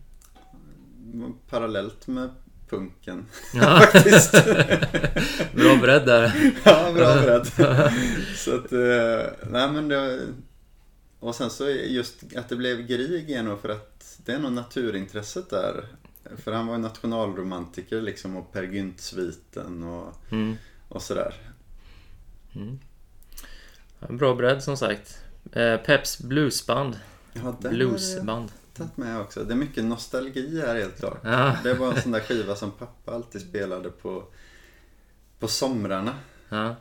Parallellt 1.51 2.07
med 2.07 2.31
punken 2.69 3.27
Ja. 3.55 3.81
faktiskt. 3.93 4.33
Bra 5.55 5.77
bredd 5.83 6.07
där. 6.07 6.53
ja, 6.65 6.93
bra 6.95 7.15
beredd. 7.15 7.47
så 8.37 8.55
att, 8.57 8.73
eh, 8.73 9.33
nej 9.51 9.71
men 9.73 9.89
det, 9.89 10.21
och 11.21 11.35
sen 11.35 11.51
så 11.51 11.69
just 11.71 12.17
att 12.37 12.49
det 12.49 12.57
blev 12.57 12.87
Grieg 12.87 13.31
är 13.31 13.43
nog 13.43 13.61
för 13.61 13.69
att 13.69 14.19
det 14.25 14.33
är 14.33 14.39
nog 14.39 14.53
naturintresset 14.53 15.51
där. 15.51 15.85
För 16.45 16.53
han 16.53 16.67
var 16.67 16.75
ju 16.75 16.81
nationalromantiker 16.83 18.01
liksom 18.01 18.37
och 18.37 18.53
Per 18.53 18.63
Gynt-sviten 18.63 19.83
och, 19.83 20.15
Mm. 20.33 20.57
Och 20.91 21.03
sådär. 21.03 21.35
Ja, 23.99 24.07
Bra 24.09 24.35
bredd 24.35 24.63
som 24.63 24.77
sagt. 24.77 25.25
Eh, 25.53 25.77
Peps 25.77 26.19
bluesband. 26.21 26.99
Ja, 27.33 27.57
Bluesband. 27.61 28.53
tagit 28.75 28.97
med 28.97 29.21
också. 29.21 29.45
Det 29.45 29.53
är 29.55 29.57
mycket 29.57 29.85
nostalgi 29.85 30.61
här 30.67 30.75
helt 30.77 30.99
klart. 30.99 31.21
Ja. 31.25 31.57
Det 31.65 31.75
var 31.75 31.93
en 31.95 32.03
sån 32.03 32.13
där 32.13 32.21
skiva 32.21 32.57
som 32.57 32.71
pappa 32.71 33.13
alltid 33.15 33.41
spelade 33.41 33.91
på, 33.91 34.25
på 35.39 35.49
somrarna. 35.49 36.15
Ja, 36.49 36.77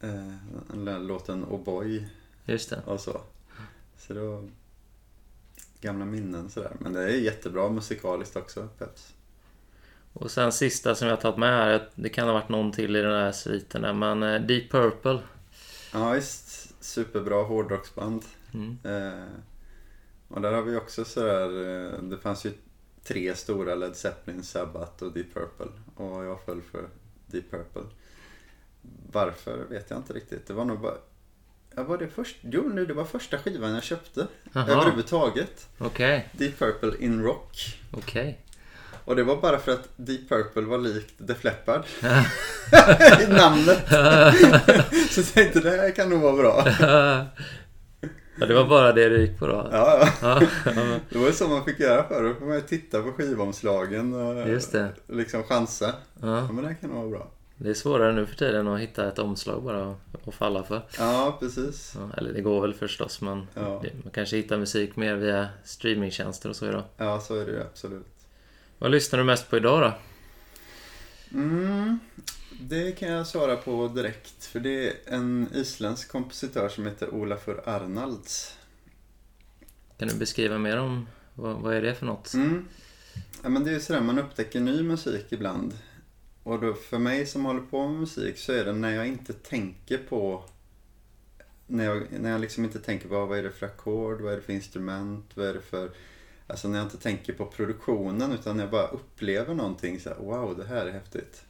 Eh, 0.00 0.98
låten 0.98 1.44
O'boy 1.46 2.04
just 2.44 2.70
det. 2.70 2.82
och 2.86 3.00
så. 3.00 3.20
Så 3.98 4.14
var 4.20 4.48
gamla 5.80 6.04
minnen 6.04 6.50
sådär. 6.50 6.72
Men 6.80 6.92
det 6.92 7.02
är 7.02 7.08
jättebra 7.08 7.68
musikaliskt 7.68 8.36
också, 8.36 8.68
Peps. 8.78 9.14
Och 10.18 10.30
sen 10.30 10.52
sista 10.52 10.94
som 10.94 11.08
jag 11.08 11.16
har 11.16 11.22
tagit 11.22 11.38
med 11.38 11.50
här, 11.50 11.88
det 11.94 12.08
kan 12.08 12.26
ha 12.26 12.34
varit 12.34 12.48
någon 12.48 12.72
till 12.72 12.96
i 12.96 13.02
den 13.02 13.12
här 13.12 13.32
sviten 13.32 13.82
där, 13.82 13.92
men 13.92 14.22
eh, 14.22 14.40
Deep 14.40 14.70
Purple. 14.70 15.18
Ja 15.92 16.10
visst, 16.10 16.74
superbra 16.84 17.42
hårdrocksband. 17.42 18.24
Mm. 18.54 18.78
Eh, 18.84 19.24
och 20.28 20.40
där 20.40 20.52
har 20.52 20.62
vi 20.62 20.76
också 20.76 21.04
sådär, 21.04 21.44
eh, 21.44 22.02
det 22.02 22.18
fanns 22.18 22.46
ju 22.46 22.52
tre 23.04 23.34
stora 23.34 23.74
Led 23.74 23.96
Zeppelin, 23.96 24.42
Sabbath 24.42 25.02
och 25.02 25.12
Deep 25.12 25.34
Purple. 25.34 25.72
Och 25.94 26.24
jag 26.24 26.40
föll 26.44 26.62
för 26.62 26.88
Deep 27.26 27.50
Purple. 27.50 27.82
Varför 29.12 29.64
vet 29.70 29.90
jag 29.90 29.98
inte 29.98 30.12
riktigt. 30.12 30.46
Det 30.46 30.52
var 30.52 30.64
nog 30.64 30.80
bara... 30.80 30.94
Ja, 31.74 31.82
var 31.82 31.98
det 31.98 32.08
först? 32.08 32.36
Jo, 32.40 32.68
nu 32.68 32.86
det 32.86 32.94
var 32.94 33.04
första 33.04 33.38
skivan 33.38 33.74
jag 33.74 33.82
köpte. 33.82 34.26
Jaha. 34.52 34.68
Överhuvudtaget. 34.68 35.68
Okej, 35.78 36.28
Deep 36.32 36.58
Purple 36.58 37.04
in 37.04 37.22
Rock. 37.22 37.78
okej. 37.92 38.38
Och 39.08 39.16
det 39.16 39.22
var 39.22 39.36
bara 39.36 39.58
för 39.58 39.72
att 39.72 39.88
Deep 39.96 40.28
Purple 40.28 40.62
var 40.62 40.78
likt 40.78 41.14
Def 41.18 41.44
Leppard. 41.44 41.82
I 43.22 43.26
namnet. 43.32 43.88
Så 45.10 45.20
jag 45.20 45.26
tänkte 45.34 45.60
det 45.60 45.70
här 45.70 45.90
kan 45.90 46.08
nog 46.10 46.20
vara 46.20 46.32
bra. 46.36 46.64
ja, 48.40 48.46
det 48.46 48.54
var 48.54 48.64
bara 48.68 48.92
det 48.92 49.08
du 49.08 49.20
gick 49.20 49.38
på 49.38 49.46
då? 49.46 49.68
Ja, 49.72 50.08
ja. 50.22 50.40
Det 51.10 51.18
var 51.18 51.26
ju 51.26 51.32
så 51.32 51.48
man 51.48 51.64
fick 51.64 51.80
göra 51.80 52.08
förr. 52.08 52.22
Då 52.22 52.34
fick 52.34 52.42
man 52.42 52.54
ju 52.54 52.60
titta 52.60 53.02
på 53.02 53.12
skivomslagen 53.12 54.14
och 54.14 54.48
Just 54.48 54.72
det. 54.72 54.88
liksom 55.06 55.42
chansa. 55.42 55.94
Ja, 56.22 56.36
ja. 56.36 56.52
men 56.52 56.64
det 56.64 56.74
kan 56.74 56.90
nog 56.90 56.98
vara 56.98 57.10
bra. 57.10 57.30
Det 57.56 57.70
är 57.70 57.74
svårare 57.74 58.12
nu 58.12 58.26
för 58.26 58.36
tiden 58.36 58.68
att 58.68 58.80
hitta 58.80 59.08
ett 59.08 59.18
omslag 59.18 59.62
bara 59.62 59.94
att 60.26 60.34
falla 60.34 60.62
för. 60.64 60.82
Ja, 60.98 61.36
precis. 61.40 61.94
Ja, 61.96 62.10
eller 62.18 62.32
det 62.32 62.40
går 62.40 62.60
väl 62.60 62.74
förstås, 62.74 63.20
men 63.20 63.46
Ja. 63.54 63.82
man 64.02 64.10
kanske 64.12 64.36
hittar 64.36 64.56
musik 64.58 64.96
mer 64.96 65.14
via 65.14 65.48
streamingtjänster 65.64 66.48
och 66.48 66.56
så 66.56 66.66
idag. 66.66 66.82
Ja, 66.96 67.20
så 67.20 67.34
är 67.40 67.46
det 67.46 67.52
ju 67.52 67.60
absolut. 67.60 68.06
Vad 68.78 68.90
lyssnar 68.90 69.18
du 69.18 69.24
mest 69.24 69.50
på 69.50 69.56
idag 69.56 69.82
då? 69.82 69.98
Mm, 71.38 71.98
det 72.60 72.92
kan 72.92 73.08
jag 73.08 73.26
svara 73.26 73.56
på 73.56 73.88
direkt. 73.88 74.44
För 74.44 74.60
det 74.60 74.88
är 74.88 74.94
en 75.06 75.48
isländsk 75.54 76.08
kompositör 76.08 76.68
som 76.68 76.86
heter 76.86 77.14
Olafur 77.14 77.68
Arnalds. 77.68 78.58
Kan 79.98 80.08
du 80.08 80.14
beskriva 80.14 80.58
mer 80.58 80.78
om 80.78 81.06
vad, 81.34 81.56
vad 81.56 81.74
är 81.74 81.82
det 81.82 81.94
för 81.94 82.06
något? 82.06 82.34
Mm. 82.34 82.68
Ja, 83.42 83.48
men 83.48 83.64
det 83.64 83.70
är 83.70 83.78
sådär, 83.78 84.00
man 84.00 84.18
upptäcker 84.18 84.60
ny 84.60 84.82
musik 84.82 85.26
ibland. 85.28 85.78
Och 86.42 86.60
då 86.60 86.74
för 86.74 86.98
mig 86.98 87.26
som 87.26 87.44
håller 87.44 87.60
på 87.60 87.88
med 87.88 88.00
musik 88.00 88.38
så 88.38 88.52
är 88.52 88.64
det 88.64 88.72
när 88.72 88.94
jag 88.94 89.06
inte 89.06 89.32
tänker 89.32 89.98
på 89.98 90.44
när 91.66 91.84
jag, 91.84 92.06
när 92.20 92.30
jag 92.30 92.40
liksom 92.40 92.64
inte 92.64 92.78
tänker 92.78 93.08
på 93.08 93.26
vad 93.26 93.38
är 93.38 93.42
det 93.42 93.50
för 93.50 93.66
ackord, 93.66 94.20
vad 94.20 94.32
är 94.32 94.36
det 94.36 94.42
för 94.42 94.52
instrument, 94.52 95.24
vad 95.34 95.46
är 95.46 95.54
det 95.54 95.60
för... 95.60 95.90
Alltså 96.48 96.68
när 96.68 96.78
jag 96.78 96.86
inte 96.86 96.98
tänker 96.98 97.32
på 97.32 97.46
produktionen 97.46 98.32
utan 98.32 98.56
när 98.56 98.64
jag 98.64 98.70
bara 98.70 98.88
upplever 98.88 99.54
någonting 99.54 100.00
så 100.00 100.08
här, 100.08 100.16
wow 100.16 100.56
det 100.58 100.64
här 100.64 100.86
är 100.86 100.92
häftigt. 100.92 101.44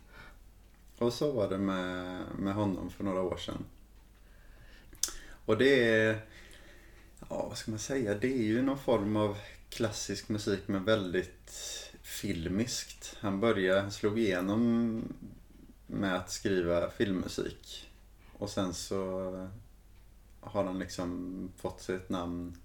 Och 0.98 1.12
så 1.12 1.32
var 1.32 1.48
det 1.48 1.58
med, 1.58 2.22
med 2.38 2.54
honom 2.54 2.90
för 2.90 3.04
några 3.04 3.22
år 3.22 3.36
sedan. 3.36 3.64
Och 5.44 5.58
det 5.58 5.88
är, 5.88 6.20
ja 7.28 7.46
vad 7.48 7.58
ska 7.58 7.70
man 7.70 7.80
säga, 7.80 8.14
det 8.14 8.32
är 8.32 8.42
ju 8.42 8.62
någon 8.62 8.78
form 8.78 9.16
av 9.16 9.36
klassisk 9.70 10.28
musik 10.28 10.60
men 10.66 10.84
väldigt 10.84 11.52
filmiskt. 12.02 13.16
Han 13.20 13.40
började, 13.40 13.80
han 13.80 13.92
slog 13.92 14.18
igenom 14.18 15.02
med 15.86 16.16
att 16.16 16.30
skriva 16.30 16.90
filmmusik. 16.90 17.90
Och 18.38 18.50
sen 18.50 18.74
så 18.74 19.48
har 20.40 20.64
han 20.64 20.78
liksom 20.78 21.52
fått 21.56 21.80
sig 21.80 21.96
ett 21.96 22.08
namn 22.08 22.56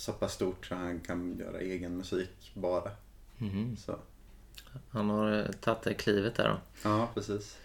så 0.00 0.12
pass 0.12 0.32
stort 0.34 0.66
så 0.66 0.74
han 0.74 1.00
kan 1.00 1.38
göra 1.38 1.60
egen 1.60 1.96
musik 1.96 2.50
bara. 2.54 2.90
Mhm. 3.38 3.76
Så, 3.76 3.98
Han 4.90 5.10
har 5.10 5.32
eh, 5.38 5.44
tagit 5.60 5.82
det 5.82 5.94
klivet 5.94 6.34
där 6.34 6.48
då. 6.48 6.60
ja, 6.88 7.10
precis. 7.14 7.56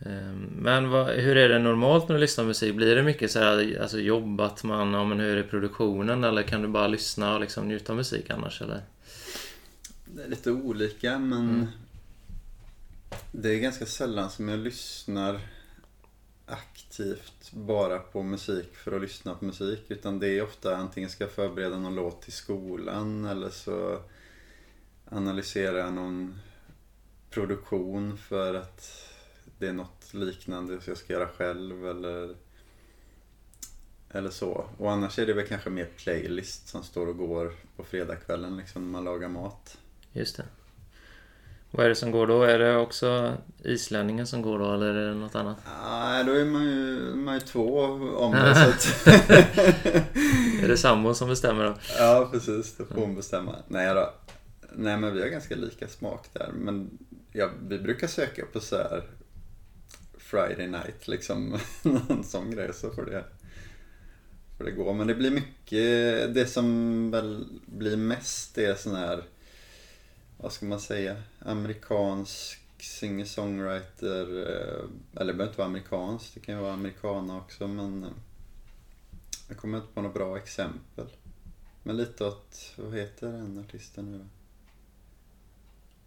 Ehm, 0.00 0.46
Men 0.56 0.90
vad, 0.90 1.06
hur 1.08 1.36
är 1.36 1.48
det 1.48 1.58
normalt 1.58 2.08
när 2.08 2.14
du 2.14 2.20
lyssnar 2.20 2.44
på 2.44 2.48
musik? 2.48 2.74
Blir 2.74 2.96
det 2.96 3.02
mycket 3.02 3.30
så 3.30 3.38
här, 3.38 3.78
alltså 3.82 4.00
jobbat 4.00 4.64
man, 4.64 4.92
ja 4.92 5.04
men 5.04 5.20
hur 5.20 5.36
är 5.36 5.42
produktionen? 5.42 6.24
Eller 6.24 6.42
kan 6.42 6.62
du 6.62 6.68
bara 6.68 6.86
lyssna 6.88 7.34
och 7.34 7.40
liksom 7.40 7.68
njuta 7.68 7.92
av 7.92 7.96
musik 7.96 8.30
annars 8.30 8.62
eller? 8.62 8.82
Det 10.04 10.22
är 10.24 10.28
lite 10.28 10.50
olika 10.50 11.18
men 11.18 11.48
Mm. 11.50 11.66
det 13.32 13.48
är 13.54 13.58
ganska 13.58 13.86
sällan 13.86 14.30
som 14.30 14.48
jag 14.48 14.58
lyssnar 14.58 15.40
aktivt 16.48 17.52
bara 17.52 17.98
på 17.98 18.22
musik 18.22 18.74
för 18.74 18.92
att 18.92 19.02
lyssna 19.02 19.34
på 19.34 19.44
musik. 19.44 19.84
Utan 19.88 20.18
det 20.18 20.28
är 20.28 20.42
ofta 20.42 20.76
antingen 20.76 21.10
ska 21.10 21.24
jag 21.24 21.32
förbereda 21.32 21.78
någon 21.78 21.94
låt 21.94 22.22
till 22.22 22.32
skolan 22.32 23.24
eller 23.24 23.50
så 23.50 24.02
analyserar 25.04 25.78
jag 25.78 25.92
någon 25.92 26.38
produktion 27.30 28.18
för 28.18 28.54
att 28.54 29.08
det 29.58 29.68
är 29.68 29.72
något 29.72 30.14
liknande 30.14 30.80
som 30.80 30.90
jag 30.90 30.98
ska 30.98 31.12
göra 31.12 31.28
själv 31.28 31.88
eller 31.88 32.34
eller 34.10 34.30
så. 34.30 34.68
Och 34.78 34.92
annars 34.92 35.18
är 35.18 35.26
det 35.26 35.32
väl 35.32 35.46
kanske 35.46 35.70
mer 35.70 35.88
playlist 35.96 36.68
som 36.68 36.82
står 36.82 37.06
och 37.06 37.16
går 37.16 37.52
på 37.76 37.84
fredagskvällen 37.84 38.56
liksom 38.56 38.82
när 38.82 38.90
man 38.90 39.04
lagar 39.04 39.28
mat. 39.28 39.78
Just 40.12 40.36
det. 40.36 40.44
Vad 41.70 41.84
är 41.84 41.88
det 41.88 41.94
som 41.94 42.10
går 42.10 42.26
då? 42.26 42.42
Är 42.42 42.58
det 42.58 42.76
också 42.76 43.36
islänningen 43.64 44.26
som 44.26 44.42
går 44.42 44.58
då 44.58 44.74
eller 44.74 44.94
är 44.94 45.08
det 45.08 45.14
något 45.14 45.34
annat? 45.34 45.56
Nej, 45.82 46.24
då 46.24 46.32
är 46.32 46.44
man 46.44 46.64
ju, 46.64 47.14
man 47.14 47.34
är 47.34 47.40
två 47.40 47.80
om 48.16 48.32
det. 48.32 48.54
så 48.54 48.68
att... 48.70 49.06
är 50.62 50.68
det 50.68 50.76
sambon 50.76 51.14
som 51.14 51.28
bestämmer 51.28 51.64
då? 51.64 51.74
Ja, 51.98 52.28
precis. 52.32 52.76
Då 52.76 52.84
får 52.84 53.00
hon 53.00 53.14
bestämma. 53.14 53.56
Nej 53.68 53.94
då. 53.94 54.14
Nej, 54.72 54.96
men 54.96 55.14
vi 55.14 55.22
har 55.22 55.28
ganska 55.28 55.56
lika 55.56 55.88
smak 55.88 56.26
där. 56.32 56.50
Men 56.54 56.98
ja, 57.32 57.50
vi 57.68 57.78
brukar 57.78 58.06
söka 58.06 58.46
på 58.52 58.60
så 58.60 58.76
här 58.76 59.02
Friday 60.18 60.66
night, 60.66 61.08
liksom. 61.08 61.58
Någon 61.82 62.24
sån 62.24 62.50
grej. 62.50 62.70
Så 62.74 62.90
får 62.90 63.04
det, 63.04 63.24
får 64.58 64.64
det 64.64 64.70
gå. 64.70 64.92
Men 64.92 65.06
det 65.06 65.14
blir 65.14 65.30
mycket, 65.30 66.34
det 66.34 66.46
som 66.46 67.10
väl 67.10 67.44
blir 67.66 67.96
mest 67.96 68.58
är 68.58 68.74
sån 68.74 68.94
här, 68.94 69.24
vad 70.40 70.52
ska 70.52 70.66
man 70.66 70.80
säga, 70.80 71.22
amerikansk 71.38 72.60
singer-songwriter. 72.80 74.46
eh, 74.46 75.20
Eller 75.20 75.32
det 75.32 75.36
behöver 75.38 75.44
inte 75.46 75.58
vara 75.58 75.68
amerikansk, 75.68 76.34
det 76.34 76.40
kan 76.40 76.54
ju 76.54 76.60
vara 76.60 76.72
amerikana 76.72 77.36
också. 77.38 77.68
Men 77.68 78.04
eh, 78.04 78.10
jag 79.48 79.56
kommer 79.56 79.78
inte 79.78 79.92
på 79.94 80.00
några 80.02 80.14
bra 80.14 80.36
exempel. 80.36 81.06
Men 81.82 81.96
lite 81.96 82.24
åt, 82.24 82.72
vad 82.76 82.94
heter 82.94 83.26
den 83.32 83.64
artisten 83.68 84.12
nu 84.12 84.18
då? 84.18 84.24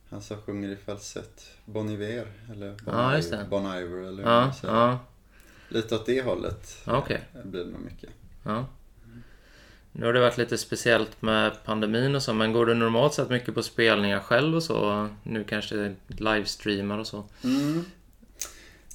Han 0.09 0.21
som 0.21 0.41
sjunger 0.41 0.69
i 0.69 0.75
falsett. 0.75 1.45
Bon 1.65 1.89
Iver, 1.89 2.31
eller 2.51 2.69
Bon, 2.85 2.93
Ja. 2.95 3.17
Iver, 3.17 3.45
bon 3.49 3.65
Iver, 3.65 3.97
eller 4.07 4.23
hur 4.23 4.29
Ja, 4.31 4.41
man 4.45 4.53
säger. 4.53 4.73
ja, 4.73 4.99
Lite 5.69 5.95
åt 5.95 6.05
det 6.05 6.21
hållet 6.21 6.77
okej. 6.87 7.21
blir 7.43 7.63
det 7.65 7.71
nog 7.71 7.81
mycket. 7.81 8.09
Ja. 8.43 8.65
Nu 9.91 10.05
har 10.05 10.13
det 10.13 10.19
varit 10.19 10.37
lite 10.37 10.57
speciellt 10.57 11.21
med 11.21 11.51
pandemin 11.65 12.15
och 12.15 12.23
så, 12.23 12.33
men 12.33 12.53
går 12.53 12.65
du 12.65 12.73
normalt 12.73 13.13
sett 13.13 13.29
mycket 13.29 13.53
på 13.53 13.63
spelningar 13.63 14.19
själv 14.19 14.55
och 14.55 14.63
så? 14.63 15.09
Nu 15.23 15.43
kanske 15.43 15.95
livestreamar 16.07 16.97
och 16.97 17.07
så? 17.07 17.23
Mm. 17.43 17.85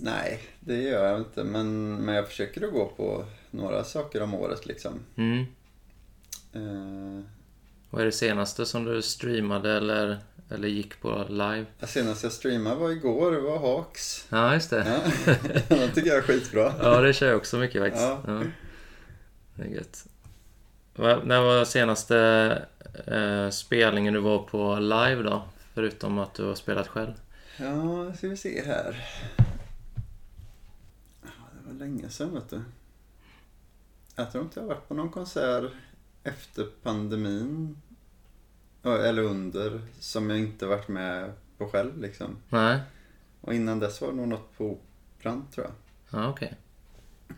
Nej, 0.01 0.43
det 0.61 0.83
gör 0.83 1.09
jag 1.09 1.19
inte. 1.21 1.45
Men, 1.45 1.97
men 1.97 2.15
jag 2.15 2.29
försöker 2.29 2.67
att 2.67 2.73
gå 2.73 2.87
på 2.97 3.25
några 3.51 3.85
saker 3.85 4.23
om 4.23 4.35
året 4.35 4.67
liksom. 4.67 4.93
Mm. 5.17 5.47
Eh, 6.53 7.25
Vad 7.91 8.01
är 8.01 8.07
det 8.07 8.13
senaste 8.13 8.67
som 8.67 8.85
du 8.85 9.03
streamade 9.03 9.73
eller, 9.73 10.19
eller 10.51 10.69
gick 10.69 11.01
på 11.01 11.27
live? 11.29 11.65
senast 11.87 12.23
jag 12.23 12.33
streamade 12.33 12.77
var 12.77 12.91
igår, 12.91 13.33
det 13.33 13.41
var 13.41 13.59
Hawks. 13.59 14.27
Ja, 14.29 14.55
just 14.55 14.71
det. 14.71 15.01
Ja, 15.27 15.35
den 15.77 15.93
tycker 15.93 16.09
jag 16.09 16.19
är 16.19 16.23
skitbra. 16.23 16.75
Ja, 16.83 17.01
det 17.01 17.13
kör 17.13 17.29
jag 17.29 17.37
också 17.37 17.57
mycket 17.59 17.83
faktiskt. 17.83 18.05
Ja. 18.05 18.21
Ja. 18.27 18.43
Det 19.55 19.63
är 19.63 19.69
gött. 19.69 20.07
När 20.99 21.43
var 21.43 21.65
senaste 21.65 22.19
eh, 23.07 23.51
spelningen 23.51 24.15
du 24.15 24.21
var 24.21 24.39
på 24.39 24.79
live 24.79 25.23
då? 25.23 25.43
Förutom 25.75 26.19
att 26.19 26.35
du 26.35 26.45
har 26.45 26.55
spelat 26.55 26.89
själv? 26.89 27.13
Ja, 27.59 28.15
ska 28.15 28.29
vi 28.29 28.37
se 28.37 28.63
här. 28.67 29.07
Ja, 31.23 31.29
det 31.53 31.73
var 31.73 31.79
länge 31.79 32.09
sedan 32.09 32.35
vet 32.35 32.51
du. 32.51 32.61
Jag 34.17 34.33
tror 34.33 34.45
inte 34.45 34.61
jag 34.61 34.65
har 34.65 34.75
varit 34.75 34.89
på 34.89 34.95
någon 34.95 35.11
konsert 35.11 35.73
efter 36.25 36.67
pandemin. 36.83 37.83
Eller 38.83 39.23
under, 39.23 39.81
som 40.01 40.31
jag 40.31 40.39
inte 40.39 40.67
varit 40.67 40.89
med 40.89 41.33
på 41.59 41.69
själv 41.69 41.99
liksom. 42.01 42.37
Nej? 42.49 42.81
Och 43.41 43.55
innan 43.55 43.79
dess 43.81 44.01
var 44.01 44.09
det 44.09 44.15
nog 44.15 44.29
något 44.29 44.59
på 44.59 44.79
Operan 45.19 45.47
tror 45.55 45.67
jag. 45.67 45.75
Ja, 46.21 46.29
okej. 46.29 46.55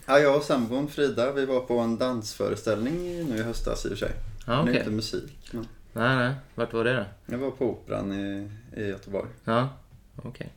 Ja, 0.06 0.18
jag 0.18 0.36
och 0.36 0.42
sambon 0.42 0.88
Frida, 0.88 1.32
vi 1.32 1.46
var 1.46 1.60
på 1.60 1.78
en 1.78 1.98
dansföreställning 1.98 3.28
nu 3.30 3.36
i 3.36 3.42
höstas 3.42 3.84
i 3.84 3.88
och 3.88 3.90
för 3.92 3.96
sig. 4.06 4.12
Ja, 4.46 4.62
Det 4.66 4.72
är 4.72 4.78
inte 4.78 4.90
musik, 4.90 5.48
men 5.52 5.68
Nej, 5.92 6.16
nej. 6.16 6.34
Vart 6.54 6.72
var 6.72 6.84
det 6.84 6.96
då? 6.96 7.04
jag 7.26 7.38
var 7.38 7.50
på 7.50 7.66
Operan 7.70 8.12
i, 8.12 8.50
i 8.76 8.86
Göteborg. 8.88 9.28
Ja, 9.44 9.68
okej. 10.16 10.52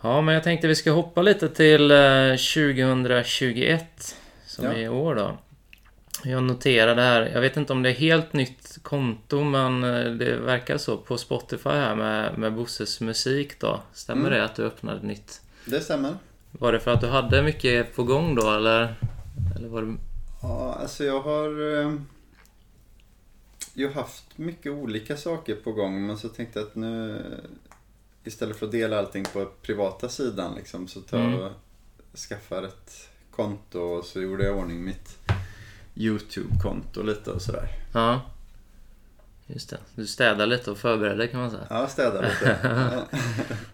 Ja, 0.00 0.20
men 0.20 0.34
jag 0.34 0.44
tänkte 0.44 0.66
vi 0.68 0.74
ska 0.74 0.90
hoppa 0.90 1.22
lite 1.22 1.48
till 1.48 1.90
eh, 1.90 2.30
2021, 2.36 4.16
som 4.46 4.64
Ja. 4.64 4.72
är 4.72 4.78
i 4.78 4.88
år 4.88 5.14
då. 5.14 5.38
Jag 6.24 6.42
noterade 6.42 7.02
här, 7.02 7.30
jag 7.34 7.40
vet 7.40 7.56
inte 7.56 7.72
om 7.72 7.82
det 7.82 7.88
är 7.90 7.94
helt 7.94 8.32
nytt 8.32 8.78
konto, 8.82 9.44
men 9.44 9.84
eh, 9.84 10.04
det 10.12 10.36
verkar 10.36 10.78
så 10.78 10.96
på 10.96 11.18
Spotify 11.18 11.68
här 11.70 11.94
med, 11.94 12.38
med 12.38 12.52
Bosses 12.52 13.00
musik 13.00 13.60
då. 13.60 13.80
Stämmer 13.92 14.26
Mm. 14.26 14.38
det 14.38 14.44
att 14.44 14.54
du 14.54 14.64
öppnade 14.64 14.96
ett 14.98 15.02
nytt? 15.04 15.40
Det 15.64 15.80
stämmer. 15.80 16.14
Var 16.52 16.72
det 16.72 16.80
för 16.80 16.90
att 16.90 17.00
du 17.00 17.08
hade 17.08 17.42
mycket 17.42 17.96
på 17.96 18.04
gång 18.04 18.34
då, 18.34 18.50
eller? 18.50 18.94
Eller 19.56 19.68
var 19.68 19.82
det... 19.82 19.96
Ja, 20.42 20.76
alltså 20.80 21.04
jag 21.04 21.20
har 21.20 21.78
eh, 21.78 21.92
ju 23.74 23.92
haft 23.92 24.38
mycket 24.38 24.72
olika 24.72 25.16
saker 25.16 25.54
på 25.54 25.72
gång 25.72 26.06
men 26.06 26.18
så 26.18 26.28
tänkte 26.28 26.58
jag 26.58 26.68
att 26.68 26.74
nu 26.74 27.22
istället 28.24 28.56
för 28.56 28.66
att 28.66 28.72
dela 28.72 28.98
allting 28.98 29.24
på 29.24 29.46
privata 29.62 30.08
sidan 30.08 30.54
liksom 30.54 30.88
så 30.88 31.00
tar 31.00 31.18
jag 31.18 31.40
och 31.42 31.52
skaffar 32.18 32.62
ett 32.62 33.08
konto 33.30 33.78
och 33.78 34.04
så 34.04 34.20
gjorde 34.20 34.44
jag 34.44 34.56
i 34.56 34.60
ordning 34.60 34.84
mitt 34.84 35.18
YouTube-konto 35.94 37.02
lite 37.02 37.30
och 37.30 37.42
sådär. 37.42 37.68
Ja. 37.94 38.20
Just 39.52 39.70
det. 39.70 39.76
Du 39.94 40.06
städar 40.06 40.46
lite 40.46 40.70
och 40.70 40.78
förbereder 40.78 41.26
kan 41.26 41.40
man 41.40 41.50
säga. 41.50 41.62
Ja, 41.70 41.86
städa 41.88 42.20
lite. 42.20 42.56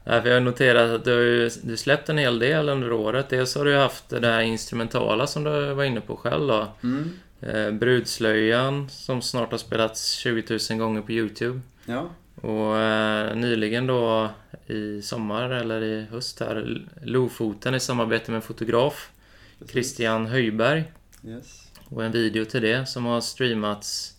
Ja. 0.04 0.22
För 0.22 0.28
jag 0.28 0.34
har 0.36 0.40
noterat 0.40 0.90
att 0.90 1.04
du 1.04 1.12
har 1.12 1.20
ju 1.20 1.50
du 1.62 1.76
släppt 1.76 2.08
en 2.08 2.18
hel 2.18 2.38
del 2.38 2.68
under 2.68 2.92
året. 2.92 3.28
Dels 3.28 3.54
har 3.54 3.64
du 3.64 3.76
haft 3.76 4.08
det 4.08 4.20
där 4.20 4.40
instrumentala 4.40 5.26
som 5.26 5.44
du 5.44 5.74
var 5.74 5.84
inne 5.84 6.00
på 6.00 6.16
själv 6.16 6.46
då. 6.46 6.68
Mm. 6.82 7.10
Eh, 7.40 7.70
Brudslöjan 7.70 8.88
som 8.90 9.22
snart 9.22 9.50
har 9.50 9.58
spelats 9.58 10.10
20 10.12 10.58
000 10.70 10.78
gånger 10.78 11.02
på 11.02 11.12
Youtube. 11.12 11.60
Ja, 11.84 12.10
Och 12.34 12.78
eh, 12.78 13.36
nyligen 13.36 13.86
då 13.86 14.30
i 14.66 15.02
sommar 15.02 15.50
eller 15.50 15.82
i 15.82 16.06
höst 16.10 16.40
här 16.40 16.82
Lofoten 17.02 17.74
i 17.74 17.80
samarbete 17.80 18.30
med 18.30 18.44
fotograf 18.44 19.10
precis. 19.58 19.72
Christian 19.72 20.26
Höjberg. 20.26 20.84
Yes. 21.26 21.62
Och 21.88 22.04
en 22.04 22.12
video 22.12 22.44
till 22.44 22.62
det 22.62 22.86
som 22.88 23.04
har 23.04 23.20
streamats 23.20 24.15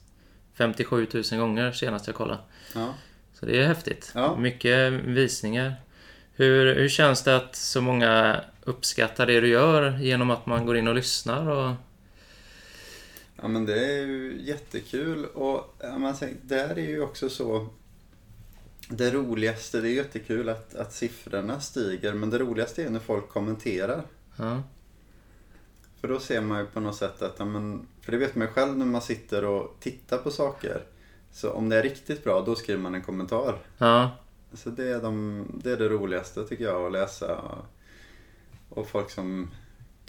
57 0.58 1.08
000 1.14 1.40
gånger 1.40 1.72
senast 1.72 2.08
jag 2.08 2.16
kollade. 2.16 2.40
Ja. 2.76 2.94
Så 3.34 3.46
det 3.46 3.62
är 3.62 3.68
häftigt. 3.68 4.12
Ja. 4.16 4.38
Mycket 4.38 4.94
visningar. 4.94 5.76
Hur, 6.34 6.76
hur 6.76 6.90
känns 6.90 7.24
det 7.24 7.36
att 7.36 7.56
så 7.56 7.82
många 7.82 8.42
uppskattar 8.64 9.26
det 9.26 9.42
du 9.42 9.48
gör 9.48 9.98
genom 10.00 10.30
att 10.30 10.46
man 10.46 10.66
går 10.66 10.78
in 10.78 10.88
och 10.88 10.96
lyssnar? 10.96 11.50
Och... 11.50 11.76
Ja 13.42 13.48
men 13.48 13.66
det 13.66 13.86
är 13.86 14.06
ju 14.06 14.42
jättekul 14.42 15.26
och 15.26 15.76
man 15.98 16.16
säger, 16.16 16.36
där 16.42 16.70
är 16.70 16.88
ju 16.88 17.02
också 17.02 17.30
så 17.30 17.68
Det 18.90 19.12
roligaste, 19.12 19.82
det 19.82 19.90
är 19.90 19.94
jättekul 19.94 20.50
att, 20.50 20.76
att 20.76 20.94
siffrorna 20.94 21.60
stiger 21.60 22.14
men 22.14 22.30
det 22.30 22.38
roligaste 22.38 22.84
är 22.84 22.90
när 22.90 23.00
folk 23.00 23.30
kommenterar. 23.30 24.04
Ja, 24.36 24.64
För 26.08 26.14
då 26.14 26.20
ser 26.20 26.42
man 26.42 26.60
ju 26.60 26.66
på 26.66 26.80
något 26.80 26.96
sätt 26.96 27.22
att, 27.22 27.40
men, 27.40 27.88
för 28.02 28.12
det 28.12 28.18
vet 28.18 28.36
man 28.36 28.48
ju 28.48 28.54
själv 28.54 28.78
när 28.78 28.86
man 28.86 29.02
sitter 29.02 29.46
och 29.46 29.76
tittar 29.80 30.18
på 30.18 30.32
saker. 30.32 30.84
Så 31.32 31.52
om 31.52 31.70
det 31.70 31.76
är 31.76 31.84
riktigt 31.84 32.24
bra, 32.24 32.42
då 32.42 32.56
skriver 32.56 32.82
man 32.82 32.96
en 32.96 33.02
kommentar. 33.02 33.58
ja, 33.78 34.12
Så 34.54 34.70
det 34.70 34.90
är, 34.90 35.02
de, 35.02 35.46
det 35.64 35.72
är 35.72 35.78
det 35.78 35.90
roligaste 35.90 36.44
tycker 36.44 36.64
jag 36.64 36.86
att 36.86 36.92
läsa. 36.92 37.42
Och 38.70 38.88
folk 38.88 39.10
som 39.10 39.50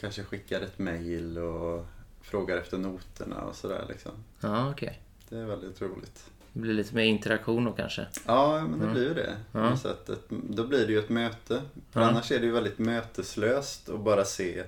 kanske 0.00 0.22
skickar 0.22 0.60
ett 0.60 0.78
mail 0.78 1.38
och 1.38 1.86
frågar 2.22 2.56
efter 2.56 2.78
noterna 2.78 3.40
och 3.44 3.54
sådär 3.56 3.84
liksom. 3.88 4.12
ja 4.40 4.70
okej. 4.70 5.00
Det 5.28 5.36
är 5.38 5.44
väldigt 5.44 5.82
roligt. 5.82 6.30
Det 6.52 6.60
blir 6.60 6.74
lite 6.74 6.94
mer 6.94 7.04
interaktion 7.04 7.64
då 7.64 7.72
kanske. 7.72 8.06
Ja, 8.26 8.60
men 8.60 8.78
det 8.78 8.84
Mm. 8.84 8.92
blir 8.94 9.08
ju 9.08 9.14
det. 9.14 9.36
Ja. 9.52 9.76
sätt. 9.76 10.10
Då 10.28 10.66
blir 10.66 10.86
det 10.86 10.92
ju 10.92 10.98
ett 10.98 11.08
möte. 11.08 11.62
För 11.90 12.00
Ja. 12.00 12.06
annars 12.06 12.32
är 12.32 12.38
det 12.40 12.46
ju 12.46 12.52
väldigt 12.52 12.78
möteslöst 12.78 13.88
att 13.88 14.00
bara 14.00 14.24
se 14.24 14.64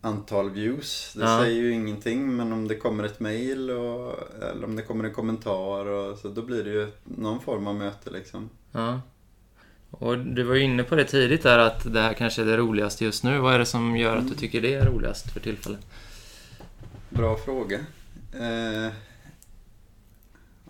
antal 0.00 0.50
views. 0.50 1.12
Det 1.16 1.24
Ja. 1.24 1.38
säger 1.40 1.62
ju 1.62 1.72
ingenting, 1.72 2.36
men 2.36 2.52
om 2.52 2.68
det 2.68 2.74
kommer 2.76 3.04
ett 3.04 3.20
mail 3.20 3.70
och, 3.70 4.14
eller 4.42 4.64
om 4.64 4.76
det 4.76 4.82
kommer 4.82 5.04
en 5.04 5.14
kommentar 5.14 5.86
och, 5.86 6.18
så 6.18 6.28
då 6.28 6.42
blir 6.42 6.64
det 6.64 6.70
ju 6.70 6.88
någon 7.04 7.40
form 7.40 7.66
av 7.66 7.74
möte 7.74 8.10
liksom. 8.10 8.50
Ja. 8.72 9.00
Och 9.90 10.18
du 10.18 10.42
var 10.42 10.54
ju 10.54 10.62
inne 10.62 10.82
på 10.82 10.94
det 10.96 11.04
tidigt 11.04 11.42
där 11.42 11.58
att 11.58 11.92
det 11.92 12.00
här 12.00 12.12
kanske 12.14 12.42
är 12.42 12.46
det 12.46 12.56
roligaste 12.56 13.04
just 13.04 13.24
nu. 13.24 13.38
Vad 13.38 13.54
är 13.54 13.58
det 13.58 13.66
som 13.66 13.96
gör 13.96 14.16
att 14.16 14.28
du 14.28 14.34
tycker 14.34 14.60
det 14.60 14.74
är 14.74 14.86
roligast 14.86 15.30
för 15.32 15.40
tillfället? 15.40 15.80
Bra 17.10 17.36
fråga. 17.36 17.78
Eh, 18.34 18.92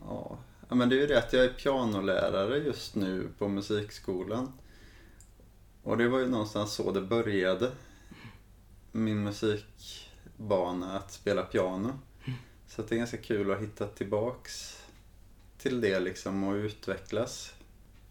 ja. 0.01 0.39
ja, 0.69 0.75
men 0.75 0.89
det 0.89 0.97
är 0.97 1.01
ju 1.01 1.07
det 1.07 1.19
att 1.19 1.33
jag 1.33 1.45
är 1.45 1.49
pianolärare 1.49 2.59
just 2.59 2.95
nu 2.95 3.29
på 3.39 3.49
musikskolan. 3.49 4.53
Och 5.83 5.97
det 5.97 6.09
var 6.09 6.19
ju 6.19 6.27
någonstans 6.29 6.73
så 6.73 6.93
det 6.93 7.01
började. 7.01 7.71
Min 8.93 9.25
musikbana 9.25 10.97
att 10.99 11.13
spela 11.13 11.43
piano. 11.43 11.99
Så 12.69 12.83
att 12.83 12.89
det 12.89 12.95
är 12.95 12.99
ganska 12.99 13.17
kul 13.17 13.51
att 13.53 13.61
hitta 13.61 13.87
tillbaks 13.87 14.83
till 15.59 15.81
det 15.81 16.01
liksom 16.01 16.45
och 16.45 16.55
utvecklas. 16.55 17.55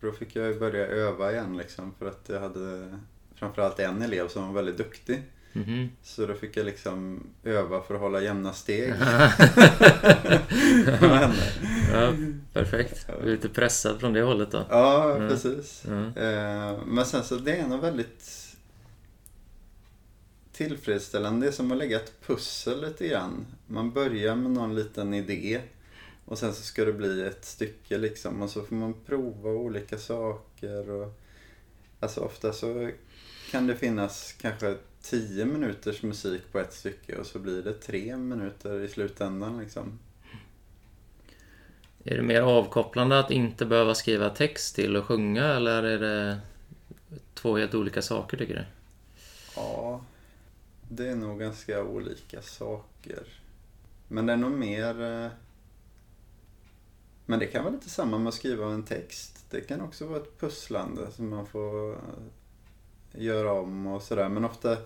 Då 0.02 0.12
fick 0.12 0.36
jag 0.36 0.60
börja 0.60 0.88
öva 0.88 1.32
igen 1.32 1.58
liksom 1.58 1.94
för 2.00 2.06
att 2.08 2.30
jag 2.30 2.40
hade 2.40 2.98
framförallt 3.36 3.80
en 3.80 4.02
elev 4.02 4.28
som 4.28 4.48
var 4.48 4.54
väldigt 4.54 4.78
duktig. 4.78 5.24
Mhm. 5.54 5.90
Så 6.04 6.26
då 6.26 6.34
fick 6.34 6.58
jag 6.58 6.66
liksom 6.66 7.24
öva 7.44 7.82
för 7.82 7.96
att 7.96 8.02
hålla 8.02 8.22
jämna 8.22 8.54
steg. 8.54 8.94
ja, 11.92 12.14
perfekt. 12.54 13.08
Du 13.22 13.28
är 13.28 13.32
lite 13.32 13.50
pressad 13.50 14.00
från 14.00 14.14
det 14.14 14.22
hållet 14.22 14.52
då. 14.52 14.66
Ja, 14.70 15.16
Mm. 15.16 15.30
precis. 15.30 15.86
Mm. 15.86 16.06
Eh, 16.08 16.80
Men 16.86 17.06
sen 17.06 17.24
så 17.24 17.36
det 17.36 17.56
är 17.56 17.68
nog 17.68 17.80
väldigt 17.82 18.47
tillfredsställande. 20.58 21.46
Det 21.46 21.50
är 21.50 21.54
som 21.54 21.72
att 21.72 21.78
lägga 21.78 21.98
ett 21.98 22.14
pussel 22.26 22.82
lite 22.82 23.08
grann. 23.08 23.46
Man 23.68 23.92
börjar 23.92 24.36
med 24.36 24.52
någon 24.52 24.76
liten 24.76 25.14
idé 25.14 25.62
och 26.26 26.38
sen 26.38 26.54
så 26.54 26.64
ska 26.64 26.86
det 26.86 26.94
bli 26.94 27.26
ett 27.26 27.46
stycke 27.46 27.98
liksom 27.98 28.42
och 28.42 28.50
så 28.50 28.64
får 28.64 28.76
man 28.76 28.94
prova 29.06 29.50
olika 29.50 29.98
saker. 29.98 30.90
Och, 30.90 31.20
alltså 32.00 32.22
ofta 32.22 32.54
så 32.54 32.92
kan 33.52 33.68
det 33.68 33.76
finnas 33.76 34.36
kanske 34.42 34.76
10 35.02 35.46
minuters 35.46 36.04
musik 36.04 36.42
på 36.52 36.60
ett 36.60 36.74
stycke 36.74 37.16
och 37.18 37.26
så 37.26 37.40
blir 37.40 37.62
det 37.64 37.74
tre 37.74 38.18
minuter 38.18 38.80
i 38.80 38.88
slutändan 38.88 39.60
liksom. 39.60 40.00
Är 42.04 42.16
det 42.16 42.24
mer 42.24 42.42
avkopplande 42.42 43.20
att 43.20 43.32
inte 43.32 43.66
behöva 43.66 43.96
skriva 43.96 44.30
text 44.30 44.76
till 44.76 44.96
och 44.96 45.06
sjunga 45.06 45.44
eller 45.44 45.84
är 45.84 46.00
det 46.00 46.40
två 47.34 47.58
helt 47.58 47.76
olika 47.76 48.02
saker 48.02 48.38
tycker 48.38 48.56
du? 48.56 48.66
Ja, 49.56 50.02
det 50.90 51.08
är 51.08 51.16
nog 51.16 51.40
ganska 51.40 51.84
olika 51.84 52.42
saker. 52.42 53.28
Men 54.08 54.26
det 54.26 54.34
är 54.34 54.38
nog 54.38 54.52
mer... 54.52 55.02
Eh, 55.02 55.32
men 57.26 57.40
det 57.40 57.46
kan 57.46 57.64
vara 57.64 57.74
lite 57.74 57.90
samma 57.90 58.18
med 58.18 58.28
att 58.28 58.34
skriva 58.34 58.66
en 58.66 58.84
text. 58.84 59.46
Det 59.50 59.62
kan 59.62 59.82
också 59.82 60.08
vara 60.08 60.20
ett 60.20 60.40
pusslande 60.40 61.12
som 61.12 61.30
man 61.30 61.46
får 61.46 61.94
eh, 61.94 62.00
göra 63.12 63.52
om 63.52 63.88
och 63.88 64.02
sådär. 64.02 64.30
Men 64.30 64.46
ofta... 64.46 64.78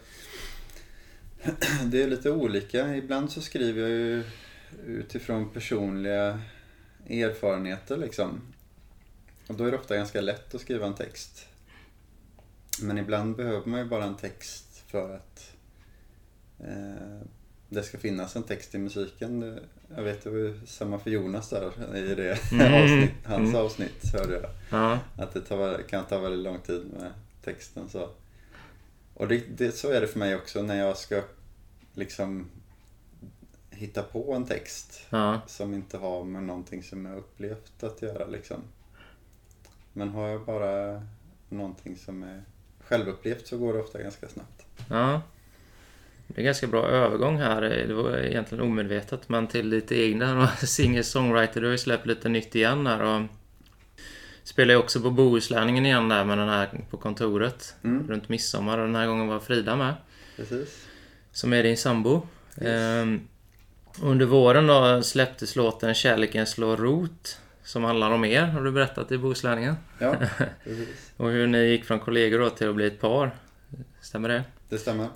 Det 1.85 2.03
är 2.03 2.07
lite 2.07 2.31
olika. 2.31 2.95
Ibland 2.95 3.31
så 3.31 3.41
skriver 3.41 3.81
jag 3.81 3.89
ju 3.89 4.23
utifrån 4.85 5.49
personliga 5.49 6.41
erfarenheter 7.09 7.97
liksom. 7.97 8.41
Och 9.47 9.55
då 9.55 9.63
är 9.63 9.71
det 9.71 9.77
ofta 9.77 9.95
ganska 9.95 10.21
lätt 10.21 10.55
att 10.55 10.61
skriva 10.61 10.85
en 10.85 10.95
text. 10.95 11.47
Men 12.81 12.97
ibland 12.97 13.35
behöver 13.35 13.65
man 13.65 13.79
ju 13.79 13.85
bara 13.85 14.03
en 14.03 14.17
text 14.17 14.83
för 14.87 15.15
att 15.15 15.50
det 17.69 17.83
ska 17.83 17.97
finnas 17.97 18.35
en 18.35 18.43
text 18.43 18.75
i 18.75 18.77
musiken. 18.77 19.59
Jag 19.95 20.03
vet 20.03 20.23
det 20.23 20.29
var 20.29 20.37
ju 20.37 20.59
samma 20.65 20.99
för 20.99 21.09
Jonas 21.09 21.49
där 21.49 21.95
i 21.97 22.15
det 22.15 22.51
Mm. 22.51 22.73
avsnitt, 22.83 23.13
hans 23.25 23.49
Mm. 23.49 23.55
avsnitt 23.65 24.13
hörde 24.13 24.33
jag. 24.33 24.49
Ja, 24.71 24.99
Att 25.17 25.33
det 25.33 25.41
tar, 25.41 25.81
kan 25.81 26.05
ta 26.05 26.19
väldigt 26.19 26.43
lång 26.43 26.59
tid 26.59 26.85
med 26.99 27.11
texten. 27.43 27.89
Så. 27.89 28.09
Och 29.13 29.27
det, 29.27 29.43
det, 29.57 29.71
så 29.71 29.91
är 29.91 30.01
det 30.01 30.07
för 30.07 30.19
mig 30.19 30.35
också 30.35 30.61
när 30.61 30.75
jag 30.79 30.97
ska 30.97 31.21
liksom 31.93 32.49
hitta 33.69 34.03
på 34.03 34.33
en 34.33 34.45
text 34.45 35.01
ja, 35.09 35.41
som 35.47 35.73
inte 35.73 35.97
har 35.97 36.23
med 36.23 36.43
någonting 36.43 36.83
som 36.83 37.05
jag 37.05 37.17
upplevt 37.17 37.83
att 37.83 38.01
göra 38.01 38.27
liksom. 38.27 38.57
Men 39.93 40.09
har 40.09 40.27
jag 40.27 40.45
bara 40.45 41.03
någonting 41.49 41.97
som 41.97 42.23
är 42.23 42.43
självupplevt 42.79 43.47
så 43.47 43.57
går 43.57 43.73
det 43.73 43.79
ofta 43.79 44.01
ganska 44.01 44.27
snabbt. 44.27 44.65
ja. 44.89 45.21
Det 46.35 46.41
är 46.41 46.45
ganska 46.45 46.67
bra 46.67 46.87
övergång 46.87 47.37
här. 47.37 47.61
Det 47.61 47.93
var 47.93 48.17
egentligen 48.17 48.63
omedvetet 48.63 49.29
men 49.29 49.47
till 49.47 49.69
lite 49.69 49.95
egna 49.95 50.47
singer-songwriter. 50.63 51.61
Du 51.61 51.67
har 51.67 51.71
ju 51.71 51.77
släppt 51.77 52.05
lite 52.05 52.29
nytt 52.29 52.55
igen 52.55 52.87
här 52.87 53.01
och 53.01 53.21
spelar 54.43 54.73
ju 54.73 54.79
också 54.79 55.01
på 55.01 55.09
Bohuslänningen 55.11 55.85
igen 55.85 56.09
där 56.09 56.25
med 56.25 56.37
den 56.37 56.49
här 56.49 56.69
på 56.89 56.97
kontoret 56.97 57.75
Mm, 57.83 58.07
runt 58.07 58.29
midsommar 58.29 58.77
och 58.77 58.85
den 58.85 58.95
här 58.95 59.07
gången 59.07 59.27
var 59.27 59.39
Frida 59.39 59.75
med. 59.75 59.93
precis. 60.37 60.87
Som 61.31 61.53
är 61.53 61.63
din 61.63 61.77
sambo. 61.77 62.27
Yes. 62.61 62.67
Ehm, 62.67 63.27
under 64.03 64.25
våren 64.25 64.67
då 64.67 65.01
släpptes 65.03 65.55
låten 65.55 65.93
Kärleken 65.93 66.45
slår 66.47 66.77
rot. 66.77 67.37
Som 67.63 67.83
handlar 67.83 68.11
om 68.11 68.25
er, 68.25 68.41
har 68.43 68.61
du 68.63 68.71
berättat 68.71 69.11
i 69.11 69.17
Bohuslänningen. 69.17 69.75
Ja, 69.99 70.15
precis. 70.63 71.11
Och 71.17 71.29
hur 71.29 71.47
ni 71.47 71.57
gick 71.65 71.85
från 71.85 71.99
kollegor 71.99 72.39
då 72.39 72.49
till 72.49 72.69
att 72.69 72.75
bli 72.75 72.87
ett 72.87 72.99
par. 73.01 73.31
Stämmer 74.01 74.29
det? 74.29 74.43
Det 74.69 74.77
stämmer. 74.77 75.07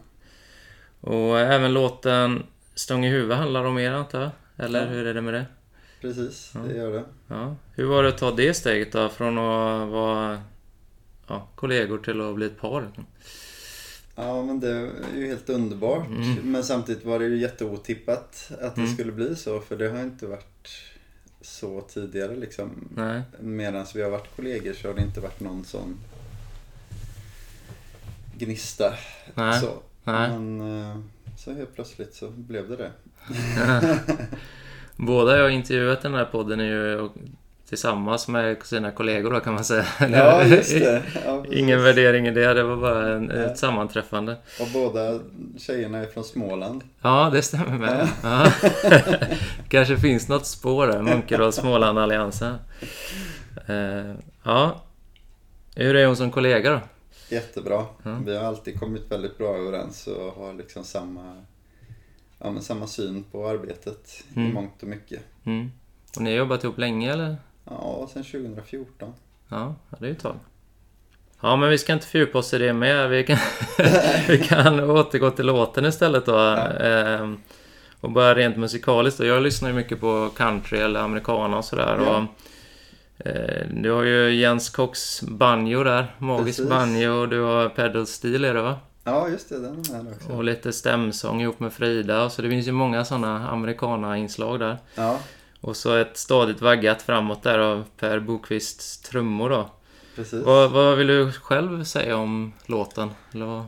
Och 1.01 1.39
även 1.39 1.73
låten 1.73 2.43
Stång 2.75 3.05
i 3.05 3.09
huvudet 3.09 3.37
handlar 3.37 3.65
om 3.65 3.77
er 3.79 3.91
antar 3.91 4.21
jag? 4.21 4.31
Eller 4.65 4.79
Ja. 4.85 4.85
hur 4.91 5.07
är 5.07 5.13
det 5.13 5.21
med 5.21 5.33
det? 5.33 5.45
Precis, 6.01 6.51
Ja. 6.53 6.59
det 6.59 6.75
gör 6.75 6.91
det. 6.93 7.03
Ja. 7.27 7.55
Hur 7.75 7.85
var 7.85 8.03
det 8.03 8.09
att 8.09 8.17
ta 8.17 8.31
det 8.31 8.53
steget 8.53 8.91
då? 8.91 9.09
Från 9.09 9.37
att 9.37 9.89
vara 9.89 10.41
ja, 11.27 11.47
kollegor 11.55 11.97
till 11.97 12.21
att 12.21 12.35
bli 12.35 12.45
ett 12.45 12.59
par? 12.59 12.91
Ja, 14.15 14.41
men 14.43 14.59
det 14.59 14.69
är 14.69 14.91
ju 15.15 15.27
helt 15.27 15.49
underbart. 15.49 16.07
Mm. 16.07 16.51
Men 16.51 16.63
samtidigt 16.63 17.05
var 17.05 17.19
det 17.19 17.25
ju 17.25 17.37
jätteotippat 17.37 18.51
att 18.61 18.75
det 18.75 18.81
Mm. 18.81 18.93
skulle 18.93 19.11
bli 19.11 19.35
så. 19.35 19.59
För 19.59 19.75
det 19.77 19.89
har 19.89 19.99
inte 20.01 20.27
varit 20.27 20.69
så 21.41 21.81
tidigare 21.81 22.35
liksom. 22.35 22.89
Medan 23.39 23.85
vi 23.95 24.01
har 24.01 24.09
varit 24.09 24.35
kollegor 24.35 24.73
så 24.73 24.87
har 24.87 24.93
det 24.95 25.01
inte 25.01 25.19
varit 25.19 25.39
någon 25.39 25.65
sån 25.65 25.97
gnista. 28.37 28.93
Nej. 29.33 29.61
Så. 29.61 29.73
Nej. 30.05 30.29
Men 30.29 30.61
eh, 30.81 30.97
så 31.37 31.53
helt 31.53 31.75
plötsligt 31.75 32.13
så 32.13 32.29
blev 32.29 32.69
det 32.69 32.75
det. 32.75 32.91
Båda 34.95 35.37
jag 35.37 35.43
har 35.43 35.49
intervjuat 35.49 35.99
i 35.99 36.01
den 36.01 36.13
här 36.13 36.25
podden 36.25 36.59
är 36.59 36.65
ju 36.65 37.09
tillsammans 37.69 38.27
med 38.27 38.57
sina 38.63 38.91
kollegor 38.91 39.31
då 39.31 39.39
kan 39.39 39.53
man 39.53 39.63
säga. 39.63 39.85
Ja, 40.11 40.43
just 40.43 40.71
det. 40.71 41.03
Ja. 41.25 41.45
Ingen 41.51 41.83
värdering 41.83 42.27
i 42.27 42.31
det, 42.31 42.53
det 42.53 42.63
var 42.63 42.77
bara 42.77 43.13
en, 43.15 43.31
ett 43.31 43.57
sammanträffande. 43.57 44.35
Och 44.59 44.67
båda 44.73 45.19
tjejerna 45.57 45.97
är 45.97 46.05
från 46.05 46.23
Småland. 46.23 46.83
Ja, 47.01 47.29
det 47.33 47.41
stämmer 47.41 47.77
med. 47.77 48.07
Ja. 48.23 48.51
Kanske 49.69 49.97
finns 49.97 50.27
något 50.27 50.45
spår 50.45 50.87
där, 50.87 51.01
Munkedal 51.01 51.53
Småland-alliansen. 51.53 52.55
Eh, 53.67 54.15
ja. 54.43 54.81
Hur 55.75 55.95
är 55.95 56.07
hon 56.07 56.15
som 56.15 56.31
kollega 56.31 56.71
då? 56.71 56.79
Jättebra. 57.29 57.85
Ja. 58.03 58.19
Vi 58.25 58.37
har 58.37 58.43
alltid 58.43 58.79
kommit 58.79 59.11
väldigt 59.11 59.37
bra 59.37 59.55
överens 59.57 60.07
och 60.07 60.33
har 60.33 60.53
liksom 60.53 60.83
samma, 60.83 61.41
ja, 62.39 62.61
samma 62.61 62.87
syn 62.87 63.23
på 63.31 63.47
arbetet 63.47 64.23
i 64.35 64.39
Mm. 64.39 64.53
mångt 64.53 64.81
och 64.83 64.87
mycket. 64.87 65.21
Mm. 65.45 65.71
Och 66.15 66.21
ni 66.21 66.29
har 66.31 66.37
jobbat 66.37 66.63
ihop 66.63 66.77
länge 66.77 67.13
eller? 67.13 67.37
Ja, 67.65 68.09
sen 68.13 68.23
2014. 68.23 69.13
Ja, 69.49 69.75
det 69.99 70.05
är 70.05 70.09
ju 70.09 70.11
ett 70.15 70.19
tag. 70.21 70.35
Ja, 71.41 71.55
men 71.55 71.69
vi 71.69 71.77
ska 71.77 71.93
inte 71.93 72.07
fördjupa 72.07 72.37
oss 72.37 72.53
i 72.53 72.57
det 72.57 72.73
mer. 72.73 73.07
Vi 73.07 73.23
kan, 73.23 73.37
vi 74.27 74.37
kan 74.37 74.79
återgå 74.89 75.31
till 75.31 75.45
låten 75.45 75.85
istället 75.85 76.25
då. 76.25 76.31
Ja. 76.31 76.57
Ehm, 76.67 77.37
och 78.01 78.11
börja 78.11 78.35
rent 78.35 78.57
musikaliskt. 78.57 79.19
Jag 79.19 79.43
lyssnar 79.43 79.69
ju 79.69 79.75
mycket 79.75 79.99
på 79.99 80.29
country 80.35 80.79
eller 80.79 80.99
americana 80.99 81.57
och 81.57 81.65
sådär. 81.65 82.01
Ja. 82.05 82.17
Och, 82.17 82.23
du 83.71 83.91
har 83.91 84.03
ju 84.03 84.35
Jens 84.35 84.69
Cox 84.69 85.21
banjo 85.21 85.83
där. 85.83 86.15
Magisk 86.17 86.45
Precis. 86.59 86.69
banjo. 86.69 87.11
Och 87.11 87.29
du 87.29 87.41
har 87.41 87.69
pedal 87.69 88.07
steel 88.07 88.45
är 88.45 88.53
det 88.53 88.61
va? 88.61 88.79
Ja, 89.03 89.29
just 89.29 89.49
det. 89.49 89.55
Den 89.59 89.83
är 89.93 90.03
med 90.03 90.13
också. 90.13 90.31
Och 90.31 90.43
lite 90.43 90.73
stämsång 90.73 91.41
ihop 91.41 91.59
med 91.59 91.73
Frida. 91.73 92.29
Så 92.29 92.41
det 92.41 92.49
finns 92.49 92.67
ju 92.67 92.71
många 92.71 93.05
sådana 93.05 93.49
americana-inslag 93.49 94.59
där. 94.59 94.77
Ja, 94.95 95.19
Och 95.61 95.75
så 95.77 95.95
ett 95.95 96.17
stadigt 96.17 96.61
vaggat 96.61 97.01
framåt 97.01 97.43
där 97.43 97.59
av 97.59 97.85
Per 97.99 98.19
Bokvists 98.19 98.97
trummor 98.97 99.49
då. 99.49 99.69
precis. 100.15 100.45
Vad, 100.45 100.71
vad 100.71 100.97
vill 100.97 101.07
du 101.07 101.31
själv 101.31 101.83
säga 101.83 102.17
om 102.17 102.53
låten? 102.65 103.09
Eller 103.33 103.45
vad? 103.45 103.65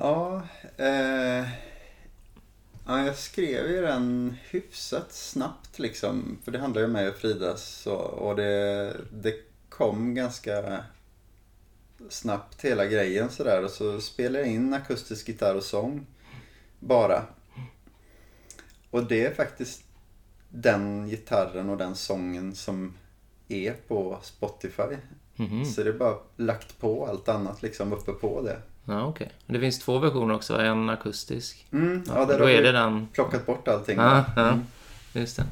Ja, 0.00 0.42
eh, 0.76 1.46
ja, 2.92 3.06
jag 3.06 3.16
skrev 3.16 3.70
ju 3.70 3.80
den 3.82 4.36
hyfsat 4.50 5.12
snabbt 5.12 5.78
liksom. 5.78 6.38
För 6.44 6.52
det 6.52 6.58
handlar 6.58 6.80
ju 6.80 6.86
om 6.86 6.92
mig 6.92 7.08
och 7.08 7.14
Frida. 7.14 7.56
Så, 7.56 7.94
och 7.94 8.36
det, 8.36 8.96
det 9.12 9.34
kom 9.68 10.14
ganska 10.14 10.84
snabbt 12.08 12.64
hela 12.64 12.86
grejen 12.86 13.30
sådär. 13.30 13.64
Och 13.64 13.70
så 13.70 14.00
spelade 14.00 14.38
jag 14.38 14.54
in 14.54 14.74
akustisk 14.74 15.28
gitarr 15.28 15.54
och 15.54 15.62
sång. 15.62 16.06
Bara. 16.80 17.24
Och 18.90 19.04
det 19.04 19.24
är 19.26 19.34
faktiskt 19.34 19.84
den 20.48 21.08
gitarren 21.08 21.70
och 21.70 21.76
den 21.76 21.94
sången 21.94 22.54
som 22.54 22.94
är 23.48 23.72
på 23.88 24.18
Spotify. 24.22 24.96
Mhm. 25.36 25.64
Så 25.64 25.82
det 25.82 25.90
är 25.90 25.98
bara 25.98 26.18
lagt 26.36 26.78
på 26.78 27.06
allt 27.06 27.28
annat 27.28 27.62
liksom 27.62 27.92
uppe 27.92 28.12
på 28.12 28.42
det. 28.42 28.62
Ja, 28.84 29.04
okej. 29.06 29.32
Men 29.46 29.54
Det 29.54 29.60
finns 29.60 29.78
två 29.78 29.98
versioner 29.98 30.34
också. 30.34 30.56
En 30.60 30.90
akustisk. 30.90 31.66
Mm, 31.72 32.02
Ja, 32.06 32.12
ja, 32.18 32.24
där 32.24 32.38
då 32.38 32.44
har 32.44 32.50
är 32.50 32.62
det 32.62 32.72
den. 32.72 33.08
plockat 33.12 33.46
bort 33.46 33.68
allting. 33.68 33.98
Ja, 33.98 34.24
ja. 34.36 34.48
Mm. 34.48 34.64
Just 35.12 35.36
det. 35.36 35.44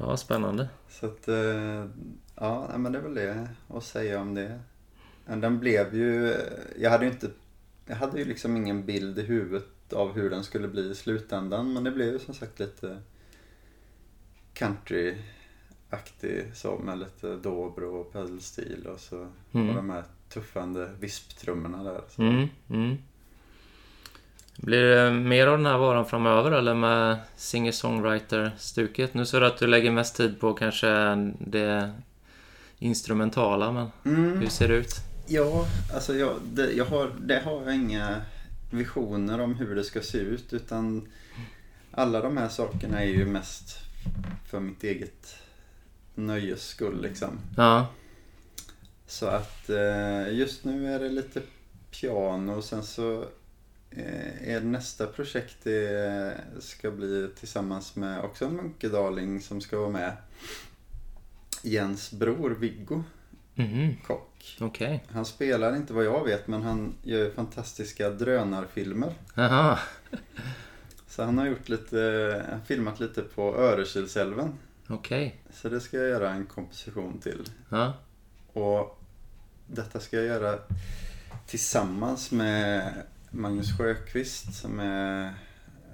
Ja, 0.00 0.16
spännande. 0.16 0.68
Så 0.88 1.06
att, 1.06 1.28
eh, 1.28 1.84
ja, 2.34 2.70
men 2.76 2.92
det 2.92 2.98
är 2.98 3.02
väl 3.02 3.14
det 3.14 3.48
att 3.68 3.84
säga 3.84 4.20
om 4.20 4.34
det. 4.34 4.60
Men 5.26 5.40
Den 5.40 5.60
blev 5.60 5.94
ju, 5.94 6.34
jag 6.78 6.90
hade 6.90 7.04
ju 7.04 7.10
inte, 7.10 7.30
jag 7.86 7.96
hade 7.96 8.18
ju 8.18 8.24
liksom 8.24 8.56
ingen 8.56 8.86
bild 8.86 9.18
i 9.18 9.22
huvudet 9.22 9.92
av 9.92 10.12
hur 10.12 10.30
den 10.30 10.44
skulle 10.44 10.68
bli 10.68 10.90
i 10.90 10.94
slutändan. 10.94 11.72
Men 11.72 11.84
det 11.84 11.90
blev 11.90 12.08
ju 12.12 12.18
som 12.18 12.34
sagt 12.34 12.58
lite 12.60 12.98
country 14.54 15.16
aktig 15.90 16.50
så 16.54 16.76
med 16.78 16.98
lite 16.98 17.36
dobro 17.36 17.86
och 17.86 18.12
pedalstil 18.12 18.86
och 18.94 19.00
så 19.00 19.26
Mm. 19.52 19.68
och 19.68 19.74
de 19.74 19.90
här 19.90 20.04
tuffande 20.34 20.90
visptrummorna 21.00 21.82
där. 21.82 22.00
Mm, 22.18 22.48
mm. 22.70 22.96
Blir 24.56 24.82
det 24.82 25.10
mer 25.12 25.46
av 25.46 25.56
den 25.58 25.66
här 25.66 25.78
varan 25.78 26.06
framöver 26.06 26.50
eller 26.50 26.74
med 26.74 27.18
singer-songwriter-stuket? 27.36 29.14
Nu 29.14 29.26
ser 29.26 29.40
du 29.40 29.46
att 29.46 29.58
du 29.58 29.66
lägger 29.66 29.90
mest 29.90 30.16
tid 30.16 30.40
på 30.40 30.52
kanske 30.54 30.88
det 31.38 31.92
instrumentala, 32.78 33.72
men 33.72 33.90
Mm. 34.14 34.38
hur 34.38 34.48
ser 34.48 34.68
det 34.68 34.74
ut? 34.74 34.94
Ja, 35.26 35.66
alltså 35.94 36.14
jag, 36.14 36.36
det, 36.52 36.72
jag 36.72 36.84
har, 36.84 37.10
det 37.20 37.42
har 37.44 37.62
jag 37.62 37.74
inga 37.74 38.16
visioner 38.70 39.40
om 39.40 39.54
hur 39.54 39.74
det 39.74 39.84
ska 39.84 40.00
se 40.00 40.18
ut 40.18 40.52
utan 40.52 41.08
alla 41.90 42.20
de 42.20 42.36
här 42.36 42.48
sakerna 42.48 43.02
är 43.02 43.08
ju 43.08 43.24
mest 43.26 43.78
för 44.50 44.60
mitt 44.60 44.84
eget 44.84 45.36
nöjes 46.14 46.66
skull 46.68 47.02
liksom. 47.02 47.38
Ja, 47.56 47.86
Så 49.06 49.26
att 49.26 49.70
eh, 49.70 50.32
just 50.32 50.64
nu 50.64 50.94
är 50.94 50.98
det 51.00 51.08
lite 51.08 51.42
piano 51.90 52.52
och 52.56 52.64
sen 52.64 52.82
så 52.82 53.22
eh, 53.90 54.48
är 54.54 54.60
nästa 54.60 55.06
projekt 55.06 55.56
det 55.62 56.36
ska 56.60 56.90
bli 56.90 57.28
tillsammans 57.38 57.96
med 57.96 58.20
också 58.24 58.44
en 58.44 58.56
munkedaling 58.56 59.40
som 59.40 59.60
ska 59.60 59.78
vara 59.78 59.90
med. 59.90 60.16
Jens 61.62 62.12
bror 62.12 62.50
Viggo 62.50 63.02
mhm, 63.54 63.96
Kock. 64.06 64.56
okej. 64.60 65.04
Han 65.10 65.24
spelar 65.24 65.76
inte 65.76 65.92
vad 65.92 66.04
jag 66.04 66.24
vet 66.24 66.46
men 66.48 66.62
han 66.62 66.94
gör 67.02 67.30
fantastiska 67.30 68.10
drönarfilmer. 68.10 69.14
Jaha, 69.34 69.78
Så 71.06 71.22
han 71.22 71.38
har 71.38 71.46
gjort 71.46 71.68
lite, 71.68 71.98
han 72.48 72.58
har 72.58 72.66
filmat 72.66 73.00
lite 73.00 73.22
på 73.22 73.56
Örekilsälven. 73.56 74.52
okej. 74.88 75.40
Så 75.52 75.68
det 75.68 75.80
ska 75.80 75.96
jag 75.96 76.08
göra 76.08 76.30
en 76.30 76.46
komposition 76.46 77.18
till. 77.20 77.44
Ja, 77.68 77.92
Och 78.54 79.00
detta 79.66 80.00
ska 80.00 80.16
jag 80.16 80.26
göra 80.26 80.58
tillsammans 81.46 82.30
med 82.30 82.92
Magnus 83.30 83.76
Sjöqvist 83.78 84.54
som 84.54 84.80
är 84.80 85.26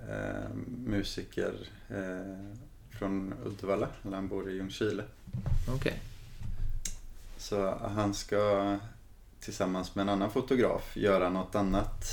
eh, 0.09 0.55
musiker 0.87 1.55
eh, 1.89 2.59
från 2.99 3.35
Uddevalla, 3.45 3.89
eller 4.03 4.17
han 4.17 4.29
bor 4.29 4.51
i 4.51 4.55
Ljungskile. 4.55 5.05
okej. 5.75 6.01
Så 7.37 7.79
han 7.95 8.15
ska 8.15 8.77
tillsammans 9.41 9.95
med 9.95 10.03
en 10.03 10.09
annan 10.09 10.31
fotograf 10.31 10.97
göra 10.97 11.31
något 11.31 11.55
annat 11.55 12.05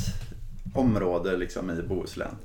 område 0.73 1.37
liksom 1.37 1.69
i 1.69 1.81
Bohuslän. 1.81 2.35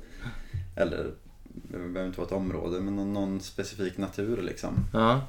Eller 0.75 1.11
det 1.43 1.77
behöver 1.77 2.05
inte 2.05 2.17
vara 2.17 2.27
ett 2.27 2.33
område 2.33 2.81
men 2.81 2.95
någon, 2.95 3.13
någon 3.13 3.41
specifik 3.41 3.97
natur 3.97 4.41
liksom. 4.41 4.73
Ja, 4.93 5.21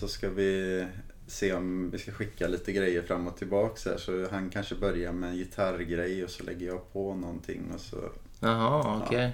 Så 0.00 0.08
ska 0.08 0.28
vi 0.28 0.86
se 1.26 1.52
om 1.54 1.90
vi 1.90 1.98
ska 1.98 2.12
skicka 2.12 2.48
lite 2.48 2.72
grejer 2.72 3.02
fram 3.02 3.26
och 3.26 3.36
tillbaka 3.36 3.76
så, 3.76 3.90
här. 3.90 3.96
så 3.98 4.26
han 4.30 4.50
kanske 4.50 4.74
börjar 4.74 5.12
med 5.12 5.30
en 5.30 5.36
gitarrgrej 5.36 6.24
och 6.24 6.30
så 6.30 6.42
lägger 6.44 6.66
jag 6.66 6.92
på 6.92 7.14
någonting 7.14 7.62
och 7.74 7.80
så. 7.80 7.96
jaha, 8.40 9.02
okej. 9.06 9.32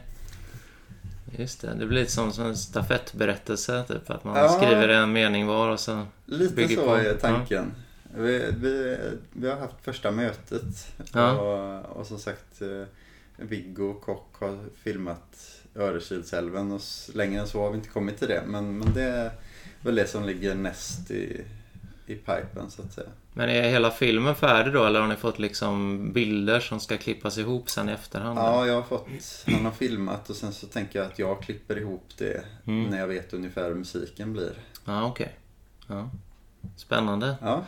Just 1.38 1.60
det, 1.60 1.74
det 1.74 1.86
blir 1.86 2.00
lite 2.00 2.12
som, 2.12 2.32
som 2.32 2.46
en 2.46 2.56
stafettberättelse, 2.56 3.84
typ. 3.88 4.10
Att 4.10 4.24
man 4.24 4.36
Ja. 4.36 4.48
skriver 4.48 4.88
en 4.88 5.12
mening 5.12 5.46
var 5.46 5.68
och 5.70 5.80
så... 5.80 6.06
Lite 6.26 6.54
Bygger 6.54 6.76
så 6.76 6.84
på. 6.84 6.94
är 6.94 7.14
tanken. 7.14 7.72
Vi, 8.16 8.44
vi, 8.60 8.96
vi 9.32 9.48
har 9.48 9.56
haft 9.56 9.74
första 9.82 10.10
mötet 10.10 10.62
Ja. 11.12 11.32
och, 11.40 11.96
och 11.96 12.06
som 12.06 12.18
sagt 12.18 12.62
eh, 12.62 12.82
Viggo 13.36 13.94
Kock 13.94 14.34
har 14.40 14.58
filmat 14.82 15.56
Örekilsälven 15.74 16.72
och 16.72 16.80
längre 17.14 17.40
än 17.40 17.46
så 17.46 17.60
har 17.62 17.70
vi 17.70 17.76
inte 17.76 17.88
kommit 17.88 18.18
till 18.18 18.28
det. 18.28 18.42
Men, 18.46 18.78
men 18.78 18.92
det 18.94 19.02
är 19.02 19.30
väl 19.80 19.94
det 19.94 20.06
som 20.06 20.24
ligger 20.24 20.54
näst 20.54 21.10
i, 21.10 21.44
i 22.10 22.14
pipen 22.16 22.70
så 22.70 22.82
att 22.82 22.92
säga. 22.92 23.06
Men 23.32 23.48
är 23.48 23.62
hela 23.70 23.90
filmen 23.90 24.34
färdig 24.34 24.72
då, 24.72 24.84
eller 24.84 25.00
har 25.00 25.08
ni 25.08 25.16
fått 25.16 25.38
liksom 25.38 25.98
bilder 26.12 26.60
som 26.60 26.80
ska 26.80 26.96
klippas 26.96 27.38
ihop 27.38 27.70
sen 27.70 27.88
i 27.88 27.92
efterhand? 27.92 28.38
Ja, 28.38 28.66
jag 28.66 28.74
har 28.74 28.82
fått, 28.82 29.06
han 29.46 29.64
har 29.64 29.72
filmat 29.72 30.30
och 30.30 30.36
sen 30.36 30.52
så 30.52 30.66
tänker 30.66 30.98
jag 30.98 31.06
att 31.08 31.18
jag 31.18 31.42
klipper 31.42 31.78
ihop 31.78 32.04
det 32.18 32.44
Mm. 32.66 32.84
när 32.90 32.98
jag 32.98 33.06
vet 33.06 33.32
ungefär 33.34 33.68
hur 33.68 33.74
musiken 33.74 34.32
blir. 34.32 34.52
Ja, 34.84 35.04
okej. 35.06 35.36
Ja. 35.86 36.10
Spännande. 36.76 37.34
Ja, 37.42 37.64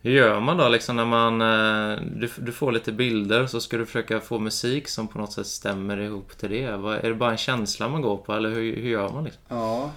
Hur 0.00 0.10
gör 0.10 0.40
man 0.40 0.56
då 0.56 0.68
liksom 0.68 0.96
när 0.96 1.04
man... 1.04 1.40
eh, 1.40 1.98
Du, 2.16 2.30
du 2.38 2.52
får 2.52 2.72
lite 2.72 2.92
bilder 2.92 3.46
så 3.46 3.60
ska 3.60 3.76
du 3.76 3.86
försöka 3.86 4.20
få 4.20 4.38
musik 4.38 4.88
som 4.88 5.08
på 5.08 5.18
något 5.18 5.32
sätt 5.32 5.46
stämmer 5.46 6.00
ihop 6.00 6.38
till 6.38 6.50
det. 6.50 6.62
Är 6.62 7.08
det 7.08 7.14
bara 7.14 7.30
en 7.30 7.36
känsla 7.36 7.88
man 7.88 8.02
går 8.02 8.16
på 8.16 8.32
eller 8.32 8.48
hur, 8.50 8.76
hur 8.76 8.90
gör 8.90 9.08
man 9.12 9.24
liksom? 9.24 9.42
ja. 9.48 9.90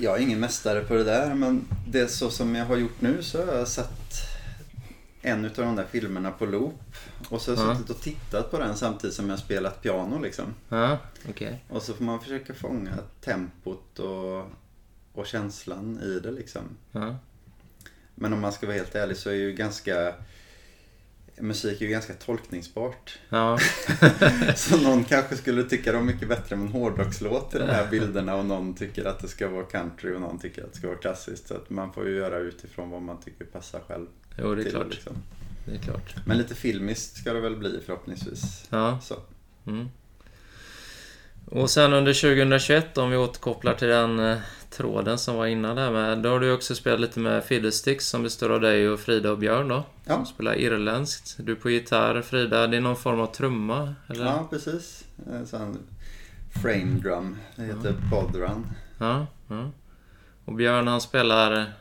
Jag 0.00 0.16
är 0.18 0.22
ingen 0.22 0.40
mästare 0.40 0.80
på 0.80 0.94
det 0.94 1.04
där 1.04 1.34
men 1.34 1.64
det 1.88 2.08
så 2.08 2.30
som 2.30 2.54
jag 2.54 2.64
har 2.66 2.76
gjort 2.76 3.00
nu 3.00 3.22
så 3.22 3.46
har 3.46 3.54
jag 3.54 3.68
satt 3.68 4.12
en 5.22 5.44
av 5.44 5.50
de 5.56 5.76
där 5.76 5.86
filmerna 5.90 6.30
på 6.30 6.46
loop. 6.46 6.74
Och 7.28 7.40
så 7.42 7.54
har 7.54 7.64
jag 7.64 7.70
Ja. 7.72 7.76
suttit 7.78 7.90
och 7.90 8.00
tittat 8.02 8.50
på 8.50 8.58
den 8.58 8.76
samtidigt 8.76 9.16
som 9.16 9.30
jag 9.30 9.38
spelat 9.38 9.82
piano 9.82 10.18
liksom. 10.18 10.54
Ja, 10.68 10.98
okej. 11.28 11.64
Och 11.68 11.82
så 11.82 11.94
får 11.94 12.04
man 12.04 12.20
försöka 12.20 12.54
fånga 12.54 12.92
tempot 13.20 13.98
och, 13.98 14.44
och 15.12 15.26
känslan 15.26 16.00
i 16.02 16.20
det 16.20 16.30
liksom. 16.30 16.62
Ja. 16.92 17.16
Men 18.14 18.32
om 18.32 18.40
man 18.40 18.52
ska 18.52 18.66
vara 18.66 18.76
helt 18.76 18.94
ärlig 18.94 19.16
så 19.16 19.30
är 19.30 19.34
ju 19.34 19.52
ganska 19.52 20.14
Musik 21.40 21.80
är 21.80 21.84
ju 21.84 21.90
ganska 21.90 22.14
tolkningsbart. 22.14 23.18
Ja. 23.28 23.58
Så 24.56 24.76
någon 24.76 25.04
kanske 25.04 25.36
skulle 25.36 25.62
tycka 25.64 25.92
var 25.92 26.00
mycket 26.00 26.28
bättre 26.28 26.56
med 26.56 26.66
en 26.66 26.72
hårdrockslåt 26.72 27.54
i 27.54 27.58
de 27.58 27.64
här 27.64 27.86
bilderna 27.90 28.34
och 28.34 28.46
någon 28.46 28.74
tycker 28.74 29.04
att 29.04 29.18
det 29.18 29.28
ska 29.28 29.48
vara 29.48 29.64
country 29.64 30.14
och 30.14 30.20
någon 30.20 30.38
tycker 30.38 30.64
att 30.64 30.72
det 30.72 30.78
ska 30.78 30.86
vara 30.86 30.98
klassiskt. 30.98 31.48
Så 31.48 31.54
att 31.54 31.70
man 31.70 31.92
får 31.92 32.08
ju 32.08 32.16
göra 32.16 32.38
utifrån 32.38 32.90
vad 32.90 33.02
man 33.02 33.20
tycker 33.20 33.44
passar 33.44 33.80
själv. 33.88 34.06
Jo, 34.38 34.54
det 34.54 34.60
är 34.60 34.62
till, 34.62 34.72
klart. 34.72 34.90
Liksom. 34.90 35.16
Det 35.66 35.74
är 35.74 35.78
klart. 35.78 36.14
Men 36.26 36.38
lite 36.38 36.54
filmiskt 36.54 37.16
ska 37.16 37.32
det 37.32 37.40
väl 37.40 37.56
bli 37.56 37.80
förhoppningsvis. 37.86 38.66
Ja. 38.70 38.98
Så. 39.02 39.14
Mm. 39.66 39.88
Och 41.46 41.70
sen 41.70 41.92
under 41.92 42.12
2021, 42.12 42.98
om 42.98 43.10
vi 43.10 43.16
återkopplar 43.16 43.74
till 43.74 43.88
den 43.88 44.18
eh, 44.18 44.38
tråden 44.76 45.18
som 45.18 45.36
var 45.36 45.46
innan 45.46 45.76
där 45.76 45.90
med, 45.90 46.18
då 46.18 46.28
har 46.28 46.40
du 46.40 46.52
också 46.52 46.74
spelat 46.74 47.00
lite 47.00 47.20
med 47.20 47.44
Fiddlesticks 47.44 48.06
som 48.08 48.22
består 48.22 48.50
av 48.50 48.60
dig 48.60 48.88
och 48.88 49.00
Frida 49.00 49.30
och 49.30 49.38
Björn 49.38 49.68
då. 49.68 49.84
Ja. 50.04 50.14
Som 50.14 50.26
spelar 50.26 50.54
irländskt. 50.58 51.34
Du 51.38 51.56
på 51.56 51.70
gitarr, 51.70 52.22
Frida, 52.22 52.66
det 52.66 52.76
är 52.76 52.80
någon 52.80 52.96
form 52.96 53.20
av 53.20 53.26
trumma? 53.26 53.94
Eller? 54.08 54.24
Ja, 54.24 54.46
precis. 54.50 55.04
En 55.32 55.46
sån 55.46 55.78
frame 56.62 57.00
drum. 57.02 57.36
Det 57.56 57.62
heter 57.62 57.94
Bodrun. 58.10 58.66
Ja, 58.98 59.26
ja. 59.48 59.70
Och 60.44 60.54
Björn 60.54 60.86
han 60.88 61.00
spelar... 61.00 61.72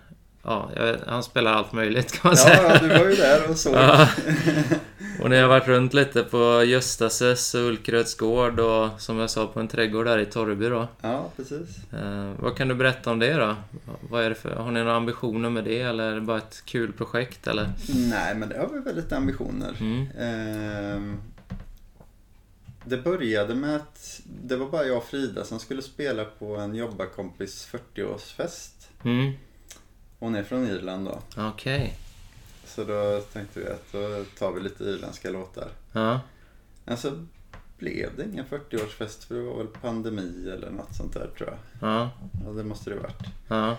Ja, 0.43 0.69
han 1.07 1.23
spelar 1.23 1.53
allt 1.53 1.73
möjligt 1.73 2.11
kan 2.11 2.29
man 2.29 2.37
Ja, 2.37 2.43
säga. 2.43 2.73
ja, 2.73 2.79
du 2.81 2.87
var 2.87 3.09
ju 3.09 3.15
där 3.15 3.49
och 3.49 3.57
såg. 3.57 3.73
Ja. 3.75 4.07
Och 5.21 5.29
ni 5.29 5.37
har 5.37 5.47
varit 5.47 5.67
runt 5.67 5.93
lite 5.93 6.23
på 6.23 6.63
Göstases 6.63 7.55
och 7.55 7.61
Ulkröds 7.61 8.15
gård 8.15 8.59
och 8.59 9.01
som 9.01 9.17
jag 9.19 9.29
sa 9.29 9.47
på 9.47 9.59
en 9.59 9.67
trädgård 9.67 10.05
där 10.05 10.17
i 10.17 10.25
Torreby 10.25 10.69
då. 10.69 10.87
Ja, 11.01 11.31
precis. 11.35 11.93
Eh, 11.93 12.31
vad 12.39 12.57
kan 12.57 12.67
du 12.67 12.75
berätta 12.75 13.11
om 13.11 13.19
det 13.19 13.33
då? 13.33 13.55
Vad 14.09 14.23
är 14.23 14.29
det 14.29 14.35
för, 14.35 14.55
har 14.55 14.71
ni 14.71 14.79
några 14.79 14.95
ambitioner 14.95 15.49
med 15.49 15.63
det 15.63 15.81
eller 15.81 16.11
är 16.11 16.15
det 16.15 16.21
bara 16.21 16.37
ett 16.37 16.61
kul 16.65 16.93
projekt 16.93 17.47
eller? 17.47 17.69
Nej, 17.95 18.35
men 18.35 18.49
det 18.49 18.57
har 18.57 18.67
vi 18.67 18.79
väl 18.79 18.95
lite 18.95 19.17
ambitioner. 19.17 19.75
Mm. 19.79 20.07
Ehm, 20.19 21.17
det 22.85 22.97
började 22.97 23.55
med 23.55 23.75
att 23.75 24.21
det 24.43 24.55
var 24.55 24.69
bara 24.69 24.85
jag 24.85 24.97
och 24.97 25.05
Frida 25.05 25.43
som 25.43 25.59
skulle 25.59 25.81
spela 25.81 26.25
på 26.25 26.55
en 26.55 26.75
jobbarkompis 26.75 27.69
40-årsfest. 27.71 28.89
Mm. 29.03 29.31
Hon 30.19 30.35
är 30.35 30.43
från 30.43 30.67
Irland 30.67 31.05
då. 31.05 31.19
Okej. 31.37 31.93
Så 32.75 32.83
då 32.83 33.21
tänkte 33.33 33.59
vi 33.59 33.67
att 33.67 33.91
då 33.91 34.25
tar 34.37 34.51
vi 34.51 34.61
lite 34.61 34.83
irländska 34.83 35.29
låtar. 35.29 35.69
Ja. 35.91 36.19
Men 36.85 36.97
så 36.97 37.25
blev 37.77 38.15
det 38.17 38.23
ingen 38.23 38.45
40-årsfest 38.45 39.27
för 39.27 39.35
det 39.35 39.41
var 39.41 39.57
väl 39.57 39.67
pandemi 39.67 40.49
eller 40.49 40.71
något 40.71 40.95
sånt 40.95 41.13
där 41.13 41.29
tror 41.37 41.49
jag. 41.49 41.89
Ja. 41.89 42.11
Ja, 42.45 42.51
det 42.51 42.63
måste 42.63 42.89
det 42.89 42.95
ha 42.95 43.03
varit. 43.03 43.23
Ja. 43.47 43.71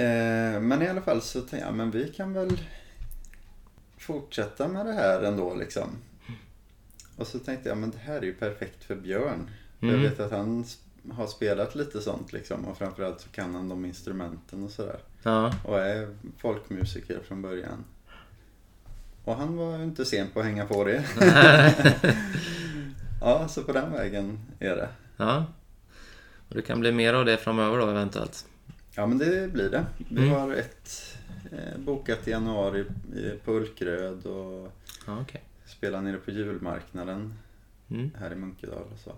Eh, 0.00 0.60
men 0.60 0.82
i 0.82 0.88
alla 0.88 1.00
fall 1.00 1.22
så 1.22 1.40
tänkte 1.40 1.66
jag, 1.66 1.74
men 1.74 1.90
vi 1.90 2.08
kan 2.08 2.32
väl 2.32 2.60
fortsätta 3.98 4.68
med 4.68 4.86
det 4.86 4.92
här 4.92 5.22
ändå 5.22 5.54
liksom. 5.54 5.88
Och 7.16 7.26
så 7.26 7.38
tänkte 7.38 7.68
jag, 7.68 7.78
men 7.78 7.90
det 7.90 7.98
här 7.98 8.16
är 8.16 8.22
ju 8.22 8.34
perfekt 8.34 8.84
för 8.84 8.96
Björn. 8.96 9.50
Mm. 9.80 9.94
Jag 9.94 10.10
vet 10.10 10.20
att 10.20 10.30
han 10.30 10.64
har 11.12 11.26
spelat 11.26 11.74
lite 11.74 12.00
sånt 12.00 12.32
liksom 12.32 12.64
och 12.64 12.78
framförallt 12.78 13.20
så 13.20 13.28
kan 13.28 13.54
han 13.54 13.68
de 13.68 13.84
instrumenten 13.84 14.64
och 14.64 14.70
sådär. 14.70 15.00
Ja. 15.26 15.54
Och 15.64 15.78
är 15.80 16.08
folkmusiker 16.38 17.20
från 17.28 17.42
början. 17.42 17.84
Och 19.24 19.36
han 19.36 19.56
var 19.56 19.78
ju 19.78 19.84
inte 19.84 20.04
sen 20.04 20.26
på 20.30 20.40
att 20.40 20.46
hänga 20.46 20.66
på 20.66 20.84
det. 20.84 21.04
ja, 23.20 23.48
så 23.48 23.62
på 23.62 23.72
den 23.72 23.92
vägen 23.92 24.38
är 24.58 24.76
det. 24.76 24.88
Ja. 25.16 25.44
Och 26.48 26.54
det 26.54 26.62
kan 26.62 26.80
bli 26.80 26.92
mer 26.92 27.14
av 27.14 27.24
det 27.24 27.36
framöver 27.36 27.78
då 27.78 27.88
eventuellt. 27.88 28.46
Ja 28.94 29.06
men 29.06 29.18
det 29.18 29.52
blir 29.52 29.70
det. 29.70 29.84
Vi 30.10 30.16
Mm. 30.22 30.30
har 30.30 30.52
ett 30.52 31.16
eh, 31.52 31.78
bokat 31.78 32.28
i 32.28 32.30
januari 32.30 32.84
på 33.44 33.52
Ulkröd 33.52 34.26
och 34.26 34.72
Ja, 35.06 35.18
okej. 35.20 35.42
spelar 35.66 36.00
nere 36.02 36.16
på 36.16 36.30
julmarknaden 36.30 37.34
Mm. 37.90 38.10
här 38.20 38.32
i 38.32 38.34
Munkedal 38.34 38.82
och 38.92 38.98
så. 39.04 39.12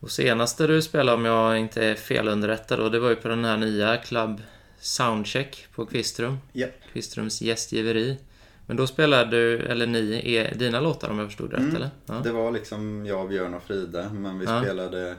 Och 0.00 0.10
senaste 0.10 0.66
du 0.66 0.82
spelade, 0.82 1.16
om 1.18 1.24
jag 1.24 1.58
inte 1.58 1.84
är 1.84 1.94
felunderrättad 1.94 2.92
det 2.92 2.98
var 2.98 3.10
ju 3.10 3.16
på 3.16 3.28
den 3.28 3.44
här 3.44 3.56
nya 3.56 3.96
Club 3.96 4.42
Soundcheck 4.78 5.66
på 5.74 5.86
Kvistrum. 5.86 6.38
Japp. 6.52 6.70
Kvistrums 6.92 7.42
gästgiveri. 7.42 8.18
Men 8.66 8.76
då 8.76 8.86
spelade 8.86 9.30
du, 9.30 9.58
eller 9.58 9.86
ni, 9.86 10.34
är 10.34 10.54
dina 10.54 10.80
låtar 10.80 11.10
om 11.10 11.18
jag 11.18 11.28
förstod 11.28 11.50
det 11.50 11.56
rätt 11.56 11.62
Mm. 11.62 11.76
eller? 11.76 11.90
Ja. 12.06 12.14
Det 12.14 12.32
var 12.32 12.50
liksom 12.50 13.06
jag, 13.06 13.28
Björn 13.28 13.54
och 13.54 13.62
Frida. 13.62 14.10
Men 14.12 14.38
vi 14.38 14.44
Ja. 14.44 14.62
spelade 14.62 15.16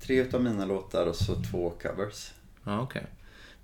tre 0.00 0.16
utav 0.20 0.42
mina 0.42 0.64
låtar 0.64 1.06
och 1.06 1.16
så 1.16 1.34
två 1.50 1.72
covers. 1.82 2.30
Ja, 2.64 2.80
okej. 2.80 3.06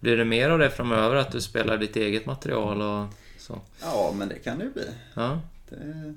Blir 0.00 0.16
det 0.16 0.24
mer 0.24 0.50
av 0.50 0.58
det 0.58 0.70
framöver, 0.70 1.16
att 1.16 1.32
du 1.32 1.40
spelar 1.40 1.78
ditt 1.78 1.96
eget 1.96 2.26
material 2.26 2.82
och 2.82 3.06
så? 3.38 3.60
Ja, 3.82 4.12
men 4.16 4.28
det 4.28 4.34
kan 4.38 4.58
det 4.58 4.64
ju 4.64 4.70
bli. 4.72 4.88
Ja, 5.14 5.40
Det 5.68 6.14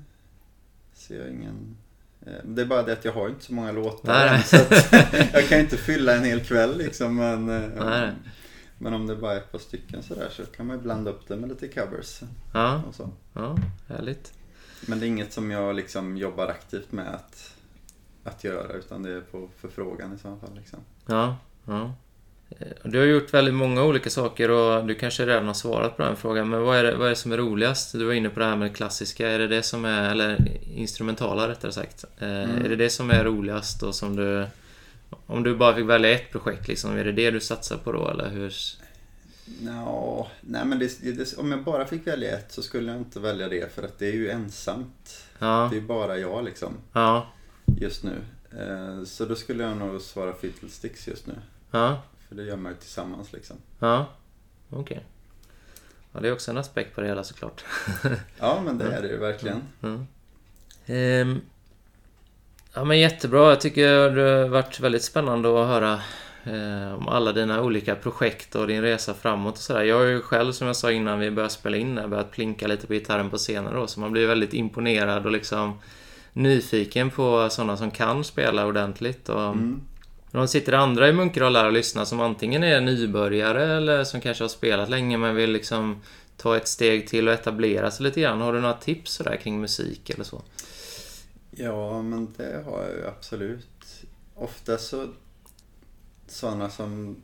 ser 0.94 1.18
jag 1.18 1.28
ingen... 1.28 1.76
eh, 2.28 2.44
Det 2.44 2.62
är 2.62 2.66
bara 2.66 2.82
det 2.82 2.92
att 2.92 3.04
jag 3.04 3.12
har 3.12 3.28
inte 3.28 3.44
så 3.44 3.54
många 3.54 3.72
låtar 3.72 4.12
Nej, 4.30 4.42
så 4.42 4.56
jag 5.32 5.48
kan 5.48 5.60
inte 5.60 5.76
fylla 5.76 6.14
en 6.14 6.24
hel 6.24 6.40
kväll 6.44 6.78
liksom. 6.78 7.16
Men, 7.16 7.48
eh, 7.48 7.84
Nej. 7.84 8.12
men 8.78 8.94
om 8.94 9.06
det 9.06 9.16
bara 9.16 9.32
är 9.32 9.36
ett 9.36 9.52
par 9.52 9.58
stycken 9.58 10.02
sådär 10.02 10.28
så 10.30 10.46
kan 10.46 10.66
man 10.66 10.76
ju 10.76 10.82
blanda 10.82 11.10
upp 11.10 11.28
det 11.28 11.36
med 11.36 11.48
lite 11.48 11.68
covers 11.68 12.20
ja, 12.52 12.82
och 12.88 12.94
så. 12.94 13.10
ja 13.32 13.56
härligt. 13.88 14.32
Men 14.86 15.00
det 15.00 15.06
är 15.06 15.08
inget 15.08 15.32
som 15.32 15.50
jag 15.50 15.76
liksom 15.76 16.16
jobbar 16.16 16.46
aktivt 16.46 16.92
med 16.92 17.14
att, 17.14 17.54
att 18.24 18.44
göra 18.44 18.72
utan 18.72 19.02
det 19.02 19.10
är 19.10 19.20
på 19.20 19.48
förfrågan 19.60 20.14
i 20.14 20.18
så 20.18 20.36
fall. 20.36 20.54
Liksom. 20.54 20.78
Ja, 21.06 21.36
ja. 21.64 21.94
Eh, 22.50 22.66
Du 22.84 22.98
har 22.98 23.06
gjort 23.06 23.34
väldigt 23.34 23.54
många 23.54 23.84
olika 23.84 24.10
saker 24.10 24.50
och 24.50 24.86
du 24.86 24.94
kanske 24.94 25.26
redan 25.26 25.46
har 25.46 25.54
svarat 25.54 25.96
på 25.96 26.02
den 26.02 26.16
frågan. 26.16 26.48
Men 26.48 26.62
vad 26.62 26.76
är 26.78 26.84
det, 26.84 26.96
vad 26.96 27.06
är 27.06 27.10
det 27.10 27.16
som 27.16 27.32
är 27.32 27.36
roligast? 27.36 27.92
Du 27.92 28.04
var 28.04 28.12
inne 28.12 28.28
på 28.30 28.40
det 28.40 28.46
här 28.46 28.56
med 28.56 28.70
det 28.70 28.74
klassiska. 28.74 29.28
Är 29.28 29.38
det 29.38 29.46
det 29.48 29.62
som 29.62 29.84
är, 29.84 30.10
eller 30.10 30.36
instrumentala 30.74 31.48
rättare 31.48 31.72
sagt. 31.72 32.04
Eh, 32.18 32.28
Mm. 32.28 32.64
Är 32.64 32.68
det 32.68 32.76
det 32.76 32.90
som 32.90 33.10
är 33.10 33.24
roligast 33.24 33.82
och 33.82 33.94
som 33.94 34.16
du... 34.16 34.46
Om 35.26 35.42
du 35.42 35.56
bara 35.56 35.74
fick 35.74 35.84
välja 35.86 36.10
ett 36.10 36.30
projekt 36.32 36.68
liksom, 36.68 36.96
är 36.96 37.04
det 37.04 37.12
det 37.12 37.30
du 37.30 37.40
satsar 37.40 37.76
på 37.76 37.92
då 37.92 38.08
eller 38.08 38.28
hur? 38.30 38.54
Nå, 39.60 40.28
nej 40.40 40.64
men 40.64 40.78
det, 40.78 41.16
det, 41.16 41.38
om 41.38 41.50
jag 41.50 41.62
bara 41.62 41.84
fick 41.86 42.06
välja 42.06 42.38
ett 42.38 42.52
så 42.52 42.62
skulle 42.62 42.92
jag 42.92 43.00
inte 43.00 43.20
välja 43.20 43.48
det 43.48 43.74
för 43.74 43.82
att 43.82 43.98
det 43.98 44.08
är 44.08 44.12
ju 44.12 44.30
ensamt. 44.30 45.24
Ja, 45.38 45.68
Det 45.72 45.76
är 45.76 45.80
bara 45.80 46.18
jag 46.18 46.44
liksom 46.44 46.74
ja, 46.92 47.26
just 47.80 48.04
nu. 48.04 48.14
Eh, 48.58 49.04
Så 49.04 49.24
då 49.24 49.34
skulle 49.34 49.64
jag 49.64 49.76
nog 49.76 50.00
svara 50.00 50.32
Fiddlesticks 50.32 51.08
just 51.08 51.26
nu. 51.26 51.34
ja, 51.70 52.02
För 52.28 52.34
det 52.34 52.42
gör 52.42 52.56
man 52.56 52.72
ju 52.72 52.78
tillsammans 52.78 53.32
liksom. 53.32 53.56
ja. 53.78 54.06
Okej. 54.70 55.04
Ja, 56.12 56.20
det 56.20 56.28
är 56.28 56.32
också 56.32 56.50
en 56.50 56.56
aspekt 56.56 56.94
på 56.94 57.00
det 57.00 57.06
hela 57.06 57.24
såklart. 57.24 57.64
Ja 58.38 58.60
men 58.64 58.78
det 58.78 58.92
är 58.92 59.02
det 59.02 59.08
ju 59.08 59.16
verkligen. 59.16 59.62
Mm. 59.82 60.06
Ehm, 60.86 61.40
ja 62.74 62.84
men 62.84 62.98
jättebra. 62.98 63.48
Jag 63.48 63.60
tycker 63.60 64.10
det 64.10 64.22
har 64.22 64.48
varit 64.48 64.80
väldigt 64.80 65.02
spännande 65.04 65.48
att 65.62 65.68
höra 65.68 65.92
eh, 66.44 66.94
om 66.94 67.08
alla 67.08 67.32
dina 67.32 67.62
olika 67.62 67.94
projekt 67.94 68.54
och 68.54 68.66
din 68.66 68.82
resa 68.82 69.14
framåt 69.14 69.54
och 69.54 69.60
sådär. 69.60 69.82
Jag 69.82 69.96
har 69.98 70.04
ju 70.04 70.20
själv, 70.22 70.52
som 70.52 70.66
jag 70.66 70.76
sa 70.76 70.92
innan 70.92 71.18
vi 71.18 71.30
började 71.30 71.54
spela 71.54 71.76
in, 71.76 71.94
börjat 72.10 72.30
plinka 72.30 72.66
lite 72.66 72.86
på 72.86 72.92
gitarren 72.92 73.30
på 73.30 73.36
scenen 73.36 73.74
då, 73.74 73.86
så 73.86 74.00
man 74.00 74.12
blir 74.12 74.26
väldigt 74.26 74.54
imponerad 74.54 75.26
och 75.26 75.32
liksom 75.32 75.78
nyfiken 76.32 77.10
på 77.10 77.48
sådana 77.50 77.76
som 77.76 77.90
kan 77.90 78.24
spela 78.24 78.66
ordentligt. 78.66 79.28
Och, 79.28 79.42
Mm 79.42 79.80
men 80.30 80.42
de 80.42 80.48
sitter 80.48 80.72
andra 80.72 81.08
i 81.08 81.12
Munkedal 81.12 81.52
där 81.52 81.66
och 81.66 81.72
lyssnar 81.72 82.04
som 82.04 82.20
antingen 82.20 82.64
är 82.64 82.80
nybörjare 82.80 83.76
eller 83.76 84.04
som 84.04 84.20
kanske 84.20 84.44
har 84.44 84.48
spelat 84.48 84.90
länge 84.90 85.18
men 85.18 85.34
vill 85.34 85.50
liksom 85.50 86.00
ta 86.36 86.56
ett 86.56 86.68
steg 86.68 87.08
till 87.08 87.28
och 87.28 87.34
etablera 87.34 87.90
sig 87.90 88.04
lite 88.04 88.20
grann. 88.20 88.40
Har 88.40 88.52
du 88.52 88.60
några 88.60 88.74
tips 88.74 89.12
sådär 89.12 89.36
kring 89.36 89.60
musik 89.60 90.10
eller 90.10 90.24
så? 90.24 90.42
Ja 91.50 92.02
men 92.02 92.34
det 92.36 92.62
har 92.64 92.82
jag 92.82 92.92
ju 92.96 93.06
absolut. 93.06 94.04
Ofta 94.34 94.78
så 94.78 95.08
sådana 96.26 96.70
som 96.70 97.16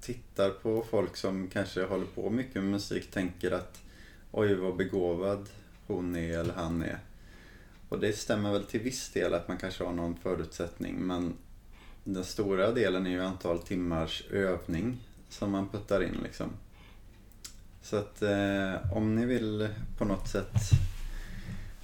tittar 0.00 0.50
på 0.50 0.84
folk 0.90 1.16
som 1.16 1.48
kanske 1.52 1.84
håller 1.84 2.06
på 2.06 2.30
mycket 2.30 2.54
med 2.54 2.64
musik 2.64 3.10
tänker 3.10 3.50
att 3.50 3.82
oj 4.30 4.54
vad 4.54 4.76
begåvad 4.76 5.48
hon 5.86 6.16
är 6.16 6.38
eller 6.38 6.54
han 6.54 6.82
är. 6.82 6.98
Och 7.88 7.98
det 7.98 8.12
stämmer 8.12 8.52
väl 8.52 8.64
till 8.64 8.80
viss 8.80 9.10
del 9.10 9.34
att 9.34 9.48
man 9.48 9.58
kanske 9.58 9.84
har 9.84 9.92
någon 9.92 10.16
förutsättning 10.16 10.96
men 10.96 11.34
den 12.04 12.24
stora 12.24 12.72
delen 12.72 13.06
är 13.06 13.10
ju 13.10 13.20
antal 13.20 13.58
timmars 13.58 14.24
övning 14.30 15.00
som 15.28 15.50
man 15.50 15.68
puttar 15.68 16.02
in 16.02 16.18
liksom. 16.22 16.50
Så 17.82 17.96
att 17.96 18.22
eh, 18.22 18.96
om 18.96 19.14
ni 19.14 19.26
vill 19.26 19.68
på 19.98 20.04
något 20.04 20.28
sätt 20.28 20.54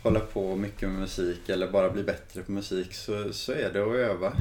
hålla 0.03 0.21
på 0.21 0.57
mycket 0.57 0.89
med 0.89 1.01
musik 1.01 1.49
eller 1.49 1.73
bara 1.73 1.91
bli 1.91 2.03
bättre 2.03 2.43
på 2.43 2.53
musik 2.53 2.95
så, 2.95 3.33
så 3.33 3.53
är 3.53 3.73
det 3.73 3.83
att 3.83 3.95
öva. 3.95 4.33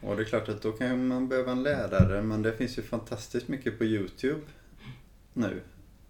Och 0.00 0.16
det 0.16 0.22
är 0.22 0.24
klart 0.24 0.48
att 0.48 0.62
då 0.62 0.72
kan 0.72 1.06
man 1.06 1.28
behöva 1.28 1.52
en 1.52 1.62
lärare 1.62 2.22
men 2.22 2.42
det 2.42 2.52
finns 2.52 2.78
ju 2.78 2.82
fantastiskt 2.82 3.48
mycket 3.48 3.78
på 3.78 3.84
Youtube 3.84 4.40
nu. 5.32 5.60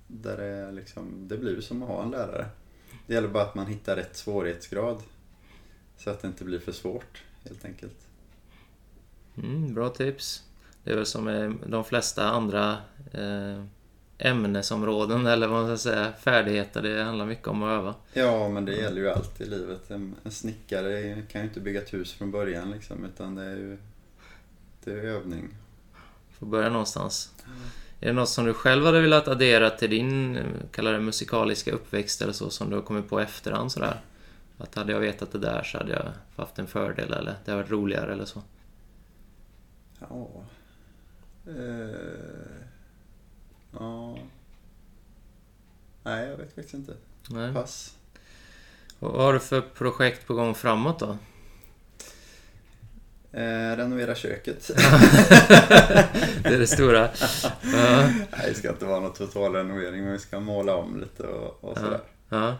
Där 0.06 0.36
det, 0.36 0.72
liksom, 0.72 1.28
det 1.28 1.38
blir 1.38 1.60
som 1.60 1.82
att 1.82 1.88
ha 1.88 2.02
en 2.02 2.10
lärare. 2.10 2.46
Det 3.06 3.14
gäller 3.14 3.28
bara 3.28 3.42
att 3.42 3.54
man 3.54 3.66
hittar 3.66 3.96
rätt 3.96 4.16
svårighetsgrad. 4.16 5.02
Så 5.96 6.10
att 6.10 6.22
det 6.22 6.28
inte 6.28 6.44
blir 6.44 6.58
för 6.58 6.72
svårt 6.72 7.22
helt 7.44 7.64
enkelt. 7.64 7.96
Mm, 9.36 9.74
bra 9.74 9.88
tips. 9.88 10.42
Det 10.84 10.92
är 10.92 10.96
väl 10.96 11.06
som 11.06 11.24
med 11.24 11.54
de 11.66 11.84
flesta 11.84 12.28
andra 12.28 12.76
eh, 13.12 13.64
ämnesområden 14.18 15.26
eller 15.26 15.46
vad 15.46 15.62
man 15.62 15.78
ska 15.78 15.90
säga, 15.90 16.12
färdigheter. 16.12 16.82
Det 16.82 17.02
handlar 17.02 17.26
mycket 17.26 17.48
om 17.48 17.62
att 17.62 17.70
öva. 17.70 17.94
Ja 18.12 18.48
men 18.48 18.64
det 18.64 18.72
gäller 18.72 19.00
ju 19.00 19.10
allt 19.10 19.40
i 19.40 19.44
livet. 19.44 19.90
En, 19.90 20.14
en 20.22 20.30
snickare 20.30 21.22
kan 21.32 21.40
ju 21.40 21.48
inte 21.48 21.60
bygga 21.60 21.82
ett 21.82 21.94
hus 21.94 22.12
från 22.12 22.30
början 22.30 22.70
liksom 22.70 23.04
utan 23.04 23.34
det 23.34 23.44
är 23.44 23.56
ju 23.56 23.78
det 24.84 24.90
är 24.90 25.04
övning. 25.04 25.48
Får 26.38 26.46
börja 26.46 26.68
någonstans. 26.68 27.32
Är 28.00 28.06
det 28.06 28.12
något 28.12 28.28
som 28.28 28.44
du 28.44 28.54
själv 28.54 28.84
hade 28.84 29.00
velat 29.00 29.28
addera 29.28 29.70
till 29.70 29.90
din, 29.90 30.38
kalla 30.70 30.90
det 30.90 31.00
musikaliska 31.00 31.72
uppväxt 31.72 32.22
eller 32.22 32.32
så, 32.32 32.50
som 32.50 32.70
du 32.70 32.76
har 32.76 32.82
kommit 32.82 33.08
på 33.08 33.20
efterhand 33.20 33.72
sådär? 33.72 34.00
Att 34.58 34.74
hade 34.74 34.92
jag 34.92 35.00
vetat 35.00 35.32
det 35.32 35.38
där 35.38 35.62
så 35.62 35.78
hade 35.78 35.92
jag 35.92 36.04
haft 36.36 36.58
en 36.58 36.66
fördel 36.66 37.12
eller 37.12 37.34
det 37.44 37.50
hade 37.50 37.62
varit 37.62 37.70
roligare 37.70 38.12
eller 38.12 38.24
så. 38.24 38.42
Ja. 40.08 40.44
Eh, 41.46 42.64
ja. 43.78 44.18
Nej, 46.04 46.28
jag 46.28 46.36
vet 46.36 46.54
faktiskt 46.54 46.74
inte. 46.74 46.94
Nej. 47.30 47.54
Pass. 47.54 47.96
Och 48.98 49.12
vad 49.12 49.22
har 49.24 49.32
du 49.32 49.40
för 49.40 49.60
projekt 49.60 50.26
på 50.26 50.34
gång 50.34 50.54
framåt 50.54 50.98
då? 50.98 51.16
Eh, 53.32 53.76
renovera 53.76 54.14
köket. 54.14 54.70
Det 56.42 56.54
är 56.54 56.58
det 56.58 56.66
stora. 56.66 57.00
Nej, 57.62 58.28
det 58.48 58.54
ska 58.54 58.70
inte 58.70 58.84
vara 58.84 59.00
någon 59.00 59.12
total 59.12 59.54
renovering, 59.54 60.02
men 60.02 60.12
vi 60.12 60.18
ska 60.18 60.40
måla 60.40 60.76
om 60.76 61.00
lite 61.00 61.22
och, 61.22 61.64
och 61.64 61.78
sådär. 61.78 62.00
ja. 62.28 62.56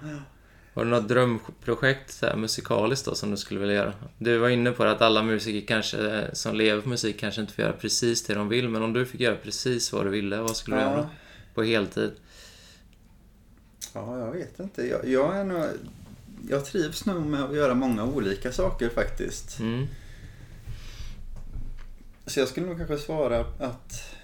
Har 0.74 0.84
du 0.84 0.90
något 0.90 1.08
drömprojekt 1.08 2.10
så 2.10 2.26
här, 2.26 2.36
musikaliskt 2.36 3.06
då 3.06 3.14
som 3.14 3.30
du 3.30 3.36
skulle 3.36 3.60
vilja 3.60 3.74
göra? 3.74 3.92
Du 4.18 4.38
var 4.38 4.48
inne 4.48 4.70
på 4.70 4.84
det 4.84 4.90
att 4.90 5.02
alla 5.02 5.22
musiker 5.22 5.66
kanske, 5.66 6.30
som 6.32 6.56
lever 6.56 6.82
på 6.82 6.88
musik 6.88 7.20
kanske 7.20 7.40
inte 7.40 7.52
får 7.52 7.64
göra 7.64 7.72
precis 7.72 8.24
det 8.24 8.34
de 8.34 8.48
vill, 8.48 8.68
men 8.68 8.82
om 8.82 8.92
du 8.92 9.06
fick 9.06 9.20
göra 9.20 9.36
precis 9.36 9.92
vad 9.92 10.06
du 10.06 10.10
ville, 10.10 10.40
vad 10.40 10.56
skulle 10.56 10.76
du 10.76 10.82
göra? 10.82 10.96
Ja, 10.96 11.08
På 11.54 11.62
heltid? 11.62 12.10
ja, 13.94 14.18
jag 14.18 14.32
vet 14.32 14.60
inte. 14.60 14.86
Jag, 14.86 15.08
jag 15.08 15.36
är 15.36 15.44
nog... 15.44 15.64
Jag 16.48 16.64
trivs 16.64 17.06
nog 17.06 17.26
med 17.26 17.42
att 17.44 17.56
göra 17.56 17.74
många 17.74 18.04
olika 18.04 18.52
saker 18.52 18.88
faktiskt. 18.88 19.58
Mm. 19.60 19.86
Så 22.26 22.40
jag 22.40 22.48
skulle 22.48 22.66
nog 22.66 22.76
kanske 22.76 22.98
svara 22.98 23.40
att 23.58 24.16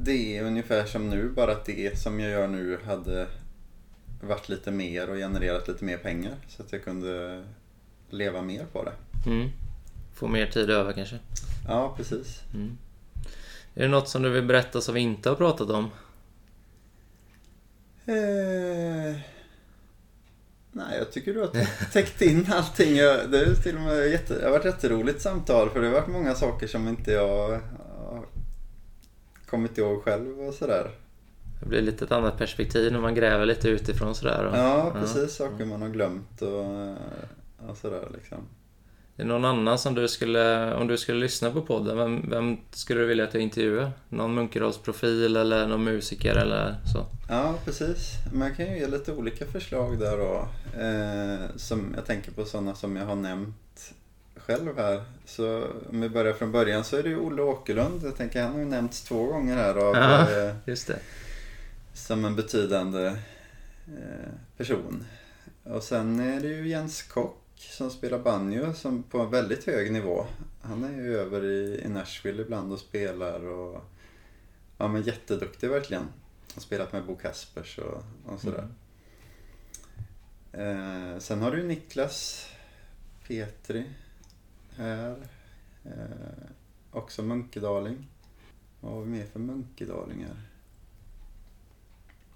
det 0.00 0.38
är 0.38 0.44
ungefär 0.44 0.84
som 0.84 1.10
nu, 1.10 1.28
bara 1.28 1.52
att 1.52 1.64
det 1.64 1.98
som 1.98 2.20
jag 2.20 2.30
gör 2.30 2.48
nu 2.48 2.78
hade 2.86 3.26
varit 4.24 4.48
lite 4.48 4.70
mer 4.70 5.10
och 5.10 5.16
genererat 5.16 5.68
lite 5.68 5.84
mer 5.84 5.96
pengar. 5.96 6.34
Så 6.48 6.62
att 6.62 6.72
jag 6.72 6.84
kunde 6.84 7.44
leva 8.10 8.42
mer 8.42 8.66
på 8.72 8.84
det. 8.84 8.92
Mm. 9.30 9.50
Få 10.14 10.28
mer 10.28 10.46
tid 10.46 10.70
över 10.70 10.92
kanske? 10.92 11.18
Ja, 11.68 11.94
precis. 11.96 12.42
Mm. 12.54 12.78
Är 13.74 13.82
det 13.82 13.88
något 13.88 14.08
som 14.08 14.22
du 14.22 14.30
vill 14.30 14.44
berätta 14.44 14.80
som 14.80 14.94
vi 14.94 15.00
inte 15.00 15.28
har 15.28 15.36
pratat 15.36 15.70
om? 15.70 15.84
Eh, 18.06 19.16
nej, 20.72 20.98
jag 20.98 21.12
tycker 21.12 21.34
du 21.34 21.40
har 21.40 21.46
tä- 21.46 21.92
täckt 21.92 22.22
in 22.22 22.46
allting. 22.52 22.96
Jag, 22.96 23.30
det, 23.30 23.40
är 23.40 23.54
till 23.54 23.76
och 23.76 23.82
med 23.82 24.10
jätte, 24.10 24.38
det 24.38 24.44
har 24.44 24.50
varit 24.50 24.64
jätteroligt 24.64 25.22
samtal 25.22 25.70
för 25.70 25.80
det 25.80 25.86
har 25.86 25.94
varit 25.94 26.08
många 26.08 26.34
saker 26.34 26.66
som 26.66 26.88
inte 26.88 27.12
jag 27.12 27.60
har 28.08 28.26
kommit 29.46 29.78
ihåg 29.78 30.02
själv 30.02 30.40
och 30.40 30.54
sådär. 30.54 30.90
Det 31.64 31.68
blir 31.70 31.82
lite 31.82 32.04
ett 32.04 32.12
annat 32.12 32.38
perspektiv 32.38 32.92
när 32.92 33.00
man 33.00 33.14
gräver 33.14 33.46
lite 33.46 33.68
utifrån 33.68 34.14
sådär. 34.14 34.44
och- 34.46 34.56
Ja, 34.58 34.92
precis. 35.00 35.34
Saker 35.36 35.64
man 35.64 35.82
har 35.82 35.88
glömt 35.88 36.42
och, 36.42 36.66
och 37.70 37.76
sådär 37.76 38.08
liksom. 38.14 38.38
Är 39.16 39.22
det 39.22 39.28
någon 39.28 39.44
annan 39.44 39.78
som 39.78 39.94
du 39.94 40.08
skulle, 40.08 40.74
om 40.74 40.86
du 40.86 40.96
skulle 40.98 41.20
lyssna 41.20 41.50
på 41.50 41.62
podden, 41.62 41.96
vem, 41.96 42.30
vem 42.30 42.56
skulle 42.70 43.00
du 43.00 43.06
vilja 43.06 43.24
att 43.24 43.34
jag 43.34 43.42
intervjuar? 43.42 43.90
Någon 44.08 44.34
Munkedalsprofil 44.34 45.36
eller 45.36 45.68
någon 45.68 45.84
musiker 45.84 46.34
eller 46.36 46.76
så? 46.92 47.06
Ja, 47.28 47.54
precis. 47.64 48.10
Man 48.32 48.54
kan 48.54 48.66
ju 48.66 48.78
ge 48.78 48.86
lite 48.86 49.12
olika 49.12 49.46
förslag 49.46 49.98
där 49.98 50.16
då. 50.18 50.48
Eh, 50.80 51.56
som 51.56 51.92
jag 51.96 52.06
tänker 52.06 52.32
på 52.32 52.44
sådana 52.44 52.74
som 52.74 52.96
jag 52.96 53.06
har 53.06 53.16
nämnt 53.16 53.92
själv 54.36 54.76
här. 54.78 55.02
Så 55.26 55.64
om 55.90 56.00
vi 56.00 56.08
börjar 56.08 56.32
från 56.32 56.52
början 56.52 56.84
så 56.84 56.96
är 56.96 57.02
det 57.02 57.08
ju 57.08 57.18
Olle 57.18 57.42
Åkerlund. 57.42 58.00
Jag 58.04 58.16
tänker 58.16 58.42
han 58.42 58.52
har 58.52 58.58
ju 58.58 58.64
nämnts 58.66 59.02
två 59.02 59.24
gånger 59.24 59.56
här 59.56 59.74
av, 59.74 59.96
Ja. 59.96 60.20
eh, 60.48 60.54
Just 60.66 60.86
det. 60.88 60.98
Som 61.94 62.24
en 62.24 62.36
betydande 62.36 63.06
eh, 63.86 64.32
person. 64.56 65.04
Och 65.62 65.82
sen 65.82 66.20
är 66.20 66.40
det 66.40 66.48
ju 66.48 66.68
Jens 66.68 67.02
Kock 67.02 67.40
som 67.56 67.90
spelar 67.90 68.18
banjo 68.18 68.72
som 68.72 69.02
på 69.02 69.20
en 69.20 69.30
väldigt 69.30 69.66
hög 69.66 69.92
nivå. 69.92 70.26
Han 70.62 70.84
är 70.84 70.92
ju 70.92 71.18
över 71.18 71.44
i, 71.44 71.88
Nashville 71.88 72.42
ibland 72.42 72.72
och 72.72 72.78
spelar 72.78 73.46
och 73.46 73.84
ja 74.78 74.88
men 74.88 75.02
jätteduktig 75.02 75.70
verkligen. 75.70 76.08
Har 76.54 76.60
spelat 76.60 76.92
med 76.92 77.06
Bo 77.06 77.16
Kaspers 77.16 77.78
och, 77.78 78.04
och 78.26 78.40
sådär. 78.40 78.68
Eh, 80.52 81.18
sen 81.18 81.42
har 81.42 81.50
du 81.50 81.62
Niklas 81.62 82.48
Petri 83.26 83.84
här. 84.76 85.28
Eh, 85.84 86.48
också 86.90 87.22
munkedaling. 87.22 88.08
Vad 88.80 88.92
har 88.92 89.00
vi 89.00 89.10
mer 89.10 89.26
för 89.26 89.40
munkedalingar? 89.40 90.53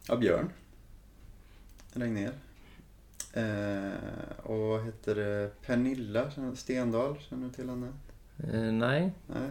Ja, 0.09 0.17
Björn. 0.17 0.51
Regnér. 1.93 2.33
Eh, 3.33 4.39
och 4.43 4.59
vad 4.59 4.85
heter 4.85 5.15
det? 5.15 5.51
Pernilla 5.67 6.31
Stendahl, 6.57 7.17
känner 7.29 7.47
du 7.47 7.53
till 7.53 7.69
henne? 7.69 7.93
Eh, 8.39 8.73
nej. 8.73 9.13
Nej. 9.27 9.51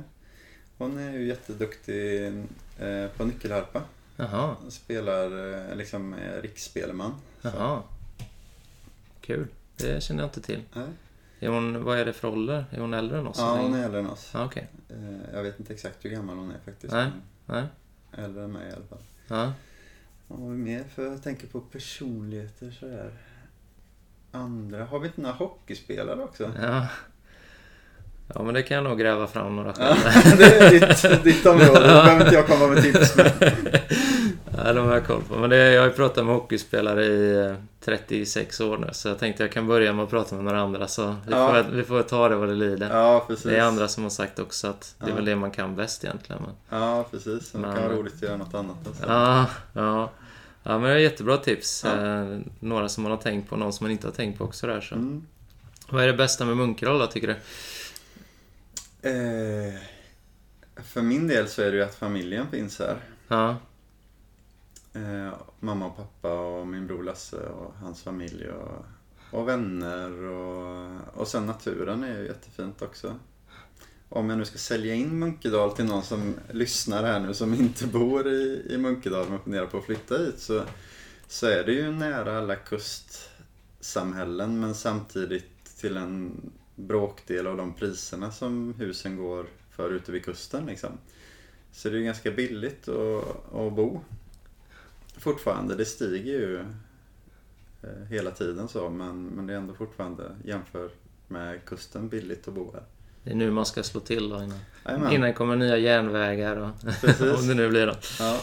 Hon 0.77 0.97
är 0.97 1.11
ju 1.11 1.27
jätteduktig 1.27 2.27
eh, 2.79 3.07
på 3.17 3.25
nyckelharpa. 3.25 3.83
Jaha. 4.15 4.55
Spelar 4.69 5.53
eh, 5.69 5.75
liksom 5.75 6.13
eh, 6.13 6.41
riksspelman. 6.41 7.15
Jaha. 7.41 7.83
Kul. 9.21 9.47
Det 9.77 10.03
känner 10.03 10.23
jag 10.23 10.27
inte 10.27 10.41
till. 10.41 10.61
Nej. 10.73 10.87
Är 11.39 11.49
hon, 11.49 11.83
vad 11.83 11.97
är 11.97 12.05
det 12.05 12.13
för 12.13 12.27
ålder? 12.27 12.65
Är 12.71 12.79
hon 12.79 12.93
äldre 12.93 13.19
än 13.19 13.27
oss? 13.27 13.37
Ja, 13.39 13.57
hon 13.61 13.73
är 13.73 13.85
äldre 13.85 13.99
än 13.99 14.09
oss. 14.09 14.31
Ja, 14.33 14.45
okej. 14.45 14.67
Eh, 14.89 15.33
jag 15.33 15.43
vet 15.43 15.59
inte 15.59 15.73
exakt 15.73 16.05
hur 16.05 16.09
gammal 16.09 16.37
hon 16.37 16.51
är 16.51 16.59
faktiskt. 16.65 16.93
Nej. 16.93 17.11
Nej. 17.45 17.63
Äldre 18.11 18.43
än 18.43 18.51
mig 18.51 18.69
i 18.69 18.73
alla 18.73 18.85
fall. 18.85 19.01
Ja. 19.27 19.53
Vad 20.27 20.39
har 20.39 20.49
vi 20.49 20.57
mer 20.57 20.83
för, 20.95 21.05
jag 21.05 21.23
tänker 21.23 21.47
på 21.47 21.59
personligheter 21.59 22.71
sådär. 22.79 23.11
Andra, 24.31 24.85
har 24.85 24.99
vi 24.99 25.07
inte 25.07 25.21
några 25.21 25.35
hockeyspelare 25.35 26.23
också? 26.23 26.51
Ja. 26.61 26.87
Ja, 28.33 28.43
men 28.43 28.53
det 28.53 28.63
kan 28.63 28.75
jag 28.75 28.83
nog 28.83 28.99
gräva 28.99 29.27
fram 29.27 29.55
några 29.55 29.73
Ja, 29.79 29.95
själv. 29.95 30.37
det 30.37 30.45
är 30.45 30.71
ditt, 30.71 31.23
ditt 31.23 31.45
område, 31.45 31.73
då 31.73 31.79
behöver 31.79 32.21
inte 32.21 32.35
jag 32.35 32.47
komma 32.47 32.67
med 32.67 32.83
tips. 32.83 33.15
Men... 33.15 33.25
Ja, 34.65 34.73
de 34.73 34.87
har 34.87 34.93
jag 34.93 35.05
koll 35.05 35.21
på. 35.23 35.37
Men 35.39 35.49
det, 35.49 35.57
jag 35.73 35.81
har 35.81 35.87
ju 35.87 35.93
pratat 35.93 36.25
med 36.25 36.35
hockeyspelare 36.35 37.05
i 37.05 37.45
eh, 37.45 37.55
36 37.81 38.59
år 38.61 38.77
nu, 38.77 38.87
så 38.91 39.07
jag 39.07 39.19
tänkte 39.19 39.43
jag 39.43 39.51
kan 39.51 39.67
börja 39.67 39.93
med 39.93 40.03
att 40.03 40.09
prata 40.09 40.35
med 40.35 40.43
några 40.43 40.59
andra. 40.61 40.87
Så 40.87 41.07
vi, 41.27 41.31
Ja. 41.31 41.63
får, 41.63 41.71
vi 41.71 41.83
får 41.83 42.01
ta 42.01 42.29
det 42.29 42.35
vad 42.35 42.49
det 42.49 42.55
lider. 42.55 42.89
Ja, 42.97 43.25
precis. 43.27 43.43
Det 43.45 43.57
är 43.57 43.61
andra 43.63 43.87
som 43.87 44.03
har 44.03 44.09
sagt 44.09 44.39
också 44.39 44.67
att 44.67 44.95
det 44.99 45.05
är 45.05 45.09
Ja. 45.09 45.15
väl 45.15 45.25
det 45.25 45.35
man 45.35 45.51
kan 45.51 45.75
bäst 45.75 46.03
egentligen. 46.03 46.41
Men... 46.41 46.81
Ja, 46.81 47.07
precis. 47.11 47.51
Det 47.51 47.61
kan 47.61 47.61
Men- 47.61 47.83
vara 47.83 47.93
roligt 47.93 48.15
att 48.15 48.21
göra 48.21 48.37
något 48.37 48.53
annat. 48.53 48.87
Alltså. 48.87 49.03
Ja, 49.07 49.45
ja. 49.73 50.11
Ja, 50.63 50.79
men 50.79 50.81
det 50.89 50.89
är 50.95 50.97
jättebra 50.97 51.37
tips. 51.37 51.83
Ja. 51.85 52.05
Eh, 52.21 52.37
några 52.59 52.89
som 52.89 53.03
man 53.03 53.11
har 53.11 53.19
tänkt 53.19 53.49
på, 53.49 53.55
någon 53.55 53.73
som 53.73 53.83
man 53.83 53.91
inte 53.91 54.07
har 54.07 54.11
tänkt 54.11 54.37
på 54.37 54.43
också 54.43 54.67
där. 54.67 54.81
Så. 54.81 54.95
Mm. 54.95 55.25
Vad 55.89 56.03
är 56.03 56.07
det 56.07 56.13
bästa 56.13 56.45
med 56.45 56.57
Munkedal 56.57 56.99
då, 56.99 57.07
tycker 57.07 57.27
du? 57.27 57.33
Eh, 59.09 59.73
för 60.83 61.01
min 61.01 61.27
del 61.27 61.47
så 61.47 61.61
är 61.61 61.71
det 61.71 61.77
ju 61.77 61.83
att 61.83 61.95
familjen 61.95 62.45
finns 62.51 62.79
här. 62.79 62.95
Ja, 63.27 63.55
Eh, 64.97 65.33
mamma 65.59 65.85
och 65.85 65.97
pappa 65.97 66.39
och 66.39 66.67
min 66.67 66.87
bror 66.87 67.03
Lasse 67.03 67.37
och 67.37 67.73
hans 67.73 68.03
familj 68.03 68.49
och, 68.49 68.85
och 69.31 69.47
vänner 69.47 70.23
och, 70.23 70.89
och 71.13 71.27
sen 71.27 71.45
naturen 71.45 72.03
är 72.03 72.19
ju 72.19 72.25
jättefint 72.25 72.81
också. 72.81 73.15
Om 74.09 74.29
jag 74.29 74.39
nu 74.39 74.45
ska 74.45 74.57
sälja 74.57 74.93
in 74.93 75.19
Munkedal 75.19 75.71
till 75.71 75.85
någon 75.85 76.03
som 76.03 76.35
lyssnar 76.51 77.03
här 77.03 77.19
nu 77.19 77.33
som 77.33 77.53
inte 77.53 77.87
bor 77.87 78.27
i, 78.27 78.67
i 78.69 78.77
Munkedal 78.77 79.29
men 79.29 79.39
funderar 79.39 79.65
på 79.65 79.77
att 79.77 79.85
flytta 79.85 80.17
hit 80.17 80.39
så, 80.39 80.63
så 81.27 81.47
är 81.47 81.63
det 81.63 81.73
ju 81.73 81.91
nära 81.91 82.37
alla 82.37 82.55
kustsamhällen 82.55 84.59
men 84.59 84.75
samtidigt 84.75 85.79
till 85.79 85.97
en 85.97 86.51
bråkdel 86.75 87.47
av 87.47 87.57
de 87.57 87.73
priserna 87.73 88.31
som 88.31 88.73
husen 88.73 89.17
går 89.17 89.45
för 89.71 89.89
ute 89.89 90.11
vid 90.11 90.25
kusten 90.25 90.65
liksom. 90.65 90.91
Så 91.71 91.89
det 91.89 91.95
är 91.95 91.99
ju 91.99 92.05
ganska 92.05 92.31
billigt 92.31 92.87
att, 92.87 93.53
att 93.53 93.73
bo 93.73 94.01
fortfarande, 95.17 95.75
det 95.75 95.85
stiger 95.85 96.33
ju 96.33 96.59
eh, 97.83 97.89
hela 98.09 98.31
tiden 98.31 98.67
så 98.67 98.89
men, 98.89 99.25
men 99.25 99.47
det 99.47 99.53
är 99.53 99.57
ändå 99.57 99.73
fortfarande 99.73 100.23
jämfört 100.45 100.93
med 101.27 101.65
kusten 101.65 102.09
billigt 102.09 102.47
att 102.47 102.53
bo 102.53 102.71
här. 102.73 102.83
det 103.23 103.31
är 103.31 103.35
nu 103.35 103.51
man 103.51 103.65
ska 103.65 103.83
slå 103.83 103.99
till 104.01 104.29
då 104.29 104.43
innan. 104.43 105.13
Innan 105.13 105.33
kommer 105.33 105.55
nya 105.55 105.77
järnvägar 105.77 106.55
och 106.57 106.69
om 107.39 107.47
det 107.47 107.53
nu 107.53 107.69
blir 107.69 107.85
något. 107.85 108.07
Ja. 108.19 108.39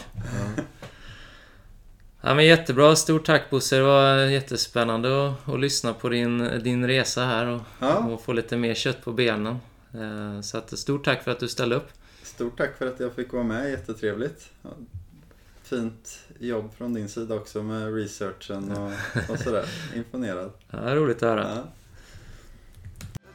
Ja, 2.21 2.35
men 2.35 2.45
jättebra. 2.45 2.95
Stort 2.95 3.25
tack 3.25 3.49
Bosse. 3.49 3.75
Det 3.75 3.81
var 3.83 4.15
jättespännande 4.17 5.27
att, 5.29 5.49
att 5.49 5.59
lyssna 5.59 5.93
på 5.93 6.09
din, 6.09 6.37
din 6.63 6.87
resa 6.87 7.25
här 7.25 7.45
och, 7.47 7.61
Ja. 7.79 7.97
och 7.97 8.21
få 8.21 8.33
lite 8.33 8.57
mer 8.57 8.73
kött 8.73 9.03
på 9.03 9.11
benen. 9.11 9.57
Eh, 9.93 10.41
Så 10.41 10.57
att, 10.57 10.79
stort 10.79 11.05
tack 11.05 11.23
för 11.23 11.31
att 11.31 11.39
du 11.39 11.47
ställde 11.47 11.75
upp. 11.75 11.87
Stort 12.23 12.57
tack 12.57 12.77
för 12.77 12.87
att 12.87 12.99
jag 12.99 13.13
fick 13.13 13.33
vara 13.33 13.43
med, 13.43 13.71
jättetrevligt 13.71 14.49
fint 15.65 16.19
jobb 16.39 16.73
från 16.77 16.93
din 16.93 17.09
sida 17.09 17.35
också 17.35 17.63
med 17.63 17.95
researchen 17.95 18.71
och, 18.71 18.91
och 19.29 19.39
sådär. 19.39 19.65
Imponerad. 19.95 20.51
Ja, 20.69 20.95
roligt 20.95 21.23
att 21.23 21.29
höra. 21.29 21.55
Ja. 21.55 21.63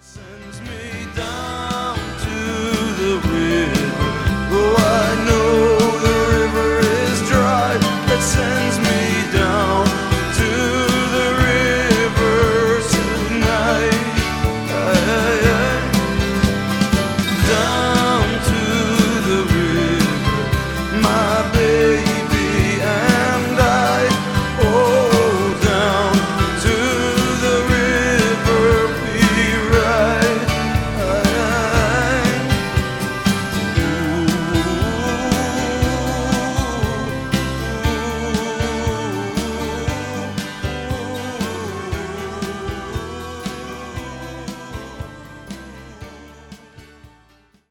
sends 0.01 0.61
me 0.61 1.05
down 1.17 1.97
to 2.19 2.31
the 2.99 3.29
river. 3.29 3.80